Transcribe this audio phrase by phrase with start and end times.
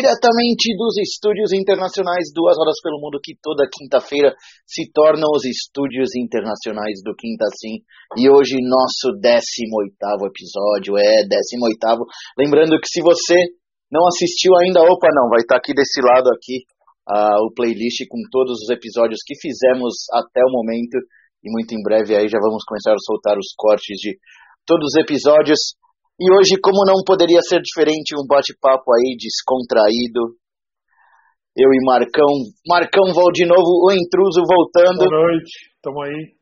[0.00, 4.32] diretamente dos estúdios internacionais Duas Horas pelo Mundo, que toda quinta-feira
[4.64, 7.84] se tornam os estúdios internacionais do Quinta Sim.
[8.16, 9.92] E hoje nosso 18
[10.24, 13.36] episódio, é 18 Lembrando que se você
[13.92, 16.64] não assistiu ainda, opa, não, vai estar aqui desse lado aqui
[17.04, 20.96] uh, o playlist com todos os episódios que fizemos até o momento.
[21.44, 24.16] E muito em breve aí já vamos começar a soltar os cortes de
[24.64, 25.76] todos os episódios.
[26.20, 30.36] E hoje, como não poderia ser diferente, um bate-papo aí descontraído.
[31.56, 32.28] Eu e Marcão.
[32.68, 35.08] Marcão volta de novo, o intruso voltando.
[35.08, 36.36] Boa noite, tamo aí.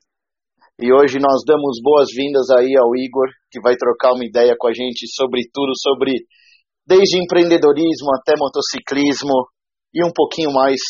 [0.83, 4.75] E hoje nós damos boas-vindas aí ao Igor, que vai trocar uma ideia com a
[4.75, 6.27] gente sobre tudo, sobre
[6.83, 9.47] desde empreendedorismo até motociclismo
[9.95, 10.83] e um pouquinho mais,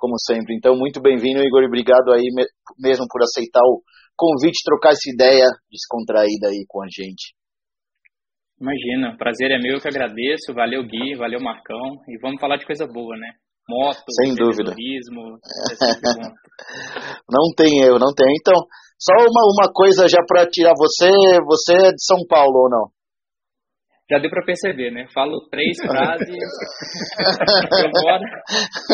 [0.00, 0.56] como sempre.
[0.56, 2.32] Então, muito bem-vindo, Igor, e obrigado aí
[2.80, 3.84] mesmo por aceitar o
[4.16, 7.36] convite, trocar essa ideia descontraída aí com a gente.
[8.62, 10.54] Imagina, prazer é meu, eu que agradeço.
[10.54, 11.98] Valeu, Gui, valeu, Marcão.
[12.06, 13.32] E vamos falar de coisa boa, né?
[13.68, 14.70] Moto, Sem dúvida.
[14.70, 14.74] É
[17.28, 18.28] não tem eu, não tem.
[18.38, 18.54] Então,
[18.98, 21.10] só uma, uma coisa já para tirar você,
[21.44, 22.86] você é de São Paulo ou não?
[24.08, 25.08] Já deu para perceber, né?
[25.12, 26.28] Falo três frases.
[26.28, 26.36] eu,
[27.90, 28.24] moro,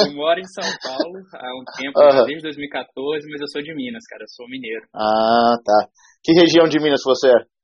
[0.07, 2.25] eu moro em São Paulo há um tempo, uhum.
[2.25, 4.87] desde 2014, mas eu sou de Minas, cara, eu sou mineiro.
[4.95, 5.89] Ah, tá.
[6.25, 7.58] Que região de Minas você é?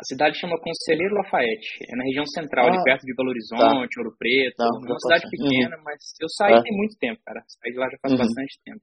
[0.00, 3.92] A cidade chama Conselheiro Lafayette, é na região central, ah, ali perto de Belo Horizonte,
[3.92, 4.00] tá.
[4.00, 4.56] Ouro Preto.
[4.56, 5.84] Não, uma cidade pequena, uhum.
[5.84, 6.62] mas eu saí é.
[6.64, 7.44] tem muito tempo, cara.
[7.44, 8.24] Saí de lá já faz uhum.
[8.24, 8.80] bastante tempo.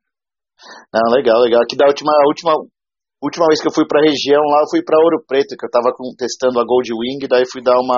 [0.94, 1.62] Não, legal, legal.
[1.66, 2.54] Aqui da última, última,
[3.18, 5.74] última vez que eu fui pra região lá, eu fui pra Ouro Preto, que eu
[5.74, 7.98] tava testando a Gold Wing, daí fui dar uma,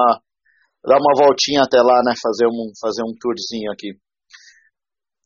[0.88, 4.00] dar uma voltinha até lá, né, fazer um, fazer um tourzinho aqui.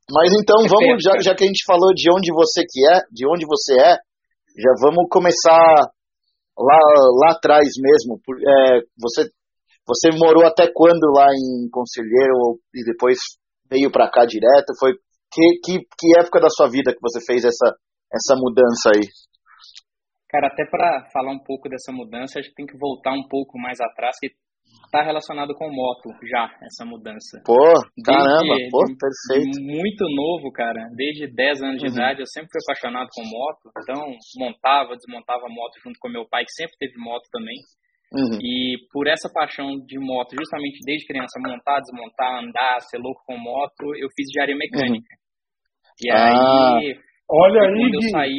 [0.10, 3.30] Mas então, vamos, já, já que a gente falou de onde você que é, de
[3.30, 4.02] onde você é,
[4.58, 5.94] já vamos começar
[6.58, 6.80] lá,
[7.26, 9.30] lá atrás mesmo, é, você,
[9.86, 13.18] você morou até quando lá em Conselheiro e depois
[13.70, 14.74] veio para cá direto?
[14.80, 14.94] Foi
[15.34, 17.76] que, que, que época da sua vida que você fez essa,
[18.14, 19.08] essa mudança aí?
[20.30, 23.58] Cara, até para falar um pouco dessa mudança, a gente tem que voltar um pouco
[23.58, 24.30] mais atrás, que
[24.86, 27.42] está relacionado com moto já, essa mudança.
[27.46, 27.58] Pô,
[28.06, 29.62] caramba, desde, pô, perfeito.
[29.62, 30.90] Muito novo, cara.
[30.96, 31.94] Desde 10 anos de uhum.
[31.94, 33.70] idade eu sempre fui apaixonado com moto.
[33.82, 34.06] Então,
[34.38, 37.58] montava, desmontava moto junto com meu pai, que sempre teve moto também.
[38.14, 38.38] Uhum.
[38.40, 43.38] E por essa paixão de moto, justamente desde criança, montar, desmontar, andar, ser louco com
[43.38, 45.10] moto, eu fiz diária mecânica.
[45.10, 45.24] Uhum.
[46.06, 48.38] E ah, aí, olha aí, quando eu saí,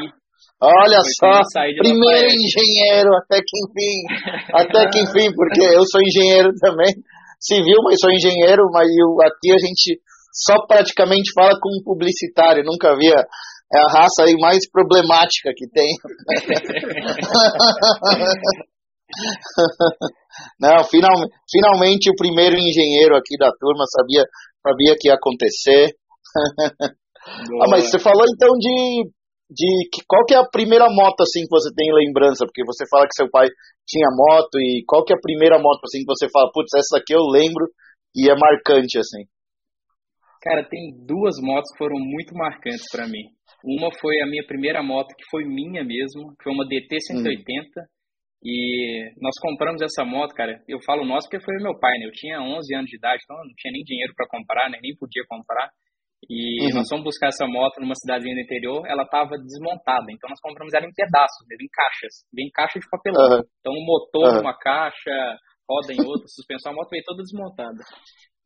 [0.63, 1.43] Olha só,
[1.79, 4.07] primeiro engenheiro, até que enfim,
[4.55, 6.95] até que enfim, porque eu sou engenheiro também,
[7.41, 10.01] civil, mas sou engenheiro, mas eu, aqui a gente
[10.33, 15.69] só praticamente fala com um publicitário, nunca via, é a raça aí mais problemática que
[15.69, 15.95] tem.
[20.59, 21.13] Não, final,
[21.51, 24.25] finalmente o primeiro engenheiro aqui da turma sabia,
[24.63, 25.95] sabia que ia acontecer.
[26.83, 29.09] ah, mas você falou então de
[29.51, 32.47] de que, qual que é a primeira moto assim que você tem lembrança?
[32.47, 33.47] Porque você fala que seu pai
[33.87, 36.99] tinha moto e qual que é a primeira moto assim que você fala, putz, essa
[36.99, 37.69] aqui eu lembro
[38.17, 39.29] e é marcante assim?
[40.41, 43.33] Cara, tem duas motos que foram muito marcantes para mim.
[43.65, 47.81] Uma foi a minha primeira moto que foi minha mesmo, que foi uma DT 180.
[47.81, 47.85] Hum.
[48.45, 50.61] E nós compramos essa moto, cara.
[50.69, 52.05] Eu falo nosso porque foi meu pai, né?
[52.05, 54.79] Eu tinha 11 anos de idade, então eu não tinha nem dinheiro para comprar, né?
[54.83, 55.71] nem podia comprar.
[56.29, 56.79] E uhum.
[56.79, 60.07] nós fomos buscar essa moto numa cidadezinha do interior, ela estava desmontada.
[60.11, 63.39] Então nós compramos ela em pedaços, em caixas, em caixa de papelão.
[63.39, 63.43] Uhum.
[63.61, 64.41] Então o motor uhum.
[64.41, 67.79] uma caixa, roda em outra, suspensão, a moto veio toda desmontada.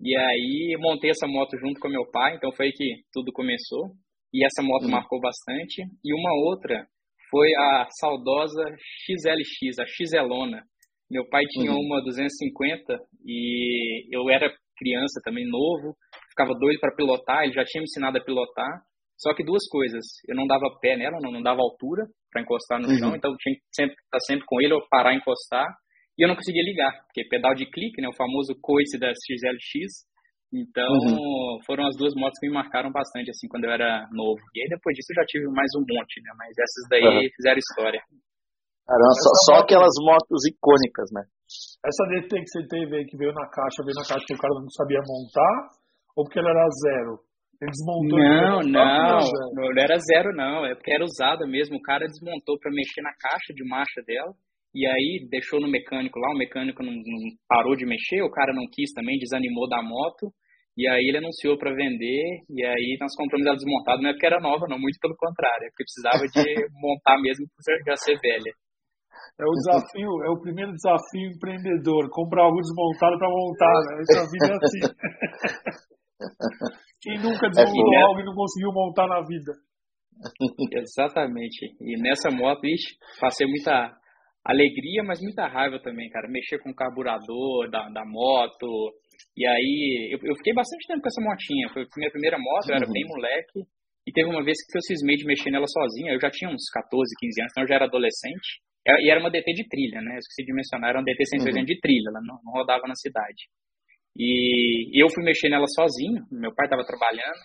[0.00, 3.90] E aí montei essa moto junto com meu pai, então foi aí que tudo começou.
[4.32, 4.90] E essa moto uhum.
[4.90, 5.82] marcou bastante.
[6.04, 6.86] E uma outra
[7.30, 8.62] foi a saudosa
[9.04, 10.62] XLX, a XLona.
[11.10, 11.80] Meu pai tinha uhum.
[11.80, 15.96] uma 250 e eu era criança também, novo
[16.38, 18.86] ficava doido para pilotar, ele já tinha me ensinado a pilotar.
[19.18, 22.78] Só que duas coisas, eu não dava pé nela, não, não dava altura para encostar
[22.78, 22.98] no uhum.
[22.98, 25.66] chão, então eu tinha que sempre estar sempre com ele, ou parar e encostar.
[26.16, 30.06] E eu não conseguia ligar, porque pedal de clique, né, o famoso coice da XLX.
[30.54, 31.58] Então, uhum.
[31.66, 34.40] foram as duas motos que me marcaram bastante, assim, quando eu era novo.
[34.54, 36.32] E aí, depois disso, eu já tive mais um monte, né?
[36.38, 37.28] Mas essas daí uhum.
[37.36, 38.00] fizeram história.
[38.86, 41.22] Caramba, só, só aquelas motos icônicas, né?
[41.84, 44.40] Essa DT que você teve aí, que veio na caixa, veio na caixa que o
[44.40, 45.76] cara não sabia montar,
[46.18, 47.22] ou porque ela era zero?
[47.62, 49.18] Ele desmontou Não, não.
[49.54, 50.66] Não, não era zero, não.
[50.66, 51.76] É porque era usada mesmo.
[51.78, 54.34] O cara desmontou para mexer na caixa de marcha dela.
[54.74, 57.18] E aí deixou no mecânico lá, o mecânico não, não,
[57.48, 60.30] parou de mexer, o cara não quis também, desanimou da moto.
[60.76, 64.26] E aí ele anunciou para vender, e aí nós compramos ela desmontada, não é porque
[64.26, 66.38] era nova, não, muito pelo contrário, é porque precisava de
[66.78, 68.52] montar mesmo por já ser velha.
[69.40, 74.02] É o desafio, é o primeiro desafio empreendedor, comprar algo desmontado para montar, né?
[74.02, 75.88] Essa vida é assim.
[77.00, 78.02] Quem nunca É desmontou né?
[78.02, 79.52] algo e não conseguiu montar na vida?
[80.72, 81.76] Exatamente.
[81.80, 83.96] E nessa moto, ixi, passei muita
[84.44, 86.28] alegria, mas muita raiva também, cara.
[86.28, 88.66] Mexer com o carburador da, da moto.
[89.36, 91.68] E aí, eu, eu fiquei bastante tempo com essa motinha.
[91.72, 92.92] Foi a minha primeira moto, eu era Uhum.
[92.92, 93.60] bem moleque.
[94.06, 96.12] E teve uma vez que eu cismei de mexer nela sozinha.
[96.14, 98.62] Eu já tinha uns 14, 15 anos, então eu já era adolescente.
[99.04, 100.14] E era uma DT de trilha, né?
[100.14, 102.94] Eu esqueci de mencionar, era uma DT 180 de trilha, ela não, não rodava na
[102.94, 103.44] cidade.
[104.18, 107.38] E eu fui mexer nela sozinho, meu pai estava trabalhando,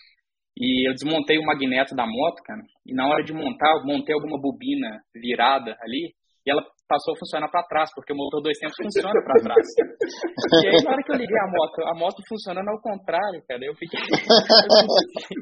[0.57, 4.15] e eu desmontei o magneto da moto, cara, e na hora de montar, eu montei
[4.15, 6.13] alguma bobina virada ali,
[6.45, 9.65] e ela passou a funcionar para trás, porque o motor dois tempos funciona para trás.
[10.63, 13.63] E aí, na hora que eu liguei a moto, a moto funcionando ao contrário, cara,
[13.63, 13.99] eu fiquei.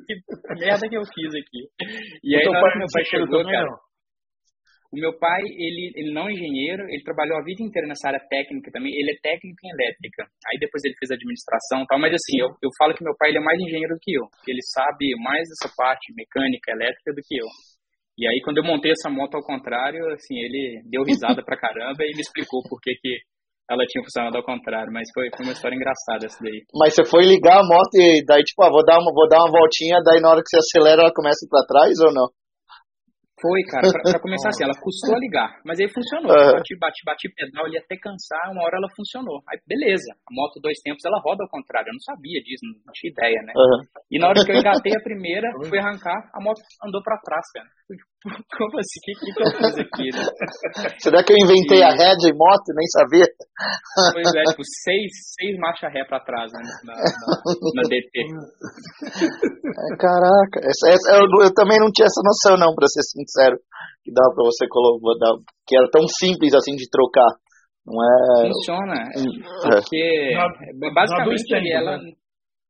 [0.08, 1.68] que merda que eu fiz aqui.
[2.24, 3.66] E aí, na hora que meu pai chegou, cara.
[3.66, 3.91] não?
[4.92, 8.20] O meu pai, ele, ele não é engenheiro, ele trabalhou a vida inteira nessa área
[8.28, 10.28] técnica também, ele é técnico em elétrica.
[10.52, 13.32] Aí depois ele fez administração e tal, mas assim, eu, eu falo que meu pai
[13.32, 17.24] ele é mais engenheiro do que eu, ele sabe mais dessa parte mecânica, elétrica do
[17.24, 17.48] que eu.
[18.20, 22.04] E aí quando eu montei essa moto ao contrário, assim, ele deu risada pra caramba
[22.04, 23.16] e me explicou por que que
[23.72, 26.68] ela tinha funcionado ao contrário, mas foi, foi uma história engraçada essa daí.
[26.76, 29.40] Mas você foi ligar a moto e daí, tipo, ah, vou dar uma, vou dar
[29.40, 32.12] uma voltinha, daí na hora que você acelera ela começa a ir pra trás ou
[32.12, 32.28] não?
[33.42, 36.32] Foi, cara, pra, pra começar assim, ela custou a ligar, mas aí funcionou.
[36.32, 36.54] Aham.
[36.62, 39.42] Bati, bati, bati pedal ali até cansar, uma hora ela funcionou.
[39.50, 42.94] Aí beleza, a moto dois tempos ela roda ao contrário, eu não sabia disso, não
[42.94, 43.54] tinha ideia, né?
[43.58, 43.82] Aham.
[44.12, 47.46] E na hora que eu engatei a primeira, fui arrancar, a moto andou pra trás,
[47.52, 47.68] cara.
[48.58, 49.00] Como assim?
[49.00, 50.08] O que, que, que eu fiz aqui?
[50.14, 50.24] né?
[51.00, 53.26] Será que eu inventei a ré de moto e nem sabia?
[54.14, 55.10] Pois é, tipo, seis,
[55.40, 56.62] seis marcha ré pra trás, né?
[56.86, 57.02] Na, na,
[57.76, 58.14] na DT.
[60.00, 63.58] Caraca, essa, essa- eu, eu também não tinha essa noção não, pra ser sincero,
[64.04, 67.30] que dava pra você colocar, que era tão simples assim de trocar,
[67.86, 68.48] não é?
[68.54, 69.82] Funciona, É.
[69.82, 71.98] porque Na- na basicamente ali tempos, ela.
[71.98, 72.12] né?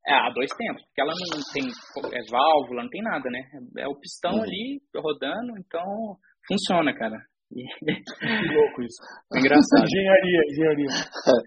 [0.08, 1.68] É, a dois tempos, porque ela não tem
[2.10, 3.40] é, válvula, não tem nada, né?
[3.78, 4.42] É o pistão Uhum.
[4.44, 6.18] ali rodando, então
[6.48, 7.18] funciona, cara.
[7.54, 7.62] E-
[8.18, 8.98] Que louco isso.
[9.34, 9.84] é engraçado.
[9.86, 10.88] Engenharia, engenharia.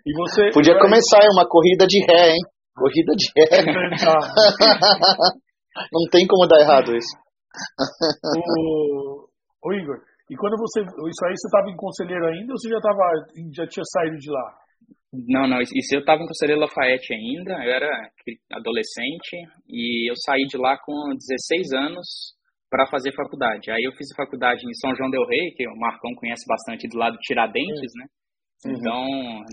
[0.06, 0.51] E você.
[0.53, 2.41] Podia começar uma corrida de ré, hein?
[2.77, 3.65] Corrida de ré.
[5.93, 7.17] Não tem como dar errado isso.
[8.37, 9.27] o,
[9.65, 9.97] o Igor,
[10.31, 10.81] e quando você.
[10.83, 13.03] Isso aí você estava em conselheiro ainda ou você já, tava,
[13.55, 14.55] já tinha saído de lá?
[15.28, 17.88] Não, não, isso eu estava em Conselheiro Lafayette ainda, eu era
[18.50, 19.36] adolescente
[19.69, 22.34] e eu saí de lá com 16 anos
[22.69, 23.70] para fazer faculdade.
[23.70, 26.88] Aí eu fiz a faculdade em São João del Rei, que o Marcão conhece bastante
[26.88, 28.06] do lado de Tiradentes, né?
[28.66, 28.72] Uhum.
[28.75, 29.00] Então,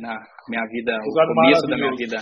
[0.02, 0.18] na
[0.50, 2.18] minha vida, o começo da minha vida.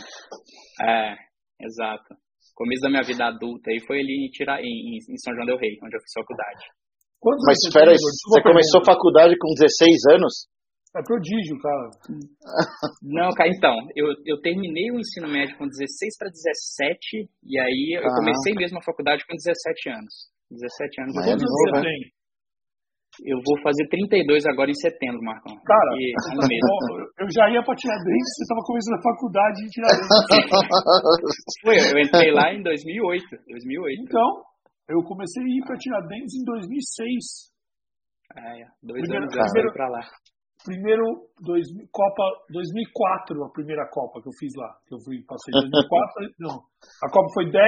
[0.84, 1.16] É,
[1.64, 2.12] exato.
[2.12, 5.46] O começo da minha vida adulta aí foi ali em, Tira, em, em São João
[5.46, 6.68] del Rei, onde eu fiz faculdade.
[7.20, 10.34] Quantos Mas espera você a começou faculdade com 16 anos?
[10.96, 11.90] É prodígio, cara.
[13.04, 17.94] Não, cara, então, eu, eu terminei o ensino médio com 16 para 17, e aí
[17.98, 18.16] eu Ah.
[18.18, 20.14] comecei mesmo a faculdade com 17 anos.
[20.50, 21.14] 17 anos.
[21.14, 21.82] Mas eu é Quantos anos novo, você né?
[21.86, 22.00] tem?
[23.26, 25.54] Eu vou fazer 32 agora em setembro, Marcão.
[25.62, 26.10] Cara, E
[26.48, 26.62] mês.
[26.66, 26.82] Bom,
[27.22, 30.10] eu já ia pra Tiradentes, você estava começando a faculdade em Tiradentes.
[31.62, 33.26] Foi, eu entrei lá em 2008.
[33.46, 34.02] 2008.
[34.08, 34.30] Então,
[34.90, 37.54] eu comecei a ir pra Tiradentes em 2006.
[38.38, 40.02] É, dois Primeiro- anos antes de primeiro- ir pra lá.
[40.66, 41.04] Primeiro,
[41.40, 44.76] dois, Copa 2004, a primeira Copa que eu fiz lá.
[44.88, 46.56] Que eu fui, passei 2004, não.
[47.04, 47.64] A Copa foi 10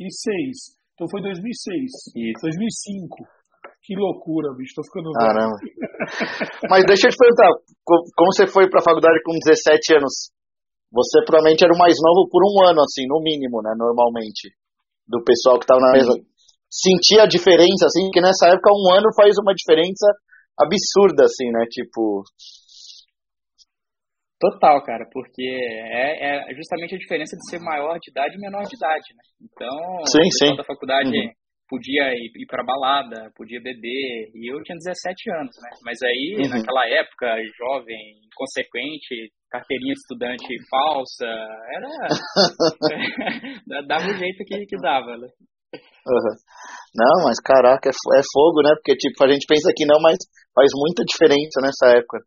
[0.00, 0.76] e 6.
[0.94, 2.12] Então foi 2006.
[2.12, 2.40] Isso.
[2.44, 3.24] 2005.
[3.82, 4.76] Que loucura, bicho.
[4.76, 5.12] Tô ficando.
[5.16, 5.56] Caramba.
[6.70, 7.48] Mas deixa eu te perguntar,
[7.84, 10.32] co- como você foi pra faculdade com 17 anos?
[10.92, 14.54] Você provavelmente era o mais novo por um ano, assim, no mínimo, né, normalmente,
[15.08, 16.12] do pessoal que tava na mesa.
[16.70, 20.06] Sentia a diferença, assim, porque nessa época um ano faz uma diferença
[20.58, 22.22] absurda, assim, né, tipo...
[24.40, 28.62] Total, cara, porque é, é justamente a diferença de ser maior de idade e menor
[28.64, 29.22] de idade, né?
[29.40, 30.56] Então, Sim, o sim.
[30.56, 31.32] da faculdade Uhum.
[31.68, 35.70] podia ir, ir pra balada, podia beber, e eu tinha 17 anos, né?
[35.82, 36.48] Mas aí, Uhum.
[36.50, 41.26] naquela época, jovem, inconsequente, carteirinha de estudante falsa,
[41.76, 41.88] era...
[43.88, 45.28] dava o jeito que, que dava, né?
[46.06, 46.36] Aham.
[46.94, 50.16] Não, mas caraca, é, é fogo, né, porque, tipo, a gente pensa que não, mas
[50.54, 52.22] faz muita diferença nessa época.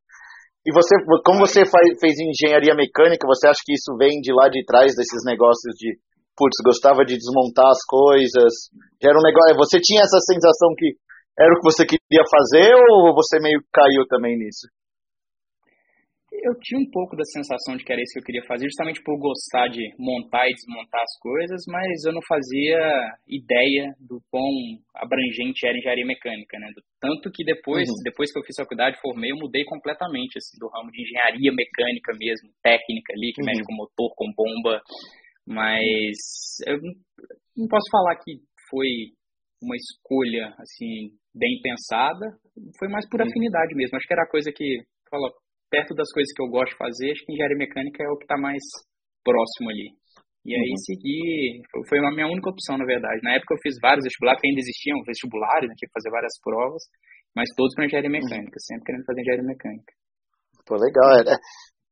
[0.67, 0.93] E você,
[1.23, 4.91] como você faz, fez engenharia mecânica, você acha que isso vem de lá de trás
[4.91, 5.95] desses negócios de
[6.37, 8.69] putz, gostava de desmontar as coisas.
[9.01, 9.57] Era um negócio.
[9.57, 10.93] Você tinha essa sensação que
[11.39, 14.69] era o que você queria fazer ou você meio caiu também nisso?
[16.43, 19.01] Eu tinha um pouco da sensação de que era isso que eu queria fazer, justamente
[19.01, 22.77] por gostar de montar e desmontar as coisas, mas eu não fazia
[23.27, 24.49] ideia do quão
[24.95, 26.69] abrangente era engenharia mecânica, né?
[27.01, 28.03] Tanto que depois, uhum.
[28.03, 32.13] depois que eu fiz faculdade, formei, eu mudei completamente assim, do ramo de engenharia mecânica
[32.19, 33.47] mesmo, técnica ali, que uhum.
[33.47, 34.81] mexe com motor, com bomba,
[35.47, 36.17] mas
[36.67, 36.77] eu
[37.57, 38.37] não posso falar que
[38.69, 39.15] foi
[39.61, 42.37] uma escolha assim bem pensada,
[42.77, 43.97] foi mais por afinidade mesmo.
[43.97, 45.31] Acho que era a coisa que fala
[45.69, 48.25] perto das coisas que eu gosto de fazer, acho que engenharia mecânica é o que
[48.25, 48.63] está mais
[49.23, 49.91] próximo ali.
[50.47, 50.83] E aí uhum.
[50.87, 53.19] segui, foi a minha única opção, na verdade.
[53.21, 56.35] Na época eu fiz vários vestibulares, que ainda existiam vestibulares, né, tinha que fazer várias
[56.39, 56.83] provas,
[57.35, 58.19] mas todos para engenharia uhum.
[58.23, 58.65] mecânica, uhum.
[58.65, 59.91] sempre querendo fazer engenharia mecânica.
[60.63, 61.35] Pô, legal, é,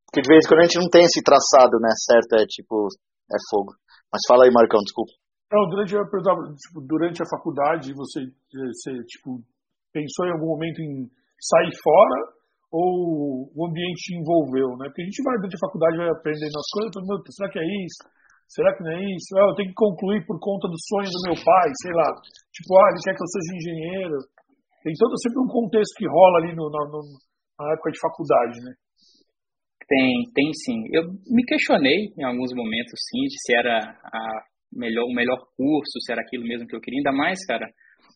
[0.08, 2.88] porque de vez em quando a gente não tem esse traçado, né, certo, é tipo,
[3.28, 3.76] é fogo.
[4.08, 5.12] Mas fala aí, Marcão, desculpa.
[5.52, 9.44] Não, durante, eu tipo, durante a faculdade, você, você tipo,
[9.92, 11.06] pensou em algum momento em
[11.38, 12.35] sair fora
[12.72, 14.88] ou o ambiente te envolveu, né?
[14.88, 17.66] Porque a gente vai durante a faculdade, vai aprendendo as coisas, meu, será que é
[17.86, 18.02] isso?
[18.48, 19.30] Será que não é isso?
[19.38, 22.08] Ah, eu tenho que concluir por conta do sonho do meu pai, sei lá.
[22.54, 24.18] Tipo, ah, ele quer que eu seja engenheiro.
[24.86, 27.00] Tem todo sempre um contexto que rola ali no, no,
[27.58, 28.72] na época de faculdade, né?
[29.88, 30.78] Tem, tem sim.
[30.94, 34.22] Eu me questionei em alguns momentos, sim, de se era a
[34.72, 36.98] melhor, o melhor curso, se era aquilo mesmo que eu queria.
[36.98, 37.66] Ainda mais, cara,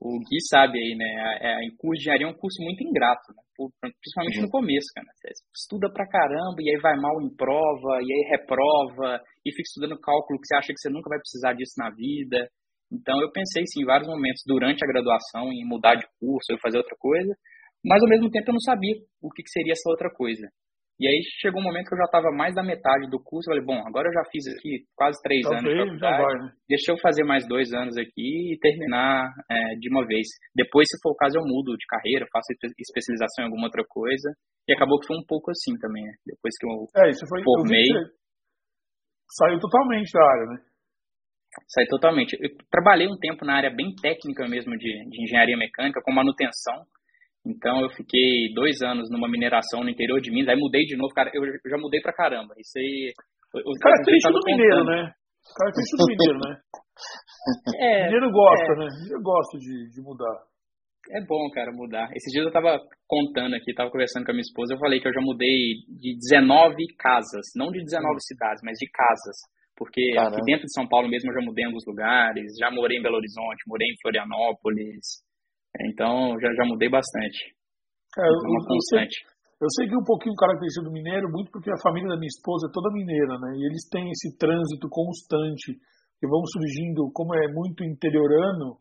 [0.00, 1.10] o Gui sabe aí, né?
[1.18, 3.42] A, a, curso de engenharia é um curso muito ingrato, né?
[3.80, 4.46] Principalmente uhum.
[4.46, 5.06] no começo, cara.
[5.12, 9.68] Você estuda pra caramba e aí vai mal em prova, e aí reprova, e fica
[9.68, 12.48] estudando cálculo que você acha que você nunca vai precisar disso na vida.
[12.90, 16.58] Então eu pensei sim, em vários momentos durante a graduação em mudar de curso ou
[16.60, 17.32] fazer outra coisa,
[17.84, 20.48] mas ao mesmo tempo eu não sabia o que, que seria essa outra coisa.
[21.00, 23.48] E aí chegou um momento que eu já estava mais da metade do curso.
[23.48, 26.22] Eu falei, bom, agora eu já fiz aqui quase três tá anos de faculdade.
[26.22, 26.52] Vai, né?
[26.68, 30.28] Deixa eu fazer mais dois anos aqui e terminar é, de uma vez.
[30.54, 34.28] Depois, se for o caso, eu mudo de carreira, faço especialização em alguma outra coisa.
[34.68, 36.12] E acabou que foi um pouco assim também, né?
[36.20, 37.88] Depois que eu é, isso foi, formei.
[37.96, 38.04] Eu
[39.40, 40.58] saiu totalmente da área, né?
[41.66, 42.36] Saí totalmente.
[42.38, 46.84] Eu trabalhei um tempo na área bem técnica mesmo de, de engenharia mecânica, com manutenção.
[47.44, 51.12] Então eu fiquei dois anos numa mineração no interior de Minas, aí mudei de novo,
[51.14, 52.54] cara, eu já mudei pra caramba.
[52.58, 53.12] Isso aí.
[53.54, 55.12] O cara é triste do mineiro, né?
[55.50, 56.60] O cara é triste do mineiro, né?
[57.80, 58.76] É, mineiro gosta, é.
[58.76, 58.86] né?
[59.00, 60.44] Mineiro gosta de, de mudar.
[61.08, 62.10] É bom, cara, mudar.
[62.12, 62.78] Esses dias eu tava
[63.08, 66.14] contando aqui, tava conversando com a minha esposa, eu falei que eu já mudei de
[66.30, 68.20] 19 casas, não de 19 hum.
[68.20, 69.36] cidades, mas de casas.
[69.74, 70.36] Porque Caramba.
[70.36, 73.02] aqui dentro de São Paulo mesmo eu já mudei em alguns lugares, já morei em
[73.02, 75.24] Belo Horizonte, morei em Florianópolis,
[75.78, 77.54] então, já, já mudei bastante.
[78.18, 79.22] É, eu, uma constante.
[79.60, 82.32] Eu, eu segui um pouquinho o característica do mineiro, muito porque a família da minha
[82.32, 83.54] esposa é toda mineira, né?
[83.54, 85.78] E eles têm esse trânsito constante,
[86.18, 88.76] que vão surgindo, como é muito interiorano,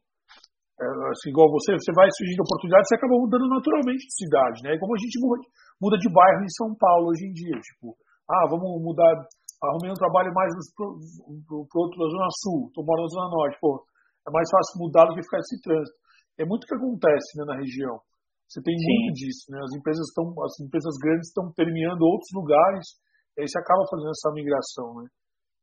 [0.80, 4.76] é, assim, igual você, você vai surgindo oportunidades, você acaba mudando naturalmente de cidade, né?
[4.76, 5.44] E como a gente muda,
[5.78, 7.94] muda de bairro em São Paulo hoje em dia, tipo,
[8.32, 9.12] ah, vamos mudar,
[9.60, 10.96] arrumei um trabalho mais pro,
[11.44, 13.84] pro, pro outro da Zona Sul, tô morando na Zona Norte, pô,
[14.24, 15.99] é mais fácil mudar do que ficar esse trânsito
[16.40, 18.00] é muito o que acontece né, na região.
[18.48, 18.82] Você tem Sim.
[18.82, 19.60] muito disso, né?
[19.62, 22.98] As empresas estão, as empresas grandes estão permeando outros lugares,
[23.38, 25.06] e aí você acaba fazendo essa migração, né?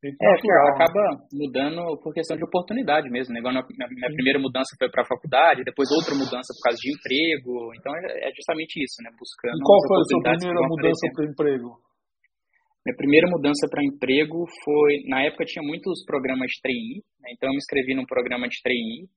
[0.07, 1.27] É, natural, acaba né?
[1.33, 3.33] mudando por questão de oportunidade mesmo.
[3.33, 3.41] Né?
[3.41, 7.75] Igual minha, primeira mudança foi para a faculdade, depois outra mudança por causa de emprego.
[7.75, 9.11] Então é, é justamente isso, né?
[9.19, 9.57] Buscando.
[9.57, 11.69] E qual foi a sua primeira mudança para emprego?
[12.87, 17.35] Minha primeira mudança para emprego foi, na época tinha muitos programas de trainee, né?
[17.35, 19.11] então eu me inscrevi num programa de trainee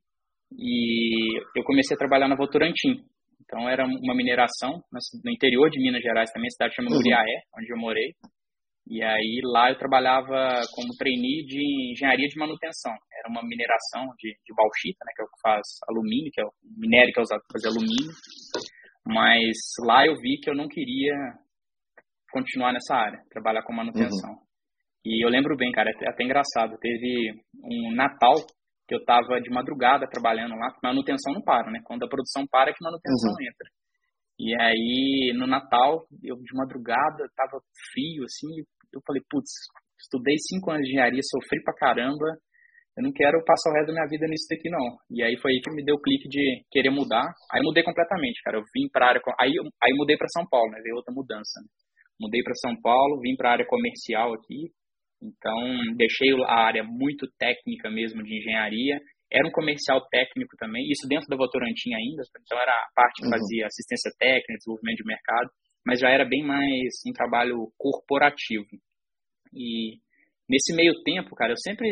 [0.52, 3.04] e eu comecei a trabalhar na Votorantim.
[3.42, 4.84] Então era uma mineração
[5.24, 7.62] no interior de Minas Gerais também, a cidade chama Muriaé, uhum.
[7.62, 8.14] onde eu morei.
[8.88, 12.92] E aí lá eu trabalhava como trainee de engenharia de manutenção.
[13.20, 16.46] Era uma mineração de, de bauxita, né, que é o que faz alumínio, que é
[16.46, 18.12] o minério que é usado para fazer alumínio.
[19.06, 21.14] Mas lá eu vi que eu não queria
[22.32, 24.32] continuar nessa área, trabalhar com manutenção.
[24.32, 24.50] Uhum.
[25.06, 26.78] E eu lembro bem, cara, é até engraçado.
[26.80, 28.36] Teve um Natal
[28.90, 31.80] que eu estava de madrugada trabalhando lá, manutenção não para, né?
[31.86, 33.46] Quando a produção para é que manutenção uhum.
[33.46, 33.70] entra.
[34.40, 37.62] E aí, no Natal, eu de madrugada, tava
[37.94, 39.52] frio, assim, eu falei, putz,
[40.02, 42.26] estudei cinco anos de engenharia, sofri pra caramba,
[42.98, 44.98] eu não quero passar o resto da minha vida nisso daqui, não.
[45.12, 47.32] E aí foi aí que me deu o clique de querer mudar.
[47.54, 48.58] Aí mudei completamente, cara.
[48.58, 49.22] Eu vim pra área.
[49.40, 50.82] Aí, aí mudei para São Paulo, né?
[50.84, 51.62] Veio outra mudança.
[51.64, 51.68] Né?
[52.20, 54.68] Mudei para São Paulo, vim para área comercial aqui.
[55.22, 59.00] Então, deixei a área muito técnica mesmo de engenharia.
[59.32, 63.26] Era um comercial técnico também, isso dentro da Votorantim ainda, então era a parte que
[63.26, 63.32] uhum.
[63.32, 65.50] fazia assistência técnica, desenvolvimento de mercado,
[65.86, 68.66] mas já era bem mais um trabalho corporativo.
[69.54, 69.98] E
[70.50, 71.90] nesse meio tempo, cara, eu sempre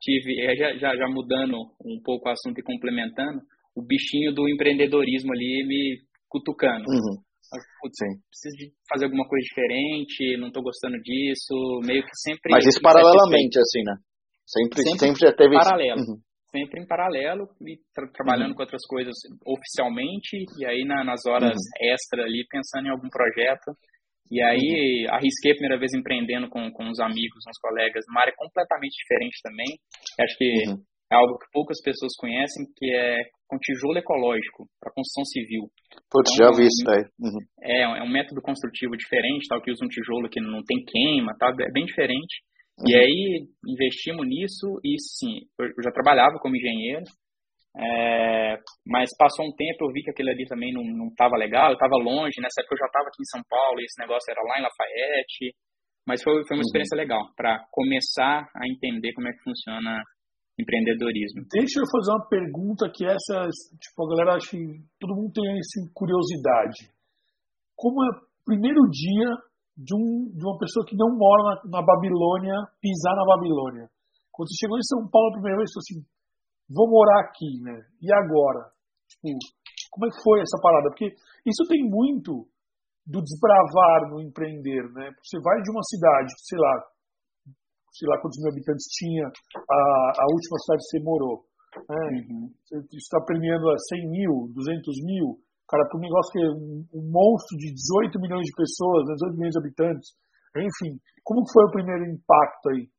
[0.00, 3.40] tive, é, já, já, já mudando um pouco o assunto e complementando,
[3.74, 6.84] o bichinho do empreendedorismo ali me cutucando.
[6.88, 7.22] Uhum.
[7.50, 7.98] Putz,
[8.30, 11.54] preciso de fazer alguma coisa diferente, não estou gostando disso,
[11.84, 12.50] meio que sempre.
[12.50, 13.96] Mas isso paralelamente, assim, né?
[14.46, 15.54] Sempre, sempre, sempre já teve.
[15.54, 16.00] Paralelo.
[16.00, 16.18] Uhum.
[16.50, 18.56] Sempre em paralelo e tra trabalhando uhum.
[18.56, 19.14] com outras coisas
[19.46, 21.94] oficialmente, e aí na, nas horas uhum.
[21.94, 23.70] extra ali pensando em algum projeto.
[24.30, 25.14] E aí uhum.
[25.14, 29.38] arrisquei a primeira vez empreendendo com, com uns amigos, uns colegas, numa área completamente diferente
[29.42, 29.70] também.
[30.18, 30.78] Acho que uhum.
[31.10, 33.14] é algo que poucas pessoas conhecem, que é
[33.50, 35.66] com tijolo ecológico para construção civil.
[36.06, 37.02] Putz, então, já vi isso daí.
[37.18, 37.42] Uhum.
[37.60, 41.34] É, é um método construtivo diferente, tal, que usa um tijolo que não tem queima,
[41.36, 42.46] tá, é bem diferente.
[42.78, 42.86] Uhum.
[42.86, 47.02] E aí investimos nisso e sim, eu já trabalhava como engenheiro,
[47.76, 51.74] é, mas passou um tempo, eu vi que aquilo ali também não estava legal, eu
[51.74, 54.42] estava longe, nessa época eu já estava aqui em São Paulo, e esse negócio era
[54.42, 55.54] lá em Lafayette,
[56.06, 56.66] mas foi, foi uma uhum.
[56.66, 57.02] experiência uhum.
[57.02, 60.02] legal, para começar a entender como é que funciona
[60.60, 61.44] empreendedorismo.
[61.50, 63.48] Deixa eu fazer uma pergunta que essa,
[63.80, 64.60] tipo, a galera acha que
[64.98, 66.92] todo mundo tem essa curiosidade.
[67.76, 69.28] Como é o primeiro dia
[69.76, 73.88] de, um, de uma pessoa que não mora na, na Babilônia pisar na Babilônia?
[74.30, 76.00] Quando você chegou em São Paulo a primeira vez, você falou assim,
[76.70, 77.76] vou morar aqui, né?
[78.00, 78.70] E agora?
[79.08, 79.36] Tipo,
[79.90, 80.88] como é que foi essa parada?
[80.90, 81.12] Porque
[81.44, 82.46] isso tem muito
[83.06, 85.10] do desbravar no empreender, né?
[85.22, 86.74] Você vai de uma cidade, sei lá,
[87.92, 89.78] sei lá quantos mil habitantes tinha a,
[90.22, 91.36] a última cidade que você morou.
[91.88, 92.02] Né?
[92.26, 92.50] Uhum.
[92.64, 96.84] Você está premiando a 100 mil, 200 mil, cara, para um negócio que é um,
[96.94, 99.36] um, monstro de 18 milhões de pessoas, 18 né?
[99.38, 100.08] milhões de habitantes.
[100.56, 102.90] Enfim, como foi o primeiro impacto aí?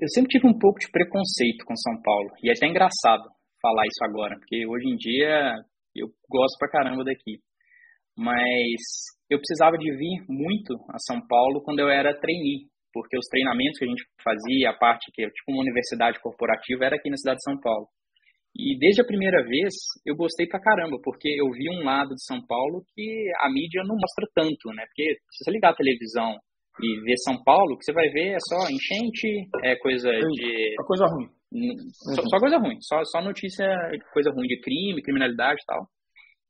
[0.00, 2.30] Eu sempre tive um pouco de preconceito com São Paulo.
[2.42, 3.28] E é até engraçado
[3.60, 5.54] falar isso agora, porque hoje em dia
[5.94, 7.38] eu gosto pra caramba daqui.
[8.16, 8.80] Mas
[9.30, 13.78] eu precisava de vir muito a São Paulo quando eu era trainee, porque os treinamentos
[13.78, 17.16] que a gente fazia, a parte que é tipo uma universidade corporativa, era aqui na
[17.16, 17.86] cidade de São Paulo.
[18.54, 19.72] E desde a primeira vez
[20.04, 23.82] eu gostei pra caramba, porque eu vi um lado de São Paulo que a mídia
[23.84, 24.84] não mostra tanto, né?
[24.86, 26.36] Porque se você ligar a televisão
[26.80, 30.74] e ver São Paulo, o que você vai ver é só enchente, é coisa de.
[30.76, 31.28] Só coisa ruim.
[32.14, 33.66] Só, só, coisa ruim, só, só notícia,
[34.12, 35.86] coisa ruim de crime, criminalidade e tal.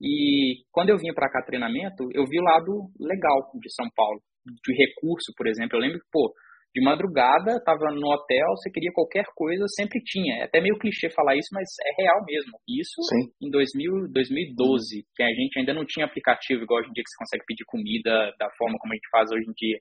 [0.00, 4.20] E quando eu vinha para cá treinamento, eu vi o lado legal de São Paulo,
[4.46, 5.76] de recurso, por exemplo.
[5.76, 6.32] Eu lembro que, pô,
[6.74, 10.40] de madrugada, tava no hotel, você queria qualquer coisa, sempre tinha.
[10.40, 12.52] É até meio clichê falar isso, mas é real mesmo.
[12.66, 13.28] Isso Sim.
[13.46, 17.10] em 2000, 2012, que a gente ainda não tinha aplicativo igual hoje em dia que
[17.10, 19.78] você consegue pedir comida da forma como a gente faz hoje em dia.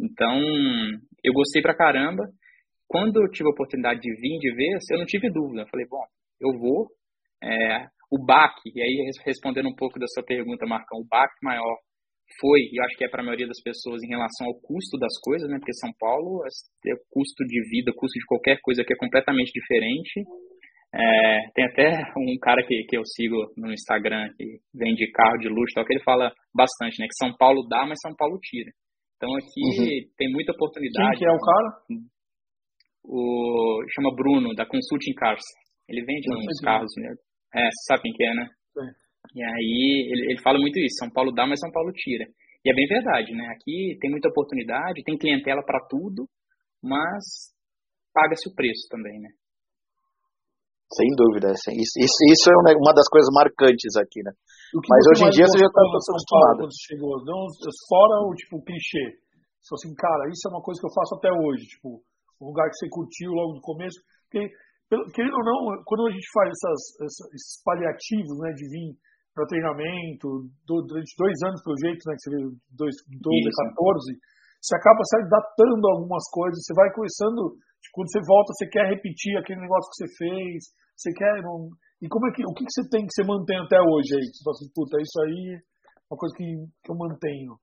[0.00, 0.40] Então,
[1.24, 2.22] eu gostei pra caramba.
[2.86, 5.62] Quando eu tive a oportunidade de vir de vez, eu não tive dúvida.
[5.62, 6.02] Eu falei, bom,
[6.40, 6.88] eu vou.
[7.42, 11.76] É, o baque, e aí respondendo um pouco da sua pergunta, Marcão, o baque maior
[12.38, 14.98] foi, e eu acho que é para a maioria das pessoas, em relação ao custo
[14.98, 15.58] das coisas, né?
[15.58, 20.22] Porque São Paulo é custo de vida, custo de qualquer coisa que é completamente diferente.
[20.92, 25.48] É, tem até um cara que, que eu sigo no Instagram que vende carro de
[25.48, 27.06] luxo, tal, que ele fala bastante, né?
[27.06, 28.70] Que São Paulo dá, mas São Paulo tira.
[29.16, 30.10] Então aqui uhum.
[30.16, 31.10] tem muita oportunidade.
[31.10, 32.04] Quem que é o cara?
[33.04, 35.44] O chama Bruno da Consulting Cars.
[35.88, 37.14] Ele vende uns carros, né?
[37.54, 38.46] É, sabe quem que é, né?
[38.72, 39.09] Sim.
[39.34, 40.98] E aí ele, ele fala muito isso.
[40.98, 42.26] São Paulo dá, mas São Paulo tira.
[42.64, 43.46] E é bem verdade, né?
[43.54, 46.28] Aqui tem muita oportunidade, tem clientela para tudo,
[46.82, 47.54] mas
[48.12, 49.30] paga-se o preço também, né?
[50.90, 51.70] Sem dúvida, isso,
[52.02, 54.34] isso, isso é uma das coisas marcantes aqui, né?
[54.74, 56.66] Mas hoje em dia você já está acostumado.
[56.66, 57.46] Quando chegou, não,
[57.86, 59.22] fora o tipo clichê.
[59.62, 62.02] Você assim, cara, isso é uma coisa que eu faço até hoje, tipo,
[62.42, 64.02] um lugar que você curtiu logo no começo.
[64.26, 64.50] Porque,
[65.14, 66.80] querendo ou não, quando a gente faz essas,
[67.38, 68.98] esses paliativos, né, de vir
[69.34, 74.18] para treinamento, durante dois anos, pelo jeito, né, que você veio 12 a 14,
[74.60, 78.66] você acaba se adaptando a algumas coisas, você vai começando, tipo, quando você volta, você
[78.68, 80.58] quer repetir aquele negócio que você fez,
[81.00, 81.40] você quer.
[81.40, 84.12] Não, e como é que, o que, que você tem que você mantém até hoje
[84.12, 84.26] aí?
[84.28, 86.46] Você fala assim, puta, isso aí é uma coisa que,
[86.84, 87.56] que eu mantenho.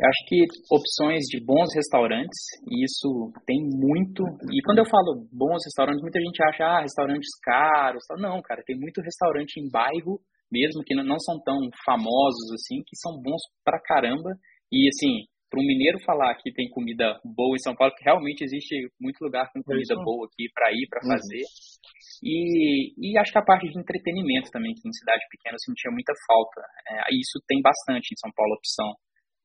[0.00, 0.40] Eu acho que
[0.72, 4.24] opções de bons restaurantes, e isso tem muito.
[4.48, 8.00] E quando eu falo bons restaurantes, muita gente acha, ah, restaurantes caros.
[8.16, 10.16] Não, cara, tem muito restaurante em bairro,
[10.50, 14.30] mesmo que não são tão famosos assim, que são bons pra caramba.
[14.72, 18.44] E assim, para um mineiro falar que tem comida boa em São Paulo, que realmente
[18.44, 21.10] existe muito lugar com comida boa aqui para ir, para uhum.
[21.10, 21.42] fazer.
[21.42, 21.90] Uhum.
[22.22, 25.90] E, e acho que a parte de entretenimento também, que em cidade pequena eu sentia
[25.90, 26.62] muita falta.
[26.86, 28.94] É, isso tem bastante em São Paulo, opção.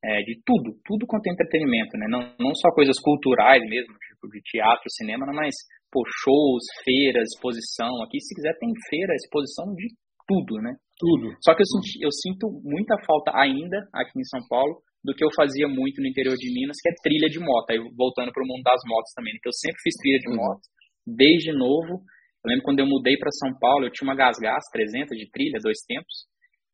[0.04, 2.06] É, de tudo, tudo quanto é entretenimento, né?
[2.06, 5.50] Não, não só coisas culturais mesmo, tipo de teatro, cinema, mas
[5.90, 7.90] pô, shows, feiras, exposição.
[8.04, 9.88] Aqui, se quiser, tem feira, exposição de
[10.28, 10.76] tudo, né?
[10.98, 11.36] Tudo.
[11.44, 15.22] Só que eu, senti, eu sinto muita falta ainda aqui em São Paulo do que
[15.22, 17.70] eu fazia muito no interior de Minas, que é trilha de moto.
[17.70, 20.36] Aí voltando para o mundo das motos também, que eu sempre fiz trilha de uhum.
[20.36, 20.64] moto,
[21.06, 22.02] desde novo.
[22.42, 25.30] Eu lembro quando eu mudei para São Paulo, eu tinha uma Gas Gas 300 de
[25.30, 26.26] trilha, dois tempos,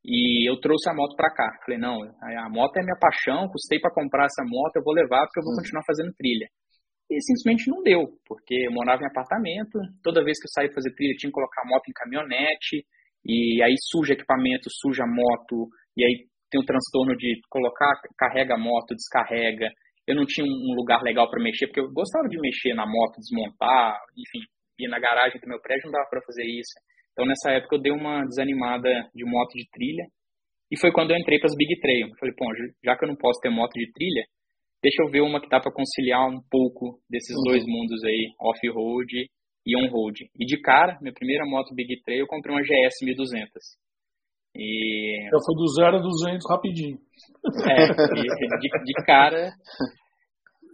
[0.04, 1.48] e eu trouxe a moto para cá.
[1.64, 5.26] Falei, não, a moto é minha paixão, custei para comprar essa moto, eu vou levar
[5.26, 5.60] porque eu vou uhum.
[5.60, 6.48] continuar fazendo trilha.
[7.10, 10.94] E simplesmente não deu, porque eu morava em apartamento, toda vez que eu saía fazer
[10.94, 12.86] trilha, eu tinha que colocar a moto em caminhonete,
[13.24, 18.58] e aí suja equipamento, suja moto, e aí tem o transtorno de colocar, carrega a
[18.58, 19.70] moto, descarrega.
[20.06, 23.20] Eu não tinha um lugar legal para mexer, porque eu gostava de mexer na moto,
[23.20, 24.44] desmontar, enfim,
[24.78, 26.74] ir na garagem do meu prédio não dava para fazer isso.
[27.12, 30.04] Então nessa época eu dei uma desanimada de moto de trilha,
[30.70, 32.08] e foi quando eu entrei para as Big Trail.
[32.08, 32.46] Eu falei, pô,
[32.82, 34.24] já que eu não posso ter moto de trilha,
[34.82, 37.52] deixa eu ver uma que dá para conciliar um pouco desses uhum.
[37.52, 39.28] dois mundos aí, off-road
[39.66, 40.28] e on-road.
[40.38, 43.48] E de cara, minha primeira moto Big Trail, eu comprei uma GS 1200.
[44.54, 45.28] E...
[45.30, 46.98] Já foi do 0 a 200 rapidinho.
[47.68, 47.86] É,
[48.58, 49.50] de, de cara.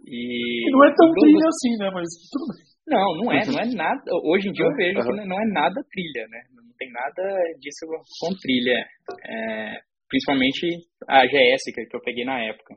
[0.05, 0.67] E...
[0.67, 1.89] e não é tão trilha assim, né?
[1.93, 2.69] Mas tudo bem.
[2.89, 4.01] Não, não é, não é nada.
[4.25, 6.41] Hoje em dia eu vejo que não é nada trilha, né?
[6.55, 7.23] Não tem nada
[7.59, 7.85] disso
[8.19, 8.83] com trilha.
[9.25, 12.75] É, principalmente a GS que eu peguei na época.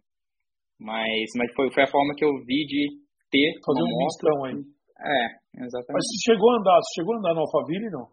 [0.78, 2.88] Mas, mas foi, foi a forma que eu vi de
[3.30, 3.52] ter.
[3.64, 4.71] Fazer um mistão aí.
[5.02, 5.24] É,
[5.64, 5.92] exatamente.
[5.92, 8.06] Mas você chegou a andar, você chegou a andar no Alphaville, não?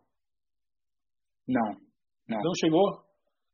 [1.48, 1.70] Não,
[2.28, 2.42] não.
[2.42, 2.86] Não chegou?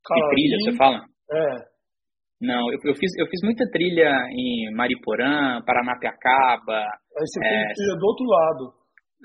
[0.06, 0.98] Cara, trilha, você fala?
[1.32, 1.76] É.
[2.42, 6.84] Não, eu, eu, fiz, eu fiz muita trilha em Mariporã, Paranapiacaba.
[7.18, 8.74] Aí você é, tem trilha do outro lado.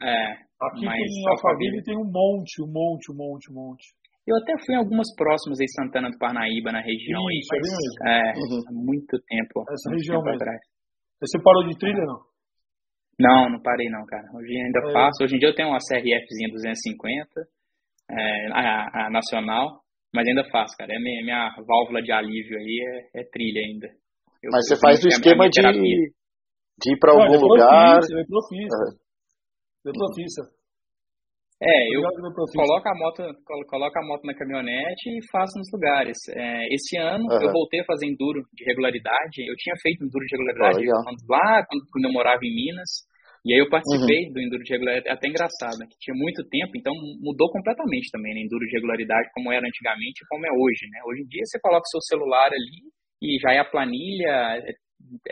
[0.03, 0.51] É.
[0.61, 3.85] Aqui tem em Alphaville tem um monte, um monte, um monte, um monte.
[4.27, 7.20] Eu até fui em algumas próximas em Santana do Parnaíba, na região.
[7.33, 8.09] Isso, aí, mas, mesmo.
[8.09, 8.62] É, uhum.
[8.68, 9.64] há muito tempo.
[9.73, 10.42] Essa muito região tempo mesmo.
[10.42, 10.61] Atrás.
[11.20, 12.30] Você parou de trilha, não?
[13.21, 14.25] Não, não parei não, cara.
[14.35, 14.93] Hoje ainda é.
[14.93, 15.23] faço.
[15.23, 17.29] Hoje em dia eu tenho uma CRFzinha 250,
[18.11, 19.81] é, a, a, nacional,
[20.15, 20.93] mas ainda faço, cara.
[20.93, 23.89] É minha, minha válvula de alívio aí é, é trilha ainda.
[24.43, 27.99] Eu, mas você faz o esquema de, de ir para algum lugar.
[27.99, 29.01] Profissa, é profissa.
[29.87, 30.61] É profissa.
[31.63, 32.01] É, eu
[32.57, 33.23] coloco a moto,
[33.69, 36.17] coloco a moto na caminhonete e faço nos lugares.
[36.31, 37.43] É, esse ano uhum.
[37.43, 39.45] eu voltei a fazer enduro de regularidade.
[39.47, 43.05] Eu tinha feito enduro de regularidade oh, lá quando, quando, eu morava em Minas.
[43.44, 44.33] E aí eu participei uhum.
[44.33, 48.42] do enduro de regularidade, até engraçado, que tinha muito tempo, então mudou completamente também, né?
[48.42, 51.00] Enduro de regularidade, como era antigamente e como é hoje, né?
[51.07, 54.72] Hoje em dia você coloca o seu celular ali e já é a planilha, é,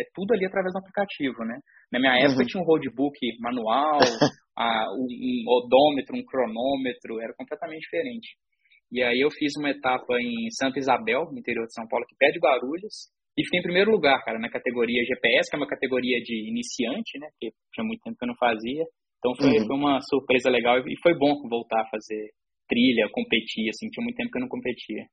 [0.01, 1.61] é tudo ali através do aplicativo, né?
[1.93, 2.47] Na minha época uhum.
[2.47, 3.99] tinha um roadbook manual,
[4.57, 8.37] a, um odômetro, um cronômetro, era completamente diferente.
[8.91, 12.17] E aí eu fiz uma etapa em Santa Isabel, no interior de São Paulo, que
[12.17, 16.19] pede Guarulhos, e fiquei em primeiro lugar, cara, na categoria GPS, que é uma categoria
[16.19, 18.83] de iniciante, né, que tinha muito tempo que eu não fazia.
[19.19, 19.67] Então foi, uhum.
[19.67, 22.35] foi uma surpresa legal e foi bom voltar a fazer
[22.67, 25.07] trilha, competir, assim, tinha muito tempo que eu não competia.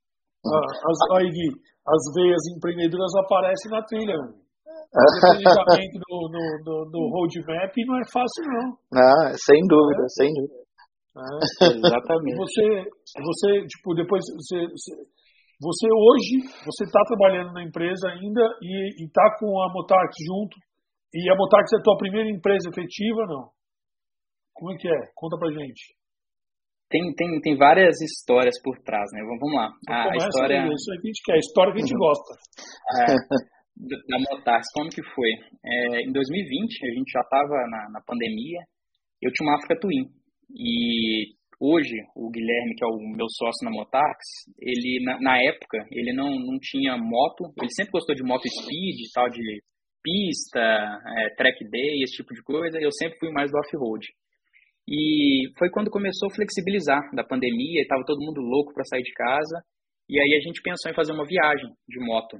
[0.46, 1.50] Ah, as, aí, Gui,
[1.86, 4.42] as veias empreendedoras aparecem na trilha, mano.
[5.70, 8.78] Fazer do, no, no, no roadmap não é fácil, não.
[8.94, 10.10] Ah, sem dúvida, é.
[10.10, 10.66] sem dúvida.
[11.16, 11.66] É.
[11.78, 12.38] Exatamente.
[12.38, 12.66] Você,
[13.22, 14.68] você, tipo, depois você,
[15.60, 20.58] você hoje você está trabalhando na empresa ainda e está com a Motax junto.
[21.14, 23.50] E a Motax é a tua primeira empresa efetiva, não?
[24.54, 25.00] Como é que é?
[25.16, 25.96] Conta pra gente.
[26.90, 29.22] Tem, tem, tem várias histórias por trás, né?
[29.24, 29.70] Vamos, vamos lá.
[29.90, 30.64] A, a história...
[30.64, 32.00] Aí, isso aí que a gente quer, a história que a gente uhum.
[32.00, 32.32] gosta.
[32.96, 35.30] É, da Motax, como que foi?
[35.66, 38.62] É, em 2020, a gente já estava na, na, pandemia,
[39.22, 40.08] eu tinha uma Africa Twin.
[40.56, 44.18] E hoje, o Guilherme, que é o meu sócio na Motax,
[44.60, 48.98] ele, na, na época, ele não, não tinha moto, ele sempre gostou de moto speed
[49.14, 49.62] tal, de
[50.04, 54.06] pista, é, track day, esse tipo de coisa, eu sempre fui mais do off-road.
[54.88, 59.12] E foi quando começou a flexibilizar da pandemia, estava todo mundo louco para sair de
[59.14, 59.64] casa,
[60.08, 62.38] e aí a gente pensou em fazer uma viagem de moto.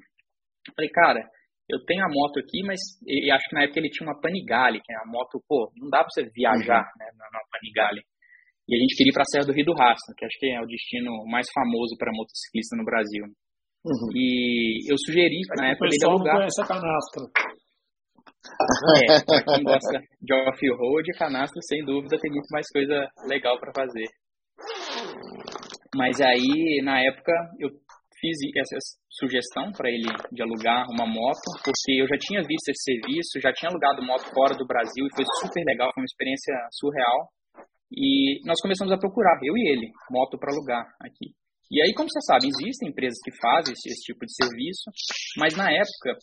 [0.76, 1.28] Falei, cara,
[1.68, 4.80] eu tenho a moto aqui, mas e acho que na época ele tinha uma Panigale,
[4.82, 6.98] que é a moto, pô, não dá pra você viajar uhum.
[7.00, 8.02] né, na, na Panigale.
[8.68, 10.60] E a gente queria ir pra Serra do Rio do Rastro, que acho que é
[10.62, 13.26] o destino mais famoso para motociclista no Brasil.
[13.86, 14.10] Uhum.
[14.18, 16.34] E eu sugeri na época ele alugar.
[16.34, 17.24] Não conhece a canastra.
[19.06, 23.72] É, pra quem gosta de off-road, canastra sem dúvida tem muito mais coisa legal para
[23.74, 24.10] fazer.
[25.96, 27.70] Mas aí, na época, eu
[28.20, 28.78] fiz essa
[29.10, 33.54] sugestão para ele de alugar uma moto, porque eu já tinha visto esse serviço, já
[33.54, 37.30] tinha alugado moto fora do Brasil e foi super legal, foi uma experiência surreal.
[37.96, 41.32] E nós começamos a procurar, eu e ele, moto para alugar aqui.
[41.72, 44.92] E aí, como você sabe, existem empresas que fazem esse, esse, tipo de serviço,
[45.40, 46.20] mas na época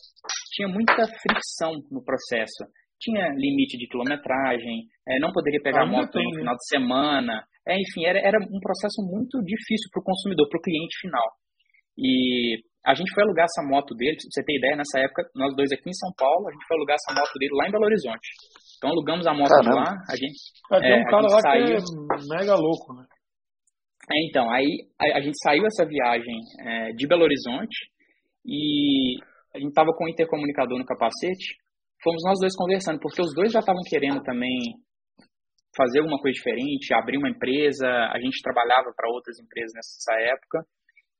[0.53, 2.63] tinha muita fricção no processo.
[3.01, 6.39] Tinha limite de quilometragem, é, não poderia pegar a moto tem, no né?
[6.39, 7.43] final de semana.
[7.67, 11.27] É, enfim, era, era um processo muito difícil para o consumidor, para o cliente final.
[11.97, 15.55] E a gente foi alugar essa moto dele, pra você ter ideia, nessa época, nós
[15.55, 17.85] dois aqui em São Paulo, a gente foi alugar essa moto dele lá em Belo
[17.85, 18.29] Horizonte.
[18.83, 19.75] Então alugamos a moto Caramba.
[19.75, 20.35] lá, a gente.
[20.73, 21.65] É, tem um cara lá saiu...
[21.67, 23.05] que é mega louco, né?
[24.11, 24.67] É, então, aí
[24.99, 27.87] a, a, gente saiu essa viagem é, de Belo Horizonte
[28.45, 29.15] e
[29.55, 31.55] a gente tava com o intercomunicador no capacete,
[32.03, 34.59] fomos nós dois conversando, porque os dois já estavam querendo também
[35.77, 40.59] fazer alguma coisa diferente, abrir uma empresa, a gente trabalhava para outras empresas nessa época,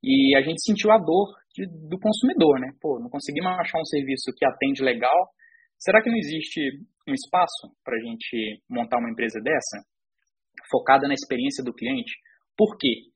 [0.03, 2.75] e a gente sentiu a dor de, do consumidor, né?
[2.81, 5.15] Pô, não conseguimos achar um serviço que atende legal.
[5.79, 6.59] Será que não existe
[7.07, 9.83] um espaço para a gente montar uma empresa dessa,
[10.69, 12.13] focada na experiência do cliente?
[12.57, 13.11] Por quê?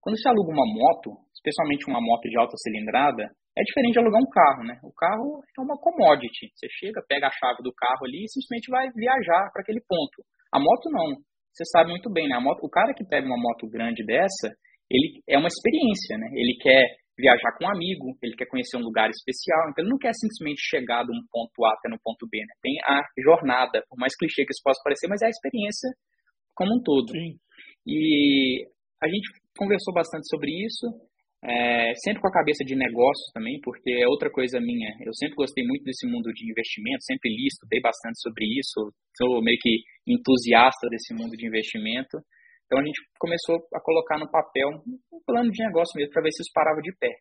[0.00, 4.20] Quando você aluga uma moto, especialmente uma moto de alta cilindrada, é diferente de alugar
[4.20, 4.80] um carro, né?
[4.82, 6.48] O carro é uma commodity.
[6.54, 10.24] Você chega, pega a chave do carro ali e simplesmente vai viajar para aquele ponto.
[10.50, 11.20] A moto não.
[11.52, 12.36] Você sabe muito bem, né?
[12.36, 14.48] A moto, o cara que pega uma moto grande dessa,
[14.90, 16.28] ele é uma experiência, né?
[16.32, 16.82] Ele quer
[17.18, 20.60] viajar com um amigo, ele quer conhecer um lugar especial, então ele não quer simplesmente
[20.62, 22.54] chegar de um ponto A até no ponto B, né?
[22.62, 25.90] Tem a jornada, por mais clichê que isso possa parecer, mas é a experiência
[26.54, 27.12] como um todo.
[27.12, 27.36] Sim.
[27.86, 28.64] E
[29.02, 30.86] a gente conversou bastante sobre isso,
[31.44, 34.94] é, sempre com a cabeça de negócio também, porque é outra coisa minha.
[35.04, 39.42] Eu sempre gostei muito desse mundo de investimento, sempre li, estudei bastante sobre isso, sou
[39.42, 42.18] meio que entusiasta desse mundo de investimento.
[42.72, 44.80] Então a gente começou a colocar no papel
[45.12, 47.12] um plano de negócio mesmo para ver se isso parava de pé.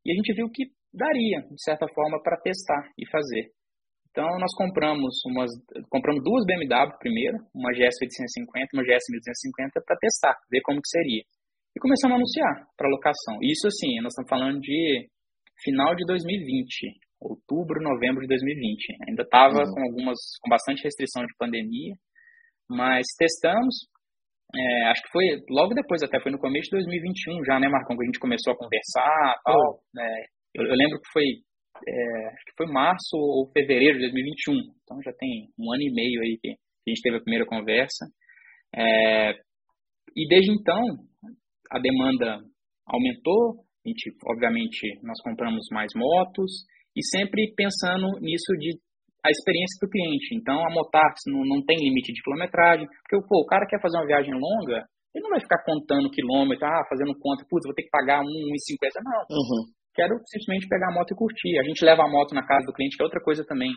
[0.00, 3.52] E a gente viu que daria, de certa forma, para testar e fazer.
[4.08, 5.52] Então nós compramos umas,
[5.92, 10.88] compramos duas BMW primeiro, uma GS 850, uma GS 1250 para testar, ver como que
[10.88, 11.20] seria.
[11.20, 13.36] E começamos a anunciar para locação.
[13.44, 15.04] Isso assim, nós estamos falando de
[15.68, 19.04] final de 2020, outubro, novembro de 2020.
[19.04, 19.68] Ainda estava uhum.
[19.68, 21.92] com algumas com bastante restrição de pandemia,
[22.64, 23.84] mas testamos,
[24.54, 27.96] é, acho que foi logo depois, até foi no começo de 2021 já, né, Marcão,
[27.96, 29.80] que a gente começou a conversar tal.
[29.94, 31.24] Né, eu, eu, lembro que foi,
[31.86, 35.92] é, acho que foi março ou fevereiro de 2021, então já tem um ano e
[35.92, 38.06] meio aí que a gente teve a primeira conversa.
[38.74, 39.32] É,
[40.16, 40.82] e desde então,
[41.70, 42.40] a demanda
[42.86, 46.64] aumentou, a gente, obviamente, nós compramos mais motos
[46.96, 48.78] e sempre pensando nisso de
[49.24, 50.34] a experiência do cliente.
[50.34, 53.98] Então, a Motax não, não tem limite de quilometragem, porque pô, o cara quer fazer
[53.98, 57.82] uma viagem longa, ele não vai ficar contando quilômetro, ah, fazendo conta, putz, vou ter
[57.82, 58.26] que pagar 1,50.
[59.02, 59.22] Não.
[59.30, 59.62] Uhum.
[59.94, 61.58] Quero simplesmente pegar a moto e curtir.
[61.58, 63.72] A gente leva a moto na casa do cliente, que é outra coisa também.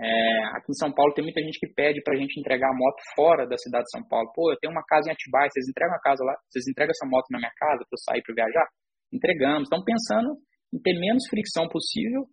[0.00, 3.00] É, aqui em São Paulo tem muita gente que pede pra gente entregar a moto
[3.14, 4.32] fora da cidade de São Paulo.
[4.34, 7.06] Pô, eu tenho uma casa em Atibaia, vocês entregam a casa lá, vocês entregam essa
[7.06, 8.66] moto na minha casa para eu sair para viajar?
[9.12, 9.68] Entregamos.
[9.68, 10.40] Estão pensando
[10.72, 12.24] em ter menos fricção possível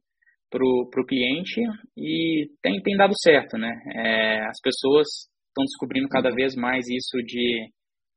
[0.50, 1.62] pro, pro cliente
[1.96, 3.72] e tem, tem dado certo, né?
[3.96, 5.08] É, as pessoas
[5.48, 7.70] estão descobrindo cada vez mais isso de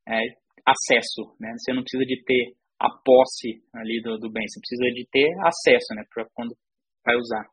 [0.09, 0.19] é,
[0.67, 1.53] acesso, né?
[1.59, 5.29] Você não precisa de ter a posse ali do, do bem, você precisa de ter
[5.45, 6.03] acesso, né?
[6.13, 6.55] Para quando
[7.05, 7.45] vai usar.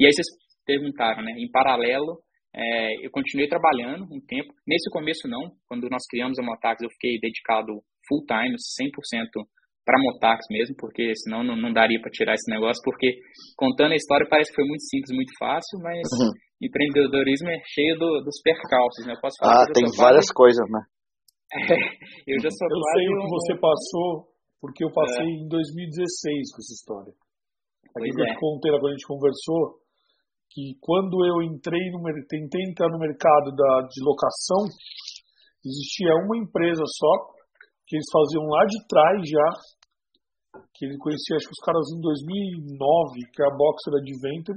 [0.00, 0.26] E aí vocês
[0.64, 1.32] perguntaram, né?
[1.36, 2.18] Em paralelo,
[2.54, 4.52] é, eu continuei trabalhando um tempo.
[4.66, 9.44] Nesse começo não, quando nós criamos a Motax, eu fiquei dedicado full time, 100%
[9.84, 13.18] para Motax mesmo, porque senão não, não daria para tirar esse negócio, porque
[13.56, 16.30] contando a história parece que foi muito simples, muito fácil, mas uhum.
[16.62, 19.14] empreendedorismo é cheio do, dos percalços, né?
[19.14, 20.34] Eu posso falar ah, tem várias quase...
[20.34, 20.82] coisas, né?
[22.30, 24.10] eu já sou Eu sei o que você passou,
[24.62, 25.36] porque eu passei é.
[25.42, 27.12] em 2016 com essa história.
[27.92, 29.82] Que eu te contei quando a gente conversou,
[30.48, 34.64] que quando eu entrei no tentei entrar no mercado da, de locação,
[35.60, 37.12] existia uma empresa só
[37.92, 39.48] que eles faziam lá de trás já,
[40.72, 44.56] que ele conhecia acho que os caras em 2009, que é a Boxer Adventure,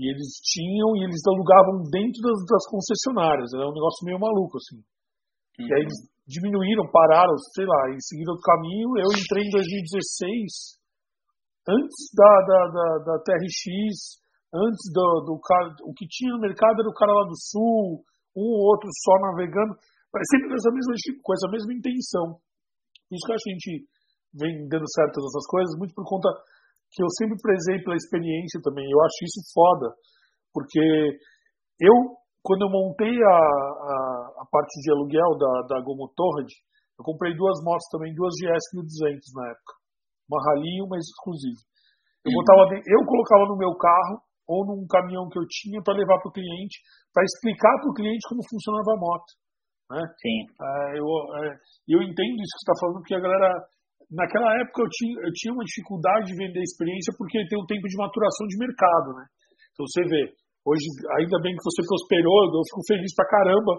[0.00, 4.56] e eles tinham e eles alugavam dentro das, das concessionárias, era um negócio meio maluco
[4.56, 4.80] assim.
[5.60, 5.68] Uhum.
[5.68, 10.80] E aí eles diminuíram, pararam, sei lá, em seguida do caminho, eu entrei em 2016,
[11.68, 14.16] antes da, da, da, da TRX,
[14.48, 18.00] antes do, do cara, o que tinha no mercado era o cara lá do sul,
[18.32, 19.76] um ou outro só navegando.
[20.14, 22.26] Mas sempre com essa mesma, com essa mesma intenção.
[23.10, 23.72] Por isso que eu acho que a gente
[24.38, 26.30] vem dando certo nessas coisas, muito por conta
[26.94, 28.86] que eu sempre prezei pela experiência também.
[28.86, 29.90] Eu acho isso foda,
[30.54, 30.78] porque
[31.82, 31.94] eu,
[32.46, 33.98] quando eu montei a, a,
[34.42, 36.06] a parte de aluguel da, da Gomo
[36.94, 39.72] eu comprei duas motos também, duas GS 1200 na época.
[40.30, 41.58] Uma Rally e uma exclusiva.
[42.22, 42.38] Eu, uhum.
[42.38, 46.30] botava, eu colocava no meu carro ou num caminhão que eu tinha para levar para
[46.30, 46.78] o cliente,
[47.12, 49.30] para explicar para o cliente como funcionava a moto.
[49.90, 50.00] Né?
[50.20, 50.38] Sim.
[50.48, 51.44] É, eu, é,
[51.88, 53.50] eu entendo isso que você está falando, porque a galera.
[54.12, 57.88] Naquela época eu tinha, eu tinha uma dificuldade de vender experiência porque tem um tempo
[57.88, 59.24] de maturação de mercado, né?
[59.72, 60.22] Então você vê,
[60.60, 60.84] hoje,
[61.18, 63.72] ainda bem que você prosperou, eu fico feliz pra caramba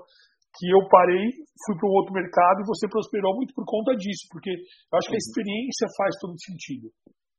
[0.57, 1.29] que eu parei,
[1.63, 5.07] fui para um outro mercado e você prosperou muito por conta disso, porque eu acho
[5.07, 5.25] que a uhum.
[5.29, 6.87] experiência faz todo sentido.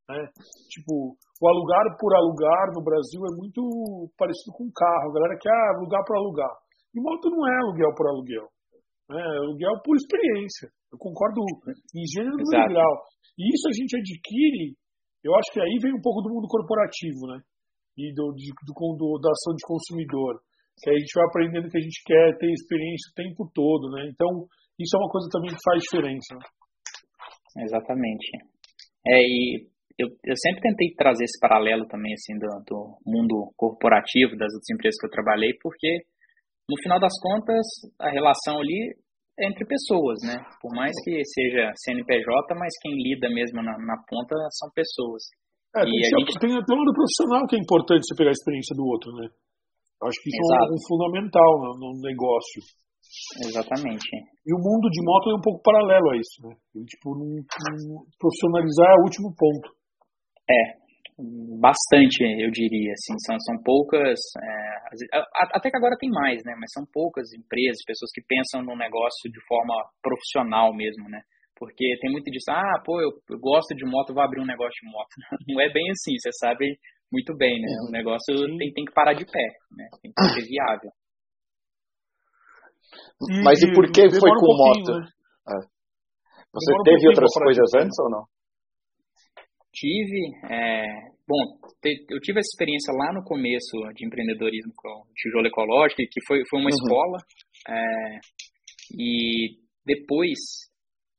[0.09, 0.21] Né?
[0.71, 3.61] Tipo, o alugar por alugar no Brasil é muito
[4.17, 5.11] parecido com carro.
[5.11, 6.53] A galera quer ah, alugar por alugar.
[6.95, 8.47] E moto não é aluguel por aluguel.
[9.09, 9.19] Né?
[9.19, 10.69] É aluguel por experiência.
[10.91, 11.41] Eu concordo
[11.95, 12.93] em gênero e grau.
[13.37, 14.75] E isso a gente adquire,
[15.23, 17.39] eu acho que aí vem um pouco do mundo corporativo, né?
[17.97, 20.39] E do, de, do, do, da ação de consumidor.
[20.79, 24.09] Que a gente vai aprendendo que a gente quer ter experiência o tempo todo, né?
[24.13, 24.45] Então,
[24.77, 26.35] isso é uma coisa também que faz diferença.
[26.35, 27.63] Né?
[27.65, 28.29] Exatamente.
[29.07, 29.67] É, e
[29.97, 34.69] eu, eu sempre tentei trazer esse paralelo também, assim, do, do mundo corporativo, das outras
[34.69, 36.05] empresas que eu trabalhei, porque,
[36.67, 37.65] no final das contas,
[37.99, 38.91] a relação ali
[39.39, 40.35] é entre pessoas, né?
[40.59, 45.23] Por mais que seja CNPJ, mas quem lida mesmo na, na ponta são pessoas.
[45.75, 46.39] É, tem, a gente...
[46.39, 49.29] tem até lado profissional que é importante você pegar a experiência do outro, né?
[50.03, 50.69] Acho que isso Exato.
[50.69, 52.61] é um fundamental no, no negócio.
[53.47, 54.09] Exatamente.
[54.45, 56.53] E o mundo de moto é um pouco paralelo a isso, né?
[56.75, 59.67] E, tipo, não, não, profissionalizar é o último ponto.
[60.49, 60.86] É,
[61.17, 65.17] bastante, eu diria, assim, são, são poucas, é,
[65.51, 69.25] até que agora tem mais, né, mas são poucas empresas, pessoas que pensam no negócio
[69.25, 71.21] de forma profissional mesmo, né,
[71.57, 74.77] porque tem muito disso, ah, pô, eu, eu gosto de moto, vou abrir um negócio
[74.79, 75.09] de moto,
[75.49, 76.77] não é bem assim, você sabe
[77.11, 80.45] muito bem, né, o negócio tem, tem que parar de pé, né, tem que ser
[80.45, 80.91] viável.
[83.43, 84.91] Mas e por que foi com um moto?
[85.01, 85.07] Né?
[85.49, 85.77] É.
[86.53, 88.23] Você demora teve um outras coisas antes ou não?
[89.73, 90.85] Tive, é,
[91.27, 91.43] bom,
[91.81, 96.41] te, eu tive essa experiência lá no começo de empreendedorismo com Tijolo Ecológico, que foi,
[96.49, 96.75] foi uma uhum.
[96.75, 97.17] escola,
[97.69, 98.19] é,
[98.97, 100.39] e depois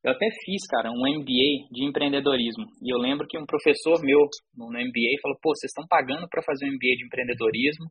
[0.04, 2.64] eu até fiz, cara, um MBA de empreendedorismo.
[2.82, 4.20] E eu lembro que um professor meu
[4.56, 7.86] no MBA falou: pô, vocês estão pagando para fazer um MBA de empreendedorismo,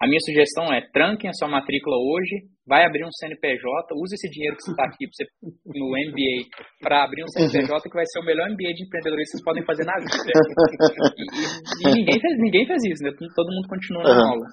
[0.00, 3.66] a minha sugestão é tranquem a sua matrícula hoje, vai abrir um CNPJ,
[3.98, 5.26] use esse dinheiro que você está aqui você,
[5.66, 6.46] no MBA
[6.78, 9.64] para abrir um CNPJ que vai ser o melhor MBA de empreendedorismo que vocês podem
[9.66, 10.30] fazer na vida.
[11.18, 13.10] E, e, e ninguém, fez, ninguém fez isso, né?
[13.34, 14.46] todo mundo continua na aula.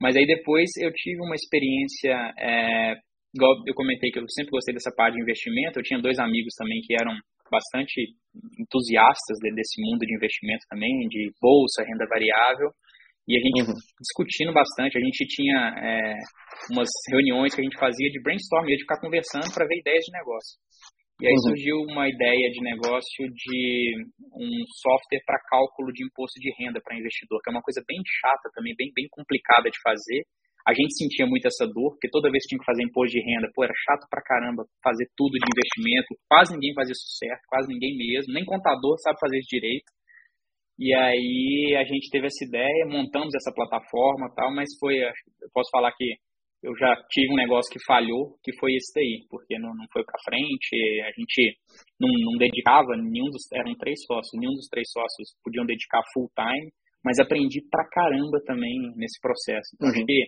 [0.00, 2.96] Mas aí depois eu tive uma experiência, é,
[3.36, 6.54] igual eu comentei que eu sempre gostei dessa parte de investimento, eu tinha dois amigos
[6.56, 7.12] também que eram
[7.52, 8.16] bastante
[8.58, 12.72] entusiastas desse mundo de investimento também, de bolsa, renda variável,
[13.26, 13.74] e a gente uhum.
[14.00, 16.14] discutindo bastante, a gente tinha é,
[16.70, 20.12] umas reuniões que a gente fazia de brainstorm, de ficar conversando para ver ideias de
[20.12, 20.60] negócio.
[21.22, 21.46] E aí uhum.
[21.48, 23.96] surgiu uma ideia de negócio de
[24.34, 24.50] um
[24.82, 28.50] software para cálculo de imposto de renda para investidor, que é uma coisa bem chata
[28.52, 30.26] também, bem, bem complicada de fazer.
[30.66, 33.22] A gente sentia muito essa dor, porque toda vez que tinha que fazer imposto de
[33.22, 37.44] renda, pô, era chato pra caramba fazer tudo de investimento, quase ninguém fazia isso certo,
[37.48, 39.88] quase ninguém mesmo, nem contador sabe fazer isso direito.
[40.78, 45.70] E aí a gente teve essa ideia, montamos essa plataforma tal, mas foi, eu posso
[45.70, 46.16] falar que
[46.64, 50.02] eu já tive um negócio que falhou, que foi esse daí, porque não, não foi
[50.02, 51.60] para frente, a gente
[52.00, 56.26] não, não, dedicava, nenhum dos, eram três sócios, nenhum dos três sócios podiam dedicar full
[56.34, 56.72] time,
[57.04, 59.76] mas aprendi pra caramba também nesse processo.
[59.76, 59.94] Então, uhum.
[59.94, 60.24] acho que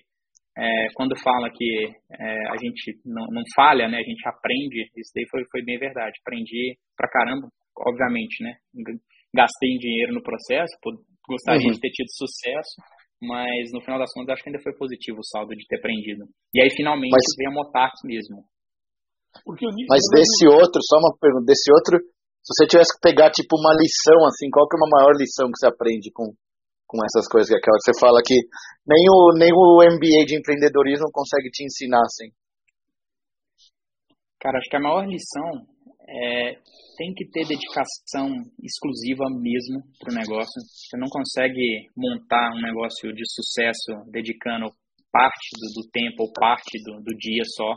[0.58, 5.12] é, quando fala que é, a gente não, não falha, né, a gente aprende, isso
[5.14, 8.54] daí foi, foi bem verdade, aprendi pra caramba, obviamente, né,
[9.36, 10.72] gastei dinheiro no processo,
[11.28, 11.76] gostaria uhum.
[11.76, 12.80] de ter tido sucesso,
[13.20, 16.24] mas no final das contas acho que ainda foi positivo o saldo de ter aprendido.
[16.54, 18.44] E aí finalmente mas, veio a Motax mesmo.
[19.88, 23.74] Mas desse outro, só uma pergunta, desse outro, se você tivesse que pegar tipo uma
[23.76, 26.32] lição assim, qual que é uma maior lição que você aprende com,
[26.86, 28.38] com essas coisas que aquela que você fala que
[28.86, 32.32] nem o, nem o MBA de empreendedorismo consegue te ensinar assim?
[34.40, 35.75] Cara, acho que a maior lição
[36.08, 36.54] é,
[36.96, 38.30] tem que ter dedicação
[38.62, 40.54] exclusiva mesmo para o negócio.
[40.62, 44.70] Você não consegue montar um negócio de sucesso dedicando
[45.10, 47.74] parte do, do tempo ou parte do, do dia só.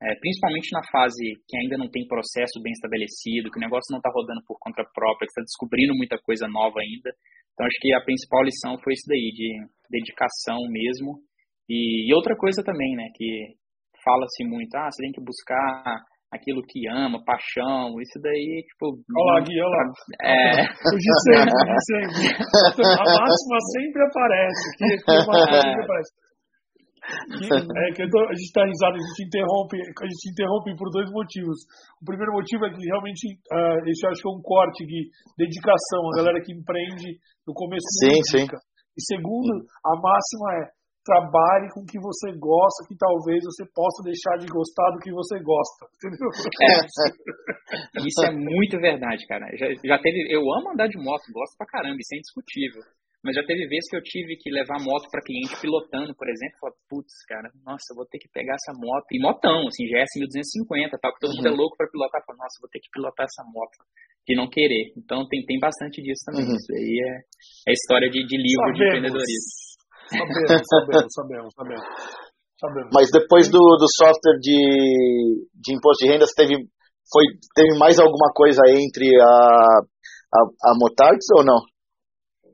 [0.00, 3.98] É, principalmente na fase que ainda não tem processo bem estabelecido, que o negócio não
[3.98, 7.12] está rodando por conta própria, que está descobrindo muita coisa nova ainda.
[7.52, 9.60] Então, acho que a principal lição foi isso daí, de
[9.90, 11.20] dedicação mesmo.
[11.68, 13.60] E, e outra coisa também, né, que
[14.02, 18.94] fala-se muito, ah, você tem que buscar aquilo que ama, paixão, isso daí, tipo.
[18.94, 19.82] Olha lá, Gui, olha lá.
[20.22, 20.62] É.
[20.62, 22.30] O Gisele, o Gisele.
[22.78, 24.62] A máxima sempre aparece.
[24.70, 25.60] Aqui, aqui uma é.
[25.60, 26.12] sempre aparece.
[27.10, 31.10] é que tô, a gente está risado, a gente interrompe, a gente interrompe por dois
[31.10, 31.58] motivos.
[32.00, 35.10] O primeiro motivo é que realmente uh, esse eu acho que é um corte de
[35.36, 38.46] dedicação, a galera que empreende no começo sim, sim.
[38.46, 44.02] E segundo, a máxima é trabalhe com o que você gosta, que talvez você possa
[44.04, 45.86] deixar de gostar do que você gosta.
[45.96, 46.28] Entendeu?
[46.60, 49.46] É, isso é muito verdade, cara.
[49.56, 52.82] Já, já teve, eu amo andar de moto, gosto pra caramba, isso é indiscutível.
[53.22, 56.56] Mas já teve vezes que eu tive que levar moto para cliente pilotando, por exemplo,
[56.56, 59.04] e falar, putz, cara, nossa, vou ter que pegar essa moto.
[59.12, 61.36] E motão, assim, GS 1250, tal, que todo uhum.
[61.36, 61.60] mundo é uhum.
[61.60, 62.24] louco para pilotar.
[62.24, 63.76] Fala, nossa, vou ter que pilotar essa moto.
[64.24, 64.96] de não querer.
[64.96, 66.48] Então tem, tem bastante disso também.
[66.48, 66.56] Uhum.
[66.56, 67.14] Isso aí é,
[67.68, 68.78] é história de, de livro sabemos.
[68.78, 69.69] de empreendedorismo.
[70.10, 71.86] Sabemos, sabemos, sabemos, sabemos,
[72.58, 72.90] sabemos.
[72.92, 76.54] Mas depois do, do software de, de imposto de renda, você teve,
[77.06, 79.30] foi, teve mais alguma coisa entre a,
[80.34, 81.62] a, a Motards ou não?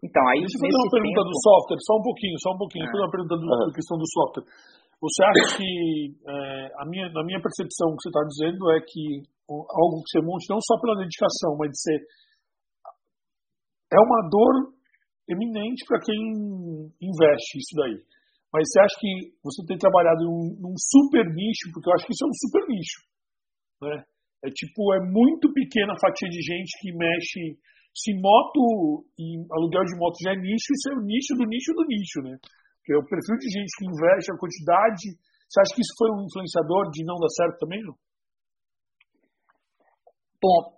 [0.04, 1.32] Então, aí Deixa eu fazer uma pergunta tempo...
[1.32, 2.84] do software, só um pouquinho, só um pouquinho.
[2.84, 3.00] Ah.
[3.00, 4.46] uma pergunta do, da questão do software.
[5.00, 5.70] Você acha que,
[6.28, 10.11] é, a minha, na minha percepção, o que você está dizendo é que algo que
[10.12, 12.00] você monte, não só pela dedicação, mas de ser.
[13.92, 14.75] É uma dor
[15.28, 16.16] eminente para quem
[17.02, 17.98] investe isso daí.
[18.52, 19.12] Mas você acha que
[19.42, 22.62] você tem trabalhado num, num, super nicho, porque eu acho que isso é um super
[22.68, 22.98] nicho.
[23.82, 24.04] Né?
[24.44, 27.58] É tipo, é muito pequena a fatia de gente que mexe
[27.96, 31.72] se moto e aluguel de moto já é nicho, isso é o nicho do nicho
[31.72, 32.36] do nicho, né?
[32.76, 35.16] Porque o perfil de gente que investe, a quantidade.
[35.48, 37.96] Você acha que isso foi um influenciador de não dar certo também, não?
[40.42, 40.75] Bom,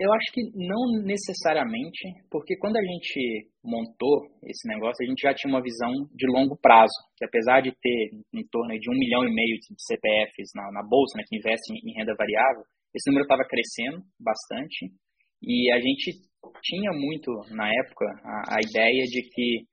[0.00, 5.34] eu acho que não necessariamente, porque quando a gente montou esse negócio, a gente já
[5.34, 9.24] tinha uma visão de longo prazo, que apesar de ter em torno de um milhão
[9.24, 12.62] e meio de CPFs na, na bolsa, né, que investem em renda variável,
[12.94, 14.86] esse número estava crescendo bastante.
[15.42, 16.14] E a gente
[16.62, 19.66] tinha muito, na época, a, a ideia de que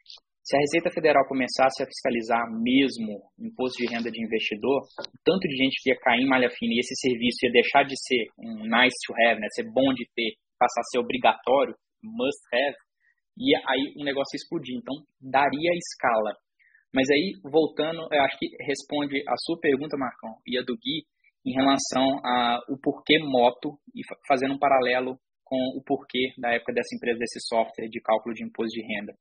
[0.46, 4.86] se a Receita Federal começasse a fiscalizar mesmo imposto de renda de investidor,
[5.26, 7.98] tanto de gente que ia cair em malha fina e esse serviço ia deixar de
[7.98, 11.74] ser um nice to have, né, ser bom de ter, passar a ser obrigatório,
[12.04, 12.78] must have,
[13.36, 14.78] e aí o negócio ia explodir.
[14.78, 16.38] Então, daria escala.
[16.94, 21.10] Mas aí, voltando, eu acho que responde a sua pergunta, Marcão, e a do Gui,
[21.44, 26.96] em relação ao porquê moto, e fazendo um paralelo com o porquê da época dessa
[26.96, 29.14] empresa, desse software de cálculo de imposto de renda.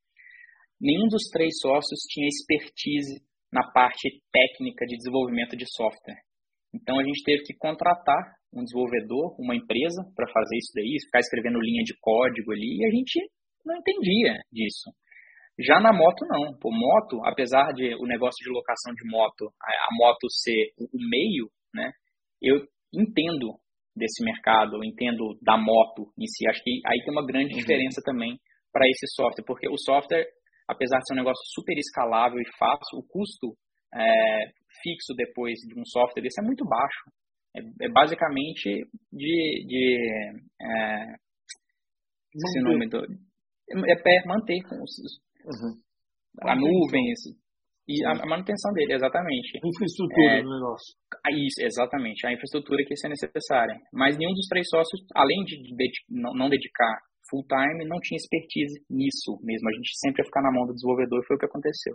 [0.81, 3.23] Nenhum dos três sócios tinha expertise
[3.53, 6.21] na parte técnica de desenvolvimento de software.
[6.75, 11.21] Então a gente teve que contratar um desenvolvedor, uma empresa, para fazer isso daí, ficar
[11.21, 13.21] escrevendo linha de código ali, e a gente
[13.65, 14.91] não entendia disso.
[15.59, 16.59] Já na moto, não.
[16.59, 20.99] Por moto, apesar de o negócio de locação de moto, a, a moto ser o
[21.09, 21.93] meio, né,
[22.43, 22.57] eu
[22.93, 23.55] entendo
[23.95, 26.49] desse mercado, eu entendo da moto em si.
[26.49, 27.61] Acho que aí tem uma grande uhum.
[27.61, 28.39] diferença também
[28.73, 30.27] para esse software, porque o software,
[30.69, 33.57] apesar de ser um negócio super escalável e fácil, o custo
[33.95, 34.51] é,
[34.83, 37.11] fixo depois de um software desse é muito baixo.
[37.57, 39.99] É, é basicamente de, de
[40.61, 41.15] é,
[42.35, 44.91] esse nome do, é, é manter com os,
[45.45, 45.81] uhum.
[46.43, 47.13] a nuvem,
[47.87, 49.61] e a, manutenção dele, exatamente.
[49.63, 50.97] Infraestrutura é, do negócio.
[51.31, 52.27] Isso, exatamente.
[52.27, 53.79] A infraestrutura que isso é necessária.
[53.93, 55.61] Mas nenhum dos três sócios, além de
[56.09, 56.99] não, não dedicar
[57.31, 59.69] full time, não tinha expertise nisso mesmo.
[59.69, 61.95] A gente sempre ia ficar na mão do desenvolvedor e foi o que aconteceu.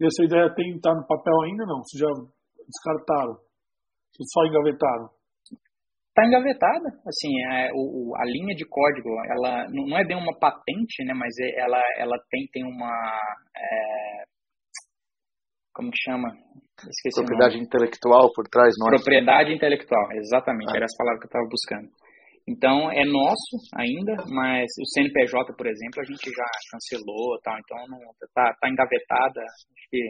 [0.00, 1.82] E essa ideia tem estar tá no papel ainda não?
[1.82, 2.10] Vocês já
[2.66, 3.34] descartaram?
[4.14, 5.10] Vocês só engavetaram?
[6.18, 11.04] Está engavetada, assim, é, o, a linha de código, ela não é bem uma patente,
[11.04, 12.90] né, mas é, ela, ela tem, tem uma,
[13.56, 14.24] é,
[15.72, 16.26] como que chama?
[16.90, 18.96] Esqueci Propriedade intelectual por trás, não é?
[18.98, 20.76] Propriedade intelectual, exatamente, ah.
[20.76, 21.88] era essa palavra que eu estava buscando.
[22.48, 27.76] Então, é nosso ainda, mas o CNPJ, por exemplo, a gente já cancelou, tal, então
[27.92, 28.00] não,
[28.32, 30.00] tá, tá engavetada, acho que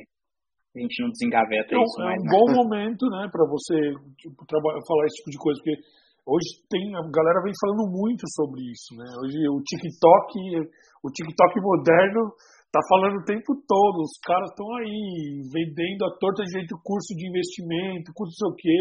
[0.71, 2.15] a gente não desengaveta então, isso é mais.
[2.15, 3.75] É um bom momento, né, para você
[4.23, 5.83] tipo, falar esse tipo de coisa, porque
[6.31, 10.31] hoje tem, a galera vem falando muito sobre isso, né, hoje o TikTok,
[11.03, 12.23] o TikTok moderno
[12.71, 17.19] tá falando o tempo todo, os caras estão aí vendendo a torta de jeito curso
[17.19, 18.81] de investimento, curso não sei o quê,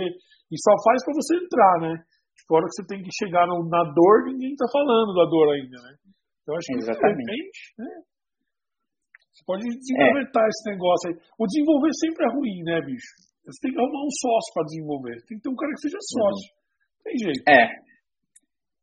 [0.52, 1.94] e só faz para você entrar, né?
[2.48, 5.52] A hora que você tem que chegar no, na dor, ninguém tá falando da dor
[5.52, 5.92] ainda, né?
[6.42, 7.18] Então acho que Exatamente.
[7.18, 7.92] de repente, né?
[9.36, 10.48] Você pode desenvolver é.
[10.48, 11.16] esse negócio aí.
[11.38, 13.12] O desenvolver sempre é ruim, né, bicho?
[13.46, 15.16] Você tem que arrumar um sócio para desenvolver.
[15.28, 16.12] Tem que ter um cara que seja uhum.
[16.16, 16.48] sócio.
[16.48, 17.04] Uhum.
[17.04, 17.44] Tem jeito.
[17.48, 17.64] É.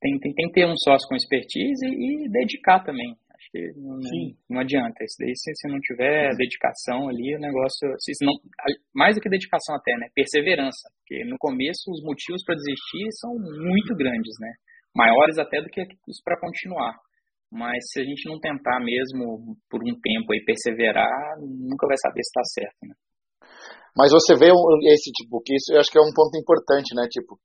[0.00, 3.16] Tem, tem, tem que ter um sócio com expertise e dedicar também
[3.54, 4.02] porque não,
[4.50, 4.98] não adianta.
[5.06, 7.86] Isso daí, se, se não tiver dedicação ali, o negócio.
[8.02, 8.34] Se não,
[8.92, 10.10] mais do que dedicação até, né?
[10.12, 10.90] Perseverança.
[10.98, 14.50] Porque no começo os motivos para desistir são muito grandes, né?
[14.90, 16.98] Maiores até do que os para continuar.
[17.46, 22.26] Mas se a gente não tentar mesmo por um tempo aí perseverar, nunca vai saber
[22.26, 22.94] se está certo, né?
[23.94, 24.50] Mas você vê
[24.90, 27.06] esse tipo, que isso eu acho que é um ponto importante, né?
[27.06, 27.38] Tipo,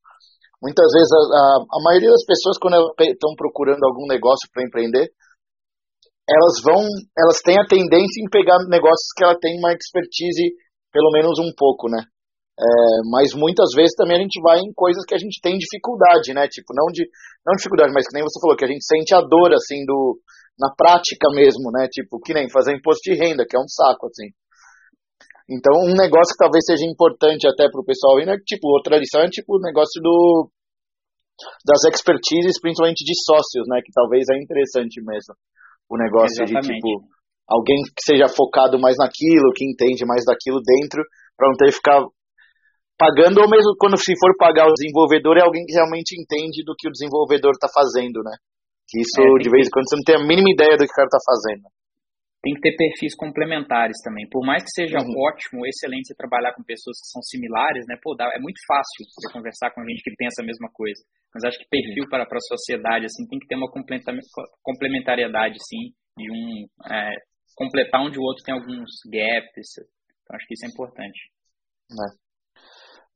[0.58, 2.74] muitas vezes a, a, a maioria das pessoas, quando
[3.06, 5.14] estão procurando algum negócio para empreender,
[6.30, 6.86] elas vão,
[7.18, 10.54] elas têm a tendência em pegar negócios que ela tem uma expertise,
[10.94, 12.06] pelo menos um pouco, né?
[12.60, 12.66] É,
[13.10, 16.46] mas muitas vezes também a gente vai em coisas que a gente tem dificuldade, né?
[16.48, 17.08] Tipo, não de
[17.46, 20.20] não dificuldade, mas que nem você falou, que a gente sente a dor, assim, do,
[20.60, 21.88] na prática mesmo, né?
[21.90, 24.30] Tipo, que nem fazer imposto de renda, que é um saco, assim.
[25.50, 28.36] Então, um negócio que talvez seja importante até para o pessoal aí, né?
[28.46, 30.52] Tipo, outra lição é tipo o negócio do
[31.66, 33.80] das expertises, principalmente de sócios, né?
[33.80, 35.34] Que talvez é interessante mesmo
[35.90, 36.70] o negócio Exatamente.
[36.70, 37.10] de tipo
[37.50, 41.02] alguém que seja focado mais naquilo, que entende mais daquilo dentro,
[41.36, 42.06] para não ter que ficar
[42.94, 46.76] pagando, ou mesmo quando se for pagar o desenvolvedor, é alguém que realmente entende do
[46.78, 48.38] que o desenvolvedor está fazendo, né?
[48.88, 50.94] Que isso, é, de vez em quando, você não tem a mínima ideia do que
[50.94, 51.66] o cara está fazendo
[52.42, 54.28] tem que ter perfis complementares também.
[54.32, 55.12] Por mais que seja uhum.
[55.28, 58.00] ótimo, excelente você trabalhar com pessoas que são similares, né?
[58.02, 61.04] Pô, dá, é muito fácil você conversar com gente que pensa a mesma coisa.
[61.36, 62.10] Mas acho que perfil uhum.
[62.10, 63.70] para, para a sociedade, assim, tem que ter uma
[64.64, 67.12] complementariedade, sim, e um é,
[67.56, 69.84] completar onde o outro tem alguns gaps.
[70.24, 71.20] Então acho que isso é importante.
[71.92, 72.08] É.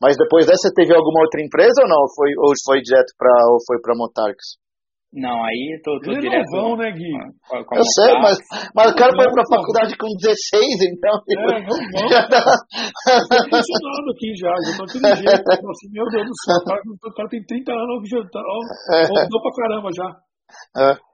[0.03, 2.01] Mas depois dessa teve alguma outra empresa ou não?
[2.03, 4.59] Ou foi, ou foi direto para ou foi para Motarx?
[5.13, 6.49] Não, aí tô, tô Eles direto.
[6.49, 7.13] Não vão, né, Gui?
[7.47, 8.37] Com, com eu sei, mas,
[8.73, 11.13] mas o cara foi pra faculdade com 16, então.
[11.29, 12.09] É, não vão.
[12.09, 12.41] Já tá...
[12.41, 15.69] tô funcionando aqui já, já tô jeito.
[15.69, 18.41] Assim, meu Deus do céu, o cara, o cara tem 30 anos já tá.
[18.41, 18.57] Ó,
[18.95, 19.05] é.
[19.05, 20.09] pra caramba já.
[20.81, 21.13] É.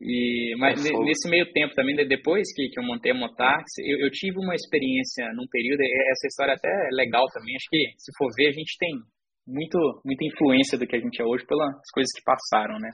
[0.00, 4.06] E, mas é nesse meio tempo também, depois que, que eu montei a Motax, eu,
[4.06, 5.80] eu, tive uma experiência num período,
[6.10, 8.98] essa história até é legal também, acho que se for ver, a gente tem
[9.46, 12.90] muito, muita influência do que a gente é hoje pelas coisas que passaram, né?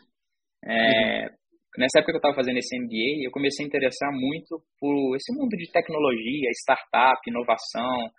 [0.65, 1.39] É, uhum.
[1.79, 5.33] Nessa época que eu estava fazendo esse MBA, eu comecei a interessar muito por esse
[5.37, 8.11] mundo de tecnologia, startup, inovação.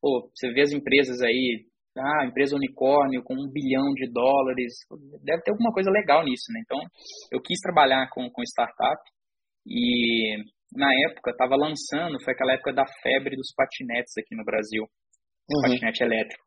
[0.00, 1.64] Pô, você vê as empresas aí,
[1.96, 4.74] ah, empresa unicórnio com um bilhão de dólares,
[5.24, 6.60] deve ter alguma coisa legal nisso, né?
[6.64, 6.78] Então,
[7.32, 9.00] eu quis trabalhar com, com startup
[9.66, 10.36] e
[10.74, 15.62] na época estava lançando, foi aquela época da febre dos patinetes aqui no Brasil, uhum.
[15.62, 16.45] patinete elétrico.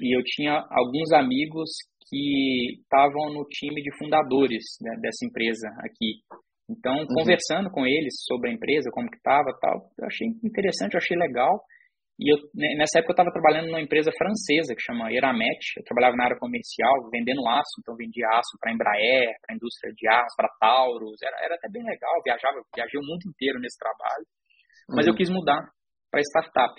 [0.00, 1.70] E eu tinha alguns amigos
[2.08, 6.20] que estavam no time de fundadores né, dessa empresa aqui.
[6.68, 7.06] Então, uhum.
[7.06, 11.16] conversando com eles sobre a empresa, como que estava tal, eu achei interessante, eu achei
[11.16, 11.60] legal.
[12.18, 12.38] E eu,
[12.78, 15.58] nessa época eu estava trabalhando numa empresa francesa que chama Eramet.
[15.76, 19.92] Eu trabalhava na área comercial, vendendo aço, então vendia aço para Embraer, para a indústria
[19.92, 21.20] de aço, para Taurus.
[21.22, 24.26] Era, era até bem legal, viajava, viajei o mundo inteiro nesse trabalho.
[24.90, 25.12] Mas uhum.
[25.12, 25.58] eu quis mudar
[26.10, 26.74] para startup.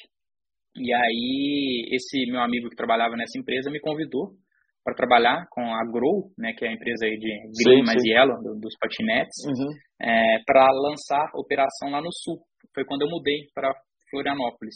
[0.77, 4.35] E aí, esse meu amigo que trabalhava nessa empresa me convidou
[4.83, 7.31] para trabalhar com a Grow, né, que é a empresa aí de
[7.63, 9.71] Green mais Yellow, do, dos patinetes, uhum.
[9.99, 12.37] é, para lançar operação lá no Sul.
[12.73, 13.73] Foi quando eu mudei para
[14.11, 14.75] Florianópolis.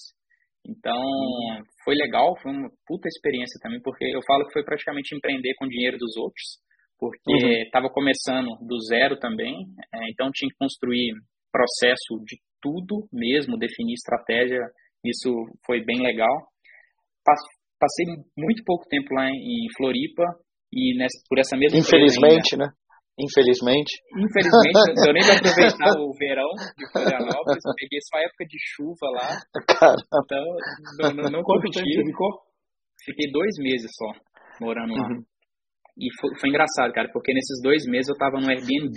[0.66, 1.62] Então, uhum.
[1.84, 5.66] foi legal, foi uma puta experiência também, porque eu falo que foi praticamente empreender com
[5.66, 6.60] o dinheiro dos outros,
[6.97, 7.93] porque estava uhum.
[7.93, 9.54] começando do zero também,
[9.93, 11.14] é, então tinha que construir
[11.52, 14.60] processo de tudo mesmo, definir estratégia
[15.04, 15.30] isso
[15.66, 16.34] foi bem legal.
[17.80, 18.06] Passei
[18.38, 20.24] muito pouco tempo lá em Floripa
[20.74, 22.68] e nessa, por essa mesma Infelizmente, né?
[23.20, 23.91] Infelizmente.
[24.16, 27.64] Infelizmente, deu nem para aproveitar o verão de Florianópolis.
[27.76, 29.28] Peguei só a época de chuva lá.
[29.68, 30.08] Caramba.
[30.24, 30.45] Então,
[31.00, 31.84] não, não, não Quanto curti.
[31.84, 32.32] tempo ficou?
[33.04, 34.12] Fiquei dois meses só
[34.64, 35.08] morando lá.
[35.08, 35.24] Uhum.
[36.00, 38.95] E foi, foi, engraçado, cara, porque nesses dois meses eu tava no Airbnb.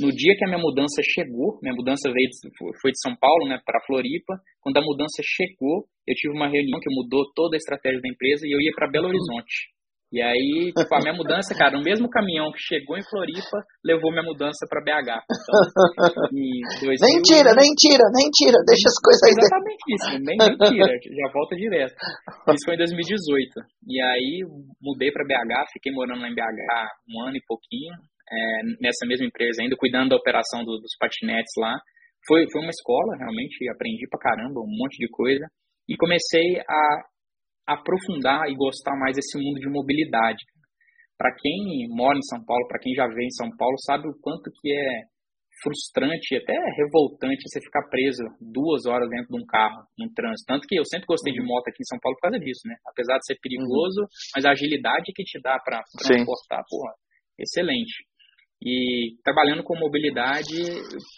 [0.00, 2.48] No dia que a minha mudança chegou, minha mudança veio de,
[2.80, 4.40] foi de São Paulo, né, para Floripa.
[4.60, 8.46] Quando a mudança chegou, eu tive uma reunião que mudou toda a estratégia da empresa
[8.46, 9.68] e eu ia para Belo Horizonte.
[10.10, 14.10] E aí, tipo, a minha mudança, cara, o mesmo caminhão que chegou em Floripa levou
[14.10, 15.22] minha mudança para BH.
[15.22, 19.34] Então, Nem tira, nem tira, nem tira, deixa as coisas aí.
[19.38, 21.94] Exatamente isso, nem, nem tira, já volta direto.
[22.50, 23.62] Isso foi em 2018.
[23.86, 24.42] E aí,
[24.82, 26.70] mudei para BH, fiquei morando lá em BH
[27.06, 28.36] um ano e pouquinho, é,
[28.82, 31.78] nessa mesma empresa ainda, cuidando da operação do, dos patinetes lá.
[32.26, 35.46] Foi, foi uma escola, realmente, aprendi pra caramba, um monte de coisa.
[35.88, 37.09] E comecei a
[37.72, 40.42] aprofundar e gostar mais desse mundo de mobilidade.
[41.16, 44.16] Para quem mora em São Paulo, para quem já veio em São Paulo, sabe o
[44.20, 45.02] quanto que é
[45.62, 50.48] frustrante e até revoltante você ficar preso duas horas dentro de um carro, num trânsito.
[50.48, 52.76] Tanto que eu sempre gostei de moto aqui em São Paulo por causa disso, né?
[52.86, 54.08] Apesar de ser perigoso, uhum.
[54.34, 56.92] mas a agilidade que te dá para transportar, porra,
[57.38, 58.08] excelente.
[58.62, 60.56] E trabalhando com mobilidade,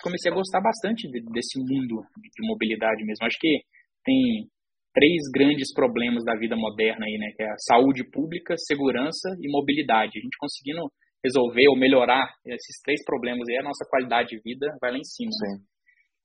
[0.02, 3.26] comecei a gostar bastante desse mundo de mobilidade mesmo.
[3.26, 3.62] Acho que
[4.04, 4.46] tem
[4.94, 7.32] três grandes problemas da vida moderna aí, né?
[7.36, 10.18] Que é a saúde pública, segurança e mobilidade.
[10.18, 10.90] A gente conseguindo
[11.24, 15.04] resolver ou melhorar esses três problemas aí, a nossa qualidade de vida vai lá em
[15.04, 15.30] cima.
[15.30, 15.64] Sim.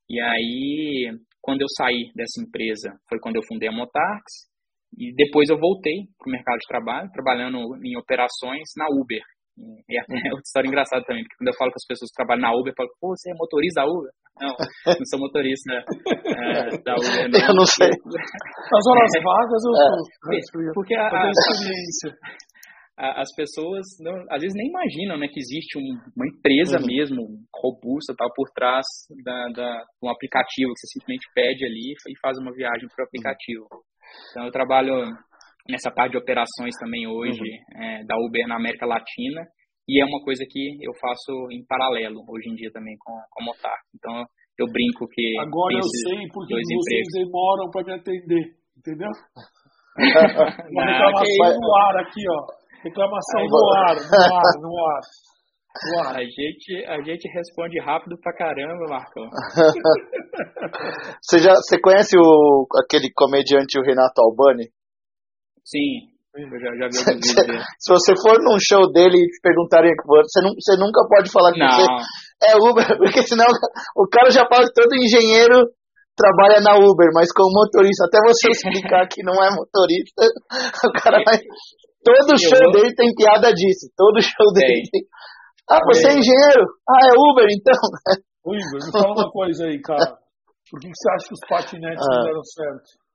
[0.09, 1.11] E aí,
[1.41, 4.47] quando eu saí dessa empresa, foi quando eu fundei a Motax,
[4.95, 9.22] e depois eu voltei para o mercado de trabalho, trabalhando em operações na Uber.
[9.89, 12.41] E é outra história engraçada também, porque quando eu falo com as pessoas que trabalham
[12.41, 14.11] na Uber, eu falo, pô, você motorista da Uber?
[14.39, 14.53] Não,
[14.85, 17.39] não sou motorista é, da Uber, não.
[17.39, 17.89] Eu não sei.
[17.89, 19.73] As horas é, vagas eu
[20.33, 21.31] é, Porque a, a.
[22.97, 25.85] A, as pessoas não, às vezes nem imaginam né, que existe um,
[26.15, 26.88] uma empresa uhum.
[26.88, 27.21] mesmo
[27.53, 28.83] robusta tal por trás
[29.23, 33.05] da, da, um aplicativo que você simplesmente pede ali e faz uma viagem para o
[33.05, 33.67] aplicativo.
[34.31, 35.05] Então eu trabalho
[35.69, 37.83] nessa parte de operações também hoje uhum.
[37.83, 39.45] é, da Uber na América Latina
[39.88, 43.41] e é uma coisa que eu faço em paralelo hoje em dia também com, com
[43.41, 43.79] a Motar.
[43.95, 44.25] Então
[44.59, 47.13] eu brinco que agora eu sei porque vocês empregos.
[47.13, 48.45] demoram para me atender,
[48.77, 49.11] entendeu?
[50.71, 52.45] Uma reclamação no ar aqui, ó.
[52.83, 55.01] Reclamação no ar, no ar, no ar.
[56.15, 59.23] A gente, a gente responde rápido pra caramba, Marcão.
[61.21, 64.69] você, já, você conhece o, aquele comediante, o Renato Albani?
[65.63, 66.09] Sim,
[66.43, 67.23] eu já, já vi
[67.81, 71.59] Se você for num show dele e perguntarem você, não, você nunca pode falar que
[71.59, 71.69] não.
[71.71, 71.85] você
[72.45, 73.47] é Uber, porque senão
[73.95, 75.65] o cara já fala que todo engenheiro
[76.17, 80.25] trabalha na Uber, mas como motorista, até você explicar que não é motorista,
[80.85, 81.41] o cara vai.
[82.05, 82.71] Todo show vou...
[82.71, 83.89] dele tem piada disso.
[83.95, 85.01] Todo show dele tem.
[85.69, 86.63] Ah, você é engenheiro?
[86.88, 87.75] Ah, é Uber então?
[88.45, 90.17] Ô Igor, me fala uma coisa aí, cara.
[90.69, 92.15] Por que, você acha que os patinetes ah.
[92.15, 93.07] não deram certo?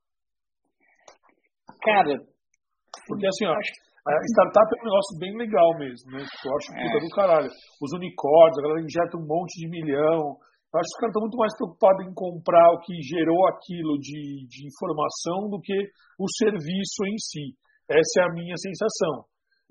[1.83, 2.32] Cara,
[3.07, 6.27] porque assim, ó, a startup é um negócio bem legal mesmo, né?
[6.27, 7.01] Eu acho puta é.
[7.01, 7.51] do caralho.
[7.81, 10.35] Os unicórnios, a galera injeta um monte de milhão.
[10.43, 13.95] Eu acho que os caras estão muito mais preocupados em comprar o que gerou aquilo
[14.03, 15.77] de, de informação do que
[16.19, 17.47] o serviço em si.
[17.87, 19.23] Essa é a minha sensação.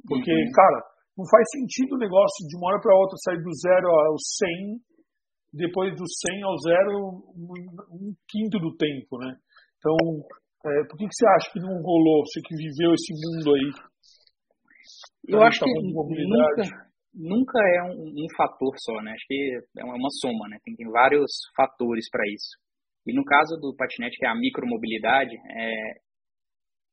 [0.08, 0.52] Porque, uhum.
[0.56, 0.80] cara,
[1.18, 4.80] não faz sentido o negócio de uma hora para outra sair do zero ao 100,
[5.54, 6.92] depois do 100 ao zero,
[7.36, 7.52] um,
[8.00, 9.36] um quinto do tempo, né?
[9.78, 9.98] Então,
[10.66, 13.72] é, por que, que você acha que não rolou, você que viveu esse mundo aí?
[15.28, 16.64] Eu acho que nunca,
[17.14, 19.12] nunca é um, um, fator só, né?
[19.12, 20.58] Acho que é uma, uma soma, né?
[20.64, 22.58] Tem, tem vários fatores para isso.
[23.06, 25.94] E no caso do patinete, que é a micromobilidade, é,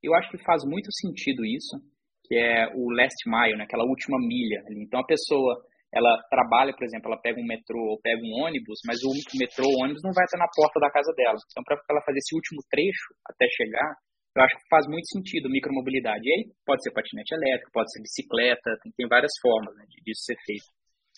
[0.02, 1.76] eu acho que faz muito sentido isso,
[2.24, 4.62] que é o last mile, né, aquela última milha.
[4.82, 5.62] Então a pessoa,
[5.93, 9.11] ela trabalha, por exemplo, ela pega um metrô ou pega um ônibus, mas o
[9.41, 11.36] metrô ou ônibus não vai estar na porta da casa dela.
[11.51, 13.89] Então para ela fazer esse último trecho até chegar,
[14.36, 16.22] eu acho que faz muito sentido micromobilidade.
[16.22, 20.22] E aí pode ser patinete elétrico, pode ser bicicleta, tem, tem várias formas né, disso
[20.28, 20.68] ser feito.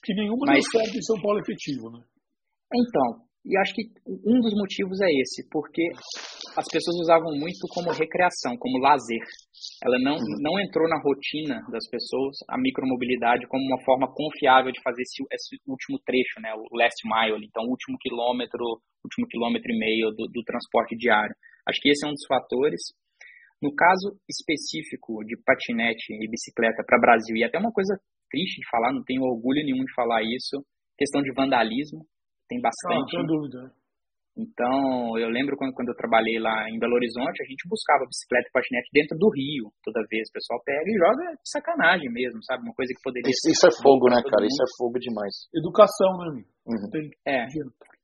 [0.05, 2.01] Que nenhuma mas, certo em São Paulo efetivo, né?
[2.73, 5.89] Então, e acho que um dos motivos é esse, porque
[6.57, 9.25] as pessoas usavam muito como recreação, como lazer.
[9.83, 10.37] Ela não, uhum.
[10.41, 15.25] não entrou na rotina das pessoas a micromobilidade como uma forma confiável de fazer esse,
[15.33, 18.61] esse último trecho, né, o last mile, então o último quilômetro,
[19.05, 21.35] último quilômetro e meio do, do transporte diário.
[21.67, 22.93] Acho que esse é um dos fatores.
[23.63, 27.97] No caso específico de patinete e bicicleta para Brasil, e até uma coisa
[28.31, 30.65] triste de falar, não tenho orgulho nenhum de falar isso,
[30.97, 32.05] questão de vandalismo
[32.51, 33.15] tem bastante.
[33.15, 33.71] Não, sem dúvida.
[34.35, 38.49] Então, eu lembro quando, quando eu trabalhei lá em Belo Horizonte, a gente buscava bicicleta
[38.49, 40.31] e patinete dentro do rio, toda vez.
[40.31, 42.63] O pessoal pega e joga de sacanagem mesmo, sabe?
[42.63, 44.43] Uma coisa que poderia Isso, isso é fogo, né, cara?
[44.43, 44.51] Mundo.
[44.51, 45.35] Isso é fogo demais.
[45.55, 46.51] Educação, né, amigo?
[46.67, 46.89] Uhum.
[46.91, 47.03] Tem...
[47.27, 47.47] É.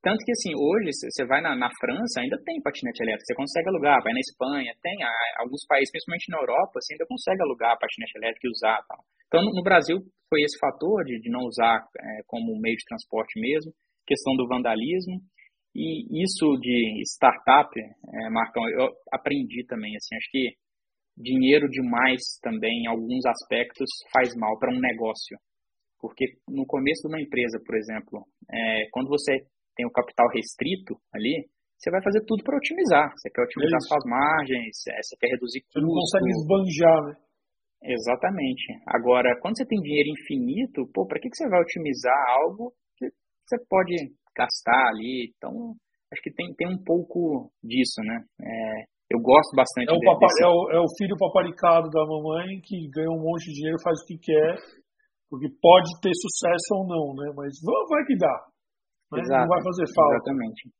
[0.02, 3.26] Tanto que, assim, hoje, você vai na, na, França, ainda tem patinete elétrico.
[3.26, 4.98] Você consegue alugar, vai na Espanha, tem.
[5.38, 9.00] alguns países, principalmente na Europa, você ainda consegue alugar patinete elétrico e usar tal.
[9.30, 12.84] Então, no, no Brasil, foi esse fator de, de não usar é, como meio de
[12.84, 13.72] transporte mesmo
[14.06, 15.20] questão do vandalismo.
[15.74, 20.56] E isso de startup, é, Marcão, eu aprendi também, assim, acho que
[21.16, 25.36] dinheiro demais também, em alguns aspectos, faz mal para um negócio.
[26.00, 29.32] Porque no começo de uma empresa, por exemplo, é, quando você
[29.74, 31.44] tem o capital restrito ali,
[31.76, 33.12] você vai fazer tudo para otimizar.
[33.12, 35.76] Você quer otimizar é suas margens, é, você quer reduzir custos.
[35.76, 37.14] Você não consegue esbanjar, né?
[37.82, 38.64] Exatamente.
[38.86, 42.72] Agora, quando você tem dinheiro infinito, pô, para que, que você vai otimizar algo
[43.46, 43.94] você pode
[44.36, 45.32] gastar ali.
[45.36, 45.72] Então,
[46.12, 48.24] acho que tem, tem um pouco disso, né?
[48.42, 50.42] É, eu gosto bastante é o, papa, desse...
[50.42, 54.02] é, o, é o filho paparicado da mamãe que ganha um monte de dinheiro, faz
[54.02, 54.58] o que quer,
[55.30, 57.32] porque pode ter sucesso ou não, né?
[57.34, 58.36] Mas vai que dá.
[59.12, 59.20] Né?
[59.22, 60.16] Exato, não vai fazer falta.
[60.16, 60.70] Exatamente.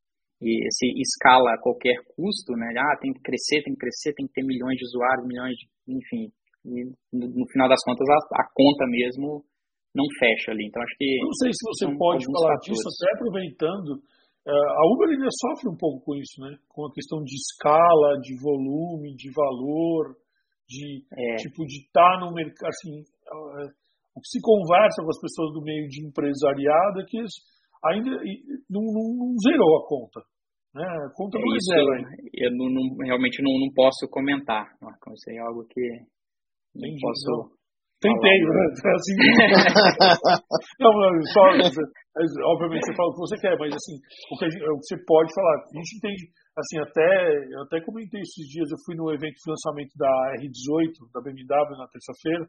[0.43, 2.75] E se escala a qualquer custo, né?
[2.77, 5.65] Ah, tem que crescer, tem que crescer, tem que ter milhões de usuários, milhões de.
[5.89, 6.29] Enfim.
[6.67, 9.45] E no, no final das contas, a, a conta mesmo
[9.97, 10.69] não fecha ali.
[10.69, 11.09] Então acho que.
[11.25, 12.77] Não sei se você pode falar fatores.
[12.77, 13.91] disso, até aproveitando.
[14.47, 16.55] Eh, a Uber ainda sofre um pouco com isso, né?
[16.69, 20.15] Com a questão de escala, de volume, de valor,
[20.69, 21.35] de é.
[21.43, 22.69] tipo de estar tá no mercado.
[22.69, 23.71] Assim, eh,
[24.15, 27.19] o que se conversa com as pessoas do meio de empresariado é que
[27.85, 28.11] ainda
[28.71, 30.21] não, não, não zerou a conta.
[30.77, 30.85] Né?
[30.85, 32.11] A conta é não é zero ainda.
[32.33, 35.13] Eu não, não, realmente não, não posso comentar, Marcão.
[35.15, 35.81] Isso é algo que
[36.75, 37.31] não Entendi, posso.
[37.31, 37.57] Não.
[37.97, 38.65] Tentei, né?
[38.77, 39.17] Assim,
[40.85, 40.93] não,
[41.33, 41.49] só,
[42.53, 44.99] obviamente você fala o que você quer, mas assim, o que, gente, o que, você
[45.09, 46.23] pode falar, a gente entende,
[46.61, 47.09] assim, até,
[47.57, 51.73] eu até comentei esses dias, eu fui no evento de lançamento da R18, da BMW
[51.81, 52.45] na terça-feira,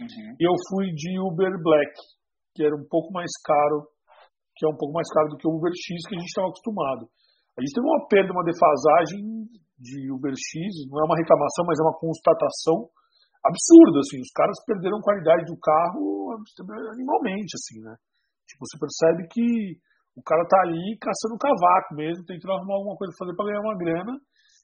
[0.00, 0.32] uhum.
[0.40, 1.92] e eu fui de Uber Black,
[2.56, 3.92] que era um pouco mais caro,
[4.56, 6.48] que é um pouco mais caro do que o Uber X que a gente estava
[6.48, 7.04] acostumado.
[7.56, 9.20] A gente teve uma perda, uma defasagem
[9.76, 12.88] de Uber X, não é uma reclamação, mas é uma constatação
[13.48, 16.36] absurda, assim, os caras perderam qualidade do carro
[16.92, 17.96] animalmente, assim, né?
[18.46, 19.80] Tipo, você percebe que
[20.16, 23.64] o cara tá ali caçando cavaco mesmo, tentando arrumar alguma coisa pra fazer para ganhar
[23.64, 24.12] uma grana,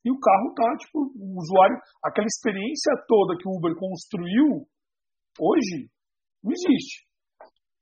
[0.05, 4.69] e o carro tá, tipo, o usuário, aquela experiência toda que o Uber construiu,
[5.41, 5.89] hoje,
[6.45, 7.09] não existe.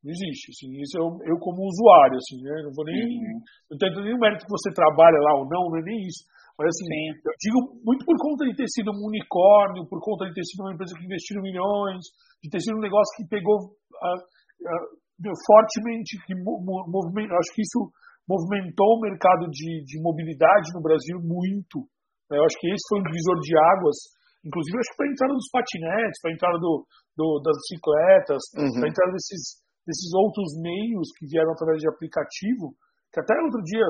[0.03, 2.62] Não existe, assim, isso eu, eu como usuário, assim, né?
[2.66, 2.98] Não vou nem.
[2.98, 3.38] Uhum.
[3.70, 6.26] Não tenho nem o mérito que você trabalha lá ou não, não é nem isso.
[6.62, 7.06] Mas assim, Sim.
[7.26, 10.62] eu digo muito por conta de ter sido um unicórnio, por conta de ter sido
[10.62, 12.06] uma empresa que investiu milhões,
[12.38, 17.90] de ter sido um negócio que pegou uh, uh, fortemente, que movimento, acho que isso
[18.30, 21.82] movimentou o mercado de, de mobilidade no Brasil muito.
[22.30, 22.38] Né?
[22.38, 23.98] Eu acho que esse foi um divisor de águas,
[24.46, 26.72] inclusive acho que para a entrada dos patinetes, para a entrada do,
[27.18, 28.78] do, das bicicletas, uhum.
[28.78, 32.74] para a entrada desses desses outros meios que vieram através de aplicativo,
[33.12, 33.84] que até outro dia,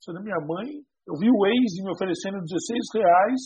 [0.00, 3.42] sendo minha mãe, eu vi o Waze me oferecendo 16 reais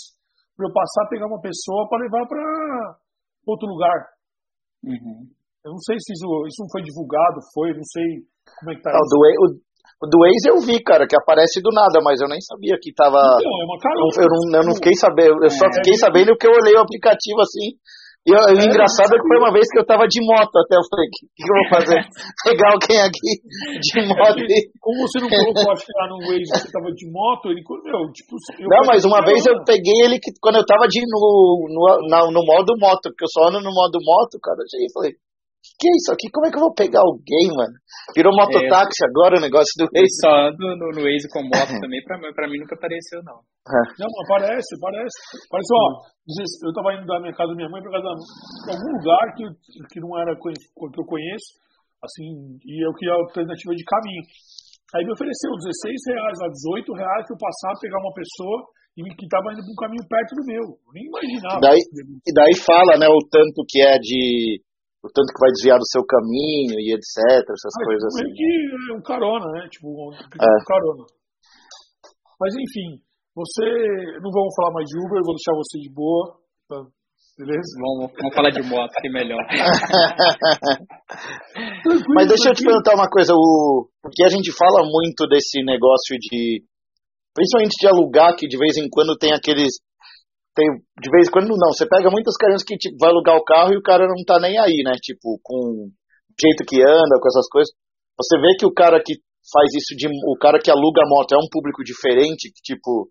[0.53, 2.45] para eu passar a pegar uma pessoa para levar para
[3.49, 3.99] outro lugar.
[4.85, 5.25] Uhum.
[5.65, 8.29] Eu não sei se isso, isso não foi divulgado, foi, não sei
[8.61, 8.93] como é que tá.
[8.93, 12.21] Ah, o, do, o, o do Waze eu vi, cara, que aparece do nada, mas
[12.21, 13.17] eu nem sabia que tava.
[13.17, 14.13] Não, é uma carona.
[14.13, 16.77] Eu, eu, não, eu não fiquei sabendo, eu só é, fiquei sabendo que eu olhei
[16.77, 17.81] o aplicativo assim.
[18.25, 20.81] E o é, engraçado é que foi uma vez que eu tava de moto até.
[20.81, 22.01] Eu falei, o que, que, eu vou fazer?
[22.49, 23.31] Pegar alguém aqui
[23.85, 24.73] de moto e...
[24.81, 27.61] Como você não colocou, que lá no Waze você tava de moto, ele.
[27.61, 28.33] Meu, tipo,
[28.65, 32.25] não, mas uma vez eu peguei ele que, quando eu tava de, no, no, na,
[32.33, 34.57] no modo moto, porque eu só ando no modo moto, cara.
[34.57, 35.13] Eu cheguei e falei,
[35.81, 36.29] que é isso aqui?
[36.29, 37.73] Como é que eu vou pegar alguém, mano?
[38.13, 40.21] Virou mototáxi é, agora o negócio do Waze.
[40.21, 43.41] Só ando no, no Waze com moto também, pra, pra mim nunca apareceu, não.
[43.65, 43.81] É.
[43.97, 45.19] Não, mas parece, parece.
[45.49, 45.85] Parece, ó,
[46.69, 49.45] eu tava indo da minha casa da minha mãe pra casa de algum lugar que,
[49.89, 51.57] que não era que eu conheço,
[52.05, 54.25] assim, e eu queria a alternativa de caminho.
[54.95, 59.27] Aí me ofereceu 16 reais, 18 reais pra eu passar, pegar uma pessoa e que
[59.27, 60.65] estava indo para um caminho perto do meu.
[60.71, 61.59] Eu nem imaginava.
[61.59, 64.63] E daí, e daí fala, né, o tanto que é de
[65.05, 68.33] o tanto que vai desviar do seu caminho e etc, essas ah, coisas assim.
[68.33, 68.49] que
[68.89, 69.69] é um carona, né?
[69.69, 70.17] Tipo, um, é.
[70.17, 71.05] um carona.
[72.41, 73.05] Mas enfim,
[73.37, 73.69] você.
[74.25, 76.41] Não vamos falar mais de Uber, vou deixar você de boa.
[76.69, 76.81] Tá?
[77.37, 77.67] Beleza?
[77.77, 79.45] Vamos, vamos falar de moto, que é melhor.
[82.15, 83.89] Mas deixa eu te perguntar uma coisa, o...
[84.01, 86.65] porque a gente fala muito desse negócio de.
[87.35, 89.83] Principalmente de alugar, que de vez em quando tem aqueles
[90.55, 90.67] tem,
[91.03, 93.75] de vez em quando não, você pega muitas crianças que tipo, vai alugar o carro
[93.75, 94.93] e o cara não tá nem aí, né?
[95.03, 95.91] Tipo, com o
[96.39, 97.75] jeito que anda, com essas coisas.
[98.17, 99.19] Você vê que o cara que
[99.51, 100.07] faz isso de.
[100.07, 103.11] O cara que aluga a moto é um público diferente, que, tipo,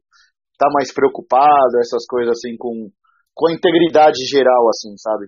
[0.58, 2.90] tá mais preocupado, essas coisas assim, com,
[3.36, 5.28] com a integridade geral, assim, sabe?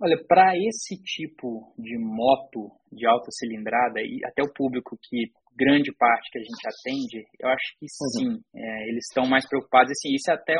[0.00, 5.92] Olha, para esse tipo de moto de alta cilindrada e até o público que grande
[5.96, 8.36] parte que a gente atende, eu acho que uhum.
[8.36, 9.90] sim, é, eles estão mais preocupados.
[9.92, 10.56] Assim, isso é até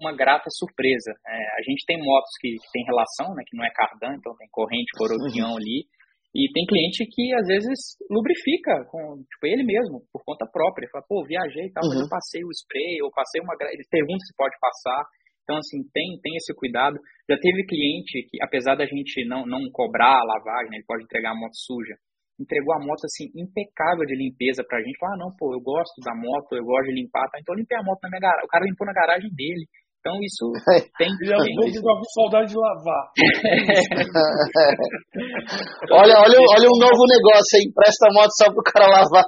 [0.00, 1.12] uma grata surpresa.
[1.26, 4.34] É, a gente tem motos que, que tem relação, né, que não é cardan, então
[4.36, 5.56] tem corrente, coroquião uhum.
[5.56, 5.86] ali.
[6.34, 10.84] E tem cliente que às vezes lubrifica com tipo, ele mesmo, por conta própria.
[10.84, 11.90] Ele fala, pô, viajei e tal, uhum.
[11.90, 12.08] mas eu uhum.
[12.08, 13.52] passei o spray, ou passei uma.
[13.68, 15.04] Ele pergunta se pode passar.
[15.42, 16.96] Então, assim, tem, tem esse cuidado.
[17.28, 21.04] Já teve cliente que, apesar da gente não, não cobrar a lavagem, né, ele pode
[21.04, 21.96] entregar a moto suja,
[22.40, 24.98] entregou a moto assim impecável de limpeza pra gente.
[24.98, 27.38] Falou, ah, não, pô, eu gosto da moto, eu gosto de limpar, tá?
[27.40, 28.44] Então eu limpei a moto na minha garagem.
[28.44, 29.66] O cara limpou na garagem dele.
[30.02, 30.50] Então isso
[30.98, 31.06] tem.
[31.22, 33.06] Já vou ficar com saudade de lavar.
[35.94, 39.22] olha, olha, olha um novo negócio aí, empresta a moto só pro cara lavar.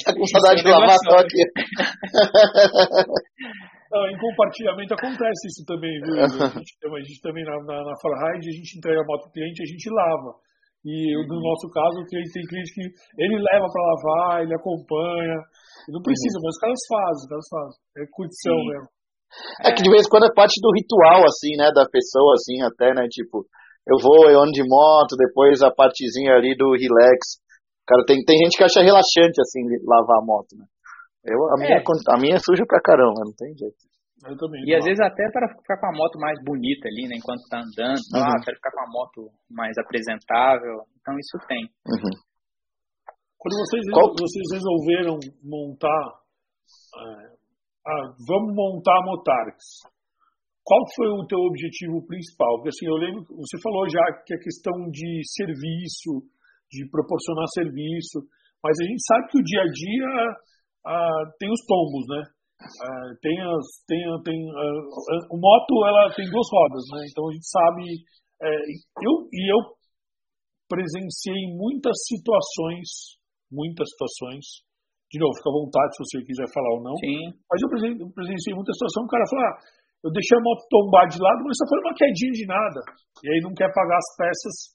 [0.00, 1.44] Tá com saudade de lavar, só aqui.
[3.94, 6.18] Não, em compartilhamento acontece isso também, viu?
[6.18, 9.30] A gente, a gente também na, na, na Farhide, a gente entrega a moto pro
[9.30, 10.34] cliente e a gente lava.
[10.84, 12.84] E no nosso caso, o cliente tem cliente que
[13.16, 15.40] ele leva para lavar, ele acompanha.
[15.88, 16.44] Não precisa, uhum.
[16.44, 17.76] mas os caras fazem, os caras fazem.
[17.96, 18.68] É curtição Sim.
[18.68, 18.88] mesmo.
[19.64, 22.62] É que de vez em quando é parte do ritual, assim, né, da pessoa, assim,
[22.62, 23.48] até, né, tipo,
[23.88, 27.40] eu vou, eu ando de moto, depois a partezinha ali do relax.
[27.88, 30.64] Cara, tem, tem gente que acha relaxante, assim, lavar a moto, né.
[31.24, 31.82] Eu, a, minha, é.
[31.82, 33.80] a minha é suja pra caramba, não tem jeito.
[34.24, 34.64] Eu também.
[34.64, 37.16] E às vezes até para ficar com a moto mais bonita ali, né?
[37.16, 38.24] Enquanto tá andando, uhum.
[38.24, 39.20] ah, quero ficar com a moto
[39.50, 40.84] mais apresentável.
[41.00, 41.64] Então isso tem.
[41.86, 42.14] Uhum.
[43.36, 44.08] Quando vocês, Qual...
[44.16, 46.04] vocês resolveram montar,
[46.96, 47.36] é,
[47.86, 49.60] ah, vamos montar a Motarx,
[50.64, 52.56] qual foi o teu objetivo principal?
[52.56, 56.24] Porque assim, eu lembro, você falou já que a questão de serviço,
[56.72, 58.24] de proporcionar serviço,
[58.64, 60.08] mas a gente sabe que o dia a dia
[60.86, 62.22] ah, tem os tombos, né?
[62.54, 67.06] Uh, tem as, tem, tem, uh, o moto ela tem duas rodas, né?
[67.10, 67.82] Então a gente sabe.
[68.42, 68.50] É,
[69.02, 69.60] eu, e eu
[70.68, 73.18] presenciei muitas situações,
[73.50, 74.64] muitas situações
[75.14, 76.96] de novo, fica à vontade se você quiser falar ou não.
[76.98, 77.30] Sim.
[77.46, 77.70] Mas eu
[78.10, 79.56] presenciei muita situação, o cara fala, ah,
[80.02, 82.80] eu deixei a moto tombar de lado, mas só foi uma quedinha de nada.
[83.22, 84.74] E aí não quer pagar as peças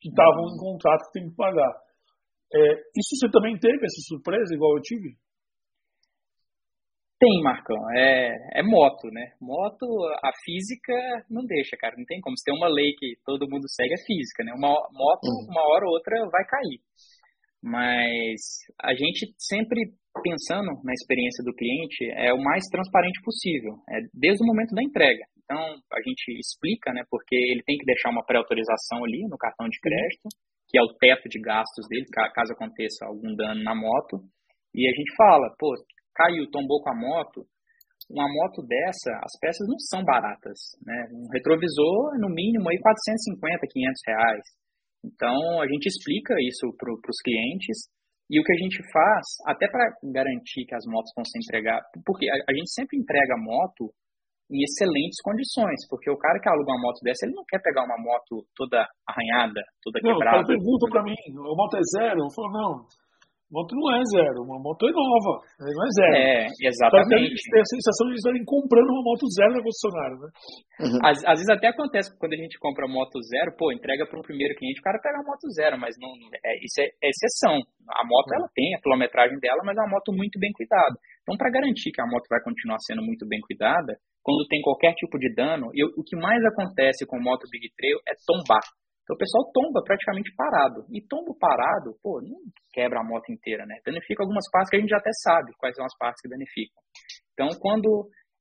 [0.00, 1.72] que estavam em contrato que tem que pagar.
[2.48, 2.64] É,
[2.96, 5.20] isso você também teve, essa surpresa, igual eu tive?
[7.18, 7.76] Tem, Marcão.
[7.96, 9.32] É, é moto, né?
[9.40, 9.86] Moto,
[10.22, 10.94] a física
[11.28, 11.96] não deixa, cara.
[11.98, 12.36] Não tem como.
[12.38, 14.52] Se tem uma lei que todo mundo segue, é física, né?
[14.54, 15.46] Uma moto, uhum.
[15.50, 16.80] uma hora ou outra, vai cair.
[17.60, 19.80] Mas a gente sempre
[20.22, 24.82] pensando na experiência do cliente é o mais transparente possível, é desde o momento da
[24.82, 25.24] entrega.
[25.42, 29.66] Então, a gente explica, né, porque ele tem que deixar uma pré-autorização ali no cartão
[29.68, 30.28] de crédito,
[30.68, 32.04] que é o teto de gastos dele,
[32.34, 34.20] caso aconteça algum dano na moto.
[34.74, 35.74] E a gente fala, pô,
[36.18, 37.46] caiu, tombou com a moto,
[38.10, 41.08] uma moto dessa, as peças não são baratas, né?
[41.12, 44.44] Um retrovisor, no mínimo, aí 450, 500 reais.
[45.04, 47.76] Então, a gente explica isso para os clientes
[48.30, 51.84] e o que a gente faz, até para garantir que as motos vão ser entregadas,
[52.04, 53.88] porque a, a, gente sempre entrega a moto
[54.52, 57.84] em excelentes condições, porque o cara que aluga uma moto dessa, ele não quer pegar
[57.84, 60.40] uma moto toda arranhada, toda não, quebrada.
[60.40, 62.20] Não, pergunta para mim, a moto é zero?
[62.20, 62.72] Eu falo, não,
[63.50, 66.14] moto não é zero, uma moto é nova, não é zero.
[66.14, 67.32] É, exatamente.
[67.32, 70.28] Então, tem a sensação de estarem comprando uma moto zero na concessionária, né?
[70.84, 71.00] Uhum.
[71.02, 74.22] Às, às, vezes até acontece quando a gente compra moto zero, pô, entrega para um
[74.22, 76.12] primeiro cliente, o cara pega a moto zero, mas não,
[76.44, 77.56] é, isso é, é exceção.
[77.88, 78.36] A moto, uhum.
[78.36, 80.96] ela tem a quilometragem dela, mas é uma moto muito bem cuidada.
[81.22, 84.92] Então, para garantir que a moto vai continuar sendo muito bem cuidada, quando tem qualquer
[84.92, 88.60] tipo de dano, eu, o que mais acontece com moto Big Trail é tombar.
[89.08, 90.84] Então o pessoal tomba praticamente parado.
[90.92, 92.36] E tombo parado, pô, não
[92.76, 93.80] quebra a moto inteira, né?
[93.80, 96.76] Danifica algumas partes que a gente já até sabe quais são as partes que danificam.
[97.32, 97.88] Então, quando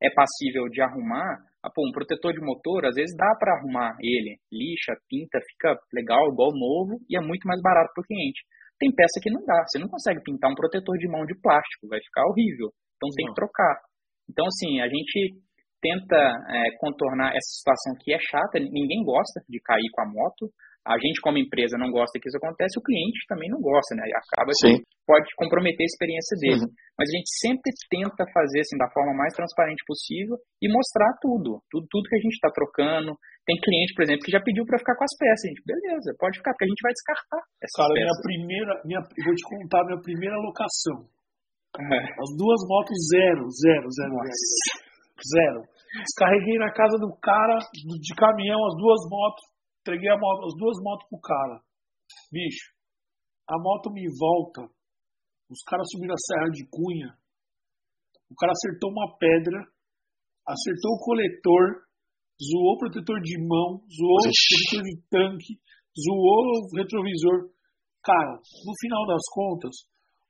[0.04, 3.96] é passível de arrumar, ah, pô, um protetor de motor, às vezes dá para arrumar
[4.04, 8.44] ele, lixa, pinta, fica legal, igual novo, e é muito mais barato para o cliente.
[8.78, 11.88] Tem peça que não dá, você não consegue pintar um protetor de mão de plástico,
[11.88, 12.76] vai ficar horrível.
[13.00, 13.80] Então tem que trocar.
[14.28, 15.40] Então, assim, a gente
[15.82, 20.50] tenta é, contornar essa situação que é chata, ninguém gosta de cair com a moto,
[20.88, 24.08] a gente como empresa não gosta que isso aconteça, o cliente também não gosta, né?
[24.08, 24.80] Acaba Sim.
[24.80, 26.64] que pode comprometer a experiência dele.
[26.64, 26.72] Uhum.
[26.96, 31.60] Mas a gente sempre tenta fazer assim da forma mais transparente possível e mostrar tudo,
[31.68, 33.20] tudo, tudo que a gente está trocando.
[33.44, 35.44] Tem cliente, por exemplo, que já pediu para ficar com as peças.
[35.44, 38.08] A gente, beleza, pode ficar, porque a gente vai descartar essas Cara, peças.
[38.08, 41.04] minha primeira, minha, vou te contar minha primeira locação.
[41.84, 42.00] É.
[42.16, 44.32] As duas motos zero, zero, zero, Nossa.
[44.32, 44.87] zero.
[45.24, 45.62] Zero.
[46.04, 49.44] Descarreguei na casa do cara de caminhão as duas motos,
[49.82, 51.62] entreguei moto, as duas motos pro cara.
[52.32, 52.74] Bicho,
[53.50, 54.70] a moto me volta.
[55.50, 57.16] Os caras subiram a Serra de Cunha.
[58.30, 59.64] O cara acertou uma pedra,
[60.46, 61.88] acertou o coletor,
[62.36, 65.54] zoou o protetor de mão, zoou o protetor de tanque,
[65.96, 67.56] zoou o retrovisor.
[68.04, 69.76] Cara, no final das contas,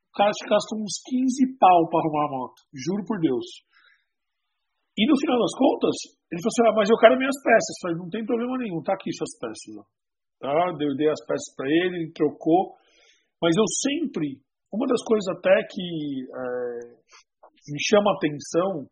[0.09, 2.61] o cara te gastou uns 15 pau para arrumar a moto.
[2.73, 3.45] Juro por Deus.
[4.98, 5.95] E no final das contas,
[6.34, 7.74] ele falou assim: ah, mas eu quero minhas peças.
[7.78, 9.72] Eu falei: não tem problema nenhum, tá aqui suas peças.
[9.78, 9.84] Ó.
[10.41, 10.52] Tá?
[10.82, 12.74] Eu dei as peças para ele, ele trocou.
[13.38, 14.41] Mas eu sempre,
[14.74, 15.86] uma das coisas até que
[16.26, 16.98] é,
[17.70, 18.89] me chama atenção,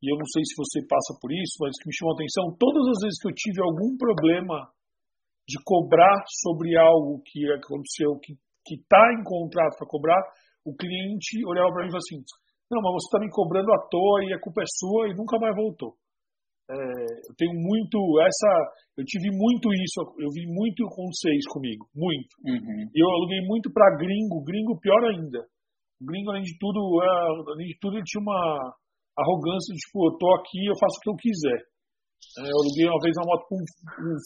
[0.00, 2.84] e eu não sei se você passa por isso, mas que me chama atenção, todas
[2.96, 4.72] as vezes que eu tive algum problema
[5.44, 8.32] de cobrar sobre algo que aconteceu, que
[8.72, 10.20] está em contrato para cobrar,
[10.64, 12.24] o cliente olhava para mim e falava assim:
[12.74, 15.38] não, mas você está me cobrando à toa e a culpa é sua e nunca
[15.38, 15.94] mais voltou.
[16.64, 16.74] É,
[17.28, 18.50] eu tenho muito essa,
[18.96, 22.32] eu tive muito isso, eu vi muito acontecer isso comigo, muito.
[22.40, 22.88] Uhum.
[22.88, 25.44] E eu aluguei muito para gringo, gringo pior ainda.
[26.00, 28.72] Gringo além de tudo, é, além de tudo ele tinha uma
[29.12, 31.60] arrogância de tipo, eu tô aqui, eu faço o que eu quiser.
[32.40, 33.66] É, eu aluguei uma vez uma moto com um,
[34.08, 34.16] um,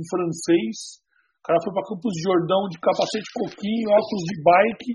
[0.00, 4.92] um francês, o cara foi para Campos de Jordão de capacete coquinho, óculos de bike,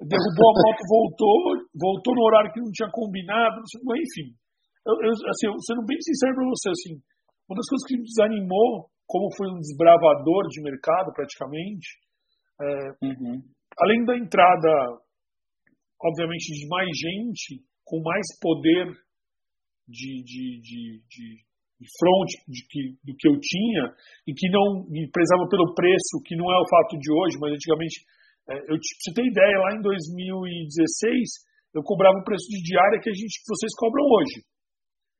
[0.00, 1.38] derrubou a moto, voltou,
[1.74, 4.34] voltou no horário que não tinha combinado, enfim.
[4.86, 6.92] Eu, eu, assim, sendo bem sincero para você, assim,
[7.48, 11.88] uma das coisas que me desanimou, como foi um desbravador de mercado praticamente,
[12.60, 12.66] é,
[13.04, 13.42] uhum.
[13.78, 14.70] além da entrada,
[16.02, 18.86] obviamente, de mais gente, com mais poder
[19.88, 21.26] de, de, de, de,
[21.80, 23.92] de front de que, do que eu tinha,
[24.26, 27.52] e que não me prezava pelo preço, que não é o fato de hoje, mas
[27.52, 28.04] antigamente
[28.48, 33.08] eu, pra você ter ideia, lá em 2016, eu cobrava o preço de diária que
[33.08, 34.44] a gente, que vocês cobram hoje.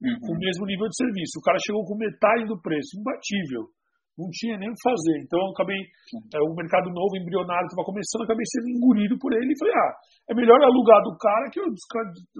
[0.04, 0.20] Uhum.
[0.20, 1.40] Com o mesmo nível de serviço.
[1.40, 3.72] O cara chegou com metade do preço, imbatível.
[4.14, 5.16] Não tinha nem o que fazer.
[5.26, 9.34] Então eu acabei, é, o mercado novo, embrionário, estava começando, eu acabei sendo engolido por
[9.34, 9.92] ele e falei, ah,
[10.30, 11.66] é melhor alugar do cara que eu,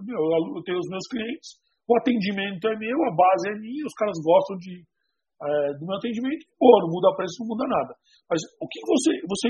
[0.07, 0.23] meu,
[0.55, 1.59] eu tenho os meus clientes,
[1.89, 5.99] o atendimento é meu, a base é minha, os caras gostam de, é, do meu
[5.99, 7.93] atendimento, pô, não muda o preço, não muda nada.
[8.31, 9.49] Mas o que você, você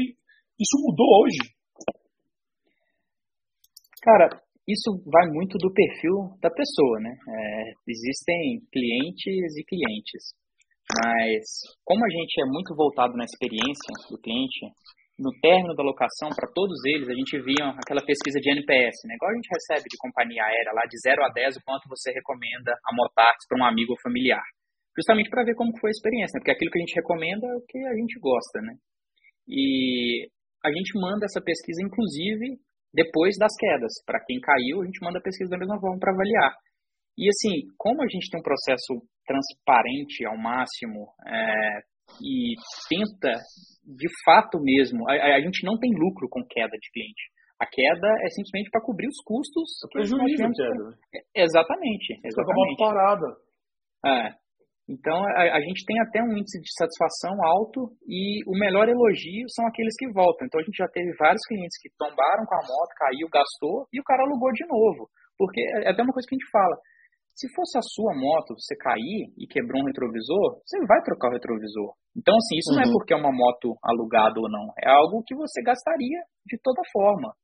[0.59, 1.39] isso mudou hoje.
[4.03, 4.29] Cara,
[4.69, 7.13] isso vai muito do perfil da pessoa, né?
[7.13, 10.23] É, existem clientes e clientes,
[11.05, 11.45] mas
[11.85, 14.69] como a gente é muito voltado na experiência do cliente,
[15.19, 19.15] no término da locação, para todos eles, a gente via aquela pesquisa de NPS, né?
[19.15, 22.11] Igual a gente recebe de companhia aérea lá, de 0 a 10, o quanto você
[22.11, 24.43] recomenda a Motax para um amigo ou familiar.
[24.97, 26.41] Justamente para ver como foi a experiência, né?
[26.41, 28.75] Porque aquilo que a gente recomenda é o que a gente gosta, né?
[29.47, 30.27] E
[30.65, 32.57] a gente manda essa pesquisa, inclusive,
[32.93, 33.93] depois das quedas.
[34.07, 36.57] Para quem caiu, a gente manda a pesquisa da mesma forma para avaliar.
[37.19, 41.81] E assim, como a gente tem um processo transparente ao máximo é,
[42.21, 42.55] e
[42.89, 43.33] tenta,
[43.85, 47.23] de fato mesmo, a, a, gente não tem lucro com queda de cliente.
[47.61, 49.69] A queda é simplesmente para cobrir os custos.
[49.85, 50.99] É prejuízo a queda.
[51.15, 52.19] É, exatamente.
[52.25, 52.83] exatamente.
[52.83, 53.27] Uma parada.
[54.05, 54.44] É.
[54.85, 59.49] Então, a, a, gente tem até um índice de satisfação alto e o melhor elogio
[59.49, 60.47] são aqueles que voltam.
[60.47, 63.99] Então, a gente já teve vários clientes que tombaram com a moto, caiu, gastou e
[63.99, 65.09] o cara alugou de novo.
[65.39, 66.77] Porque é, é até uma coisa que a gente fala.
[67.35, 71.35] Se fosse a sua moto, você cair e quebrou um retrovisor, você vai trocar o
[71.35, 71.97] retrovisor.
[72.15, 72.77] Então, assim, isso uhum.
[72.77, 72.93] não é uhum.
[72.93, 74.69] porque é uma moto alugada ou não.
[74.79, 77.35] É algo que você gastaria de toda forma.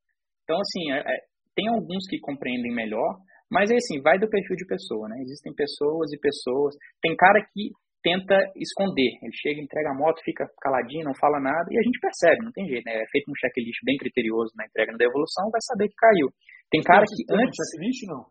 [0.44, 1.16] Então, assim, é, é,
[1.56, 3.18] tem alguns que compreendem melhor,
[3.50, 5.16] mas é assim, vai do perfil de pessoa, né?
[5.20, 6.76] Existem pessoas e pessoas.
[7.02, 7.70] Tem cara que
[8.02, 9.12] tenta esconder.
[9.22, 12.52] Ele chega, entrega a moto, fica caladinho, não fala nada, e a gente percebe, não
[12.52, 12.96] tem jeito, né?
[12.96, 16.28] É feito um checklist bem criterioso na entrega da devolução, vai saber que caiu.
[16.70, 17.56] Tem cara que antes.
[17.56, 18.24] checklist, não?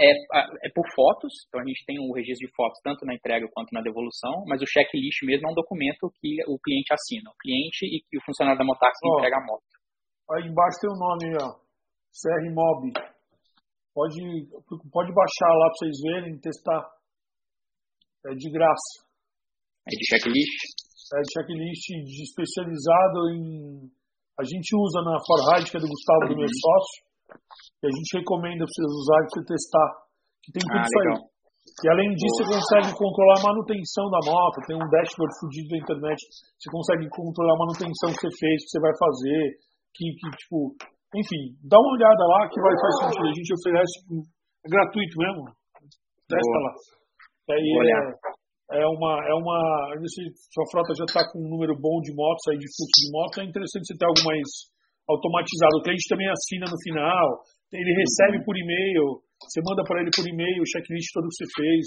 [0.00, 0.08] É,
[0.64, 3.46] é por fotos, então a gente tem o um registro de fotos tanto na entrega
[3.52, 7.36] quanto na devolução, mas o checklist mesmo é um documento que o cliente assina, o
[7.36, 9.74] cliente e, o funcionário da Motaxi oh, entrega a moto.
[10.30, 11.52] Aí embaixo tem o nome, ó,
[12.16, 13.13] CR Mob.
[13.94, 14.18] Pode,
[14.90, 16.82] pode baixar lá para vocês verem, testar.
[18.26, 19.06] É de graça.
[19.86, 20.60] É de checklist?
[21.14, 23.86] É de checklist de especializado em.
[24.34, 26.58] A gente usa na Forride, que é do Gustavo, do meu uhum.
[26.58, 26.96] sócio,
[27.78, 29.88] e a gente recomenda para vocês usarem para você testar.
[30.42, 31.34] Que tem tudo ah, isso aí.
[31.64, 32.50] E além disso, Boa.
[32.50, 34.66] você consegue controlar a manutenção da moto.
[34.66, 36.18] Tem um dashboard fudido da internet.
[36.58, 39.40] Você consegue controlar a manutenção que você fez, que você vai fazer.
[39.94, 40.74] Que, que tipo,
[41.14, 43.30] enfim, dá uma olhada lá que vai fazer sentido.
[43.30, 43.94] A gente oferece
[44.64, 45.42] é gratuito mesmo.
[46.26, 46.72] Testa lá.
[47.52, 49.12] Aí é, é, uma.
[49.28, 49.58] É uma
[50.08, 53.10] se sua frota já está com um número bom de motos aí, de fluxo de
[53.12, 54.48] motos, é interessante você ter algo mais
[55.04, 55.76] automatizado.
[55.76, 57.44] O cliente também assina no final,
[57.76, 61.48] ele recebe por e-mail, você manda para ele por e-mail o checklist todo que você
[61.60, 61.84] fez,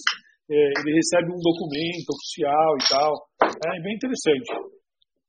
[0.53, 0.55] é,
[0.85, 3.11] ele recebe um documento oficial e tal.
[3.41, 4.76] É bem interessante.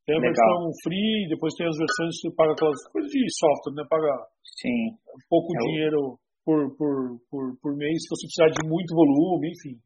[0.09, 0.33] Tem a Legal.
[0.33, 3.85] versão free, depois tem as versões que você paga aquelas coisas de software, né?
[3.93, 4.09] Paga
[4.57, 4.97] Sim.
[5.29, 6.17] pouco é dinheiro
[6.49, 9.77] por, por, por, por mês se você precisar de muito volume, enfim.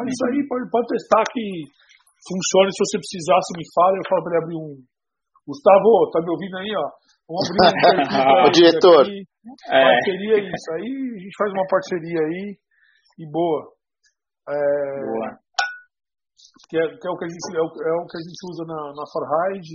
[0.00, 1.44] Mas isso aí pode, pode testar que
[2.24, 2.72] funcione.
[2.72, 4.72] Se você precisar, você me fala, eu falo para ele abrir um.
[5.44, 6.86] Gustavo, tá me ouvindo aí, ó?
[7.28, 9.02] Vamos abrir um O diretor.
[9.04, 9.28] Aqui.
[9.68, 9.82] É.
[9.92, 10.68] Parceria isso.
[10.72, 12.56] Aí a gente faz uma parceria aí
[13.20, 13.60] e boa.
[14.48, 15.04] É...
[15.04, 15.45] Boa
[16.68, 18.40] que é, que é, o que a gente é o, é o que a gente
[18.48, 19.74] usa na, na Farhide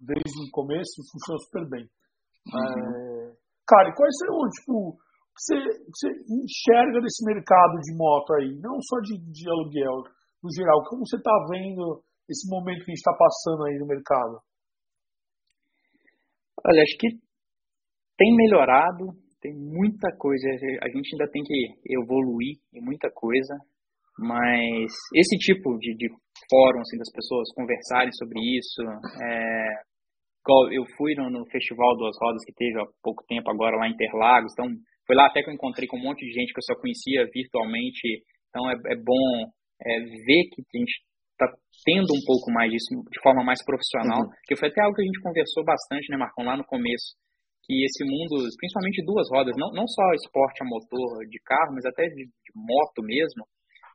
[0.00, 1.84] desde o começo, funciona super bem.
[2.46, 2.62] Uhum.
[2.62, 3.32] É,
[3.66, 4.96] cara, quais são, tipo,
[5.34, 5.56] você,
[5.90, 10.02] você enxerga desse mercado de moto aí, não só de, de aluguel,
[10.42, 13.86] no geral, como você está vendo esse momento que a gente está passando aí no
[13.86, 14.40] mercado?
[16.64, 17.08] Olha, acho que
[18.16, 20.48] tem melhorado, tem muita coisa,
[20.82, 23.54] a gente ainda tem que evoluir em muita coisa.
[24.18, 26.08] Mas esse tipo de, de
[26.48, 29.68] fórum, assim, das pessoas conversarem sobre isso, é,
[30.72, 33.92] eu fui no, no, Festival Duas Rodas que teve há pouco tempo agora lá em
[33.92, 34.66] Interlagos, então
[35.06, 37.26] foi lá até que eu encontrei com um monte de gente que eu só conhecia
[37.32, 39.50] virtualmente, então é, é bom
[39.82, 40.96] é, ver que a gente
[41.36, 41.52] está
[41.84, 44.30] tendo um pouco mais disso de forma mais profissional, uhum.
[44.46, 47.12] que foi até algo que a gente conversou bastante, né, Marcão, lá no começo,
[47.64, 51.84] que esse mundo, principalmente duas rodas, não, não só esporte a motor de carro, mas
[51.84, 53.44] até de, de moto mesmo,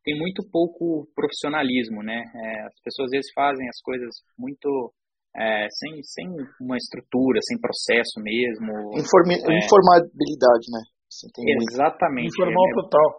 [0.03, 2.17] tem muito pouco profissionalismo, né?
[2.17, 4.93] É, as pessoas às vezes fazem as coisas muito
[5.35, 6.27] é, sem, sem
[6.59, 8.97] uma estrutura, sem processo mesmo.
[8.97, 10.81] Informi é, informabilidade, né?
[11.71, 12.27] exatamente.
[12.27, 13.09] Informal é, total.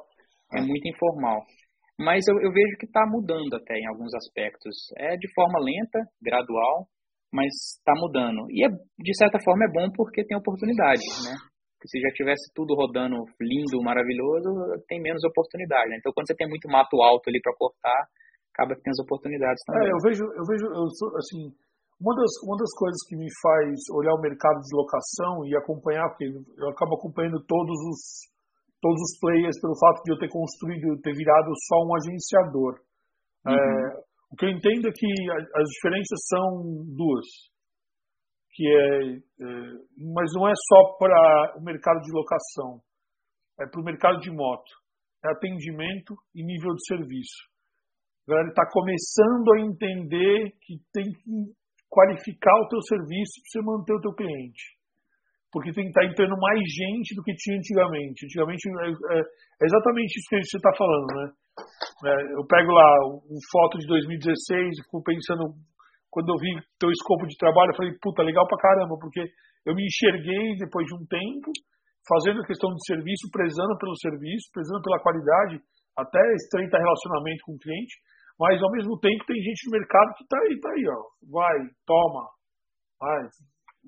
[0.55, 1.41] É muito informal.
[1.99, 4.75] Mas eu, eu vejo que está mudando até em alguns aspectos.
[4.97, 6.89] É de forma lenta, gradual,
[7.33, 8.51] mas está mudando.
[8.51, 11.37] E é, de certa forma é bom porque tem oportunidade, né?
[11.89, 14.49] Se já tivesse tudo rodando lindo, maravilhoso,
[14.89, 15.91] tem menos oportunidade.
[15.91, 15.97] Né?
[15.99, 18.09] Então, quando você tem muito mato alto ali para cortar,
[18.55, 19.89] acaba que tem as oportunidades também.
[19.89, 21.51] É, eu vejo, eu vejo, eu sou, assim,
[22.03, 26.09] uma das, uma das coisas que me faz olhar o mercado de locação e acompanhar,
[26.11, 28.01] porque eu acabo acompanhando todos os,
[28.83, 32.75] todos os players pelo fato de eu ter construído, ter virado só um agenciador.
[33.47, 33.55] Uhum.
[33.55, 35.09] É, o que eu entendo é que
[35.55, 37.52] as diferenças são duas.
[38.53, 39.47] Que é, é
[40.15, 42.81] mas não é só para o mercado de locação,
[43.61, 44.71] é para o mercado de moto,
[45.25, 47.53] é atendimento e nível de serviço.
[48.27, 51.53] A galera está começando a entender que tem que
[51.91, 54.81] qualificar o teu serviço para você manter o teu cliente.
[55.53, 58.25] Porque tem que estar tá entrando mais gente do que tinha antigamente.
[58.25, 61.27] Antigamente é, é, é exatamente isso que você está falando, né?
[62.07, 62.89] É, eu pego lá
[63.29, 65.53] uma foto de 2016 e fico pensando,
[66.13, 69.25] quando eu vi teu escopo de trabalho, eu falei, puta, legal pra caramba, porque
[69.65, 71.49] eu me enxerguei depois de um tempo,
[72.05, 75.57] fazendo a questão de serviço, prezando pelo serviço, prezando pela qualidade,
[75.97, 77.97] até estreitar relacionamento com o cliente,
[78.37, 81.01] mas ao mesmo tempo tem gente no mercado que está aí, tá aí, ó.
[81.33, 81.59] Vai,
[81.89, 82.29] toma,
[83.01, 83.23] vai,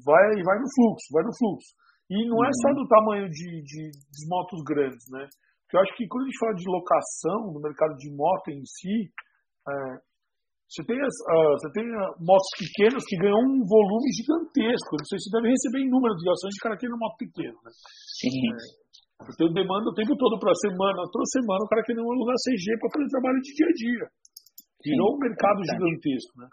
[0.01, 1.70] vai, vai no fluxo, vai no fluxo.
[2.09, 2.79] E não é só uhum.
[2.81, 5.29] do tamanho de, de, de motos grandes, né?
[5.64, 8.64] Porque eu acho que quando a gente fala de locação no mercado de moto em
[8.64, 9.12] si,
[9.68, 9.72] é,
[10.65, 14.97] você tem, as, uh, você tem uh, motos pequenas que ganham um volume gigantesco.
[14.97, 17.59] Não sei se você deve receber em número de ligações de cara querendo moto pequena,
[17.62, 17.71] né?
[18.19, 18.33] Sim.
[18.33, 22.65] É, eu demanda o tempo todo para semana, toda semana o cara querendo alugar CG
[22.81, 24.05] para fazer trabalho de dia a dia.
[24.85, 26.49] Virou um mercado é gigantesco, né?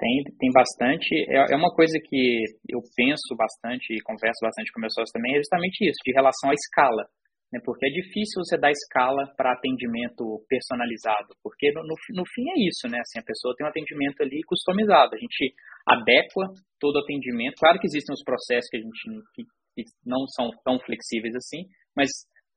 [0.00, 1.08] Tem, tem bastante.
[1.28, 5.34] É, é uma coisa que eu penso bastante e converso bastante com meus sócios também,
[5.34, 7.04] é justamente isso, de relação à escala.
[7.52, 7.58] Né?
[7.64, 12.66] Porque é difícil você dar escala para atendimento personalizado, porque no, no, no, fim é
[12.66, 12.98] isso, né?
[13.00, 15.14] Assim, a pessoa tem um atendimento ali customizado.
[15.14, 15.54] A gente
[15.86, 16.46] adequa
[16.78, 17.58] todo o atendimento.
[17.58, 19.00] Claro que existem os processos que a gente
[19.34, 19.42] que,
[19.74, 22.08] que não são tão flexíveis assim, mas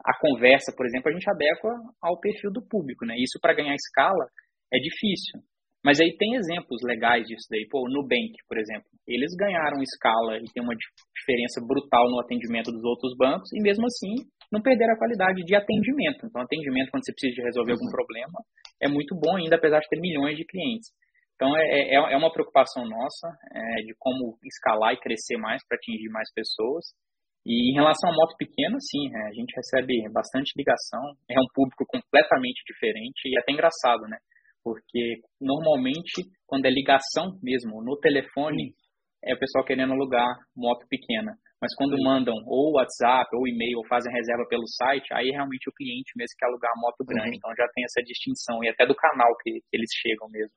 [0.05, 3.15] a conversa, por exemplo, a gente adequa ao perfil do público, né?
[3.17, 4.27] Isso para ganhar escala
[4.71, 5.41] é difícil.
[5.83, 7.67] Mas aí tem exemplos legais disso daí.
[7.69, 12.71] Pô, o Nubank, por exemplo, eles ganharam escala e tem uma diferença brutal no atendimento
[12.71, 14.15] dos outros bancos e mesmo assim
[14.49, 16.25] não perderam a qualidade de atendimento.
[16.25, 18.39] Então, atendimento quando você precisa de resolver algum problema
[18.79, 20.87] é muito bom ainda, apesar de ter milhões de clientes.
[21.35, 25.75] Então, é, é, é uma preocupação nossa é, de como escalar e crescer mais para
[25.75, 26.95] atingir mais pessoas.
[27.45, 31.49] E em relação à moto pequena, sim, é, a gente recebe bastante ligação, é um
[31.53, 34.17] público completamente diferente e é até engraçado, né?
[34.63, 38.73] Porque normalmente, quando é ligação mesmo, no telefone,
[39.23, 41.35] é o pessoal querendo alugar moto pequena.
[41.61, 42.03] Mas quando sim.
[42.03, 46.35] mandam ou WhatsApp ou e-mail ou fazem reserva pelo site, aí realmente o cliente mesmo
[46.37, 47.29] quer alugar a moto grande.
[47.29, 47.35] Uhum.
[47.35, 50.55] Então já tem essa distinção e até do canal que, que eles chegam mesmo.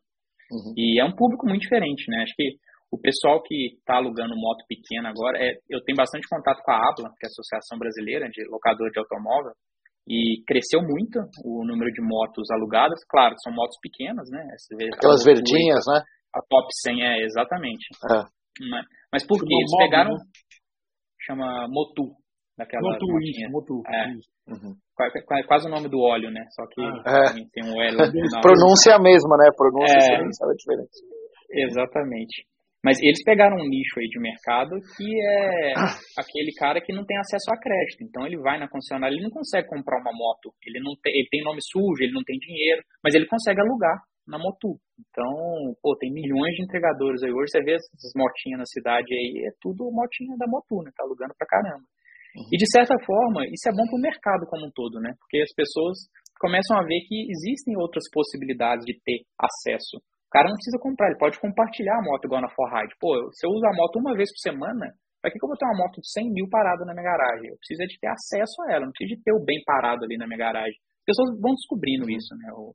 [0.51, 0.75] Uhum.
[0.77, 2.23] E é um público muito diferente, né?
[2.23, 2.59] Acho que
[2.91, 6.79] o pessoal que está alugando moto pequena agora, é, eu tenho bastante contato com a
[6.91, 9.53] ABLA, que é a Associação Brasileira de Locador de Automóvel,
[10.07, 13.01] e cresceu muito o número de motos alugadas.
[13.09, 14.47] Claro, são motos pequenas, né?
[14.95, 16.03] Aquelas verdinhas, né?
[16.35, 17.87] A Top 100 é, exatamente.
[18.11, 18.23] É.
[18.71, 19.55] Mas, mas por quê?
[19.55, 20.13] Eles pegaram...
[20.13, 20.25] Né?
[21.27, 22.15] Chama Motu.
[22.57, 23.83] Daquela Motu, isso, Motu.
[23.87, 24.07] É.
[24.49, 24.77] Uhum.
[25.47, 26.45] Quase o nome do óleo, né?
[26.55, 27.35] Só que ah.
[27.35, 27.97] tem, tem um L.
[28.41, 29.51] Pronúncia a mesma, né?
[29.57, 30.97] Pronúncia é, é diferente.
[31.51, 32.47] Exatamente.
[32.85, 35.73] Mas eles pegaram um nicho aí de mercado que é
[36.19, 38.05] aquele cara que não tem acesso a crédito.
[38.05, 40.55] Então ele vai na concessionária, ele não consegue comprar uma moto.
[40.65, 43.99] Ele não tem, ele tem nome sujo, ele não tem dinheiro, mas ele consegue alugar
[44.27, 44.75] na Motu.
[44.99, 45.31] Então,
[45.81, 47.53] pô, tem milhões de entregadores aí hoje.
[47.53, 50.91] Você vê essas motinhas na cidade aí, é tudo motinha da Motu, né?
[50.95, 51.87] Tá alugando pra caramba.
[52.37, 52.51] Uhum.
[52.53, 55.15] E de certa forma, isso é bom pro mercado como um todo, né?
[55.19, 60.51] Porque as pessoas começam a ver que existem outras possibilidades de ter acesso o cara
[60.51, 62.95] não precisa comprar, ele pode compartilhar a moto igual na Forride.
[62.99, 64.91] Pô, se eu uso a moto uma vez por semana,
[65.23, 67.47] pra que, que eu vou ter uma moto de 100 mil parada na minha garagem?
[67.47, 70.19] Eu preciso de ter acesso a ela, não preciso de ter o bem parado ali
[70.19, 70.75] na minha garagem.
[70.75, 72.51] As pessoas vão descobrindo isso, né?
[72.59, 72.75] O...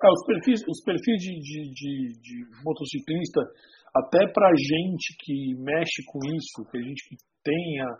[0.00, 3.44] É, os perfis, os perfis de, de, de, de motociclista,
[3.92, 7.02] até pra gente que mexe com isso, que a gente
[7.44, 7.90] tem a,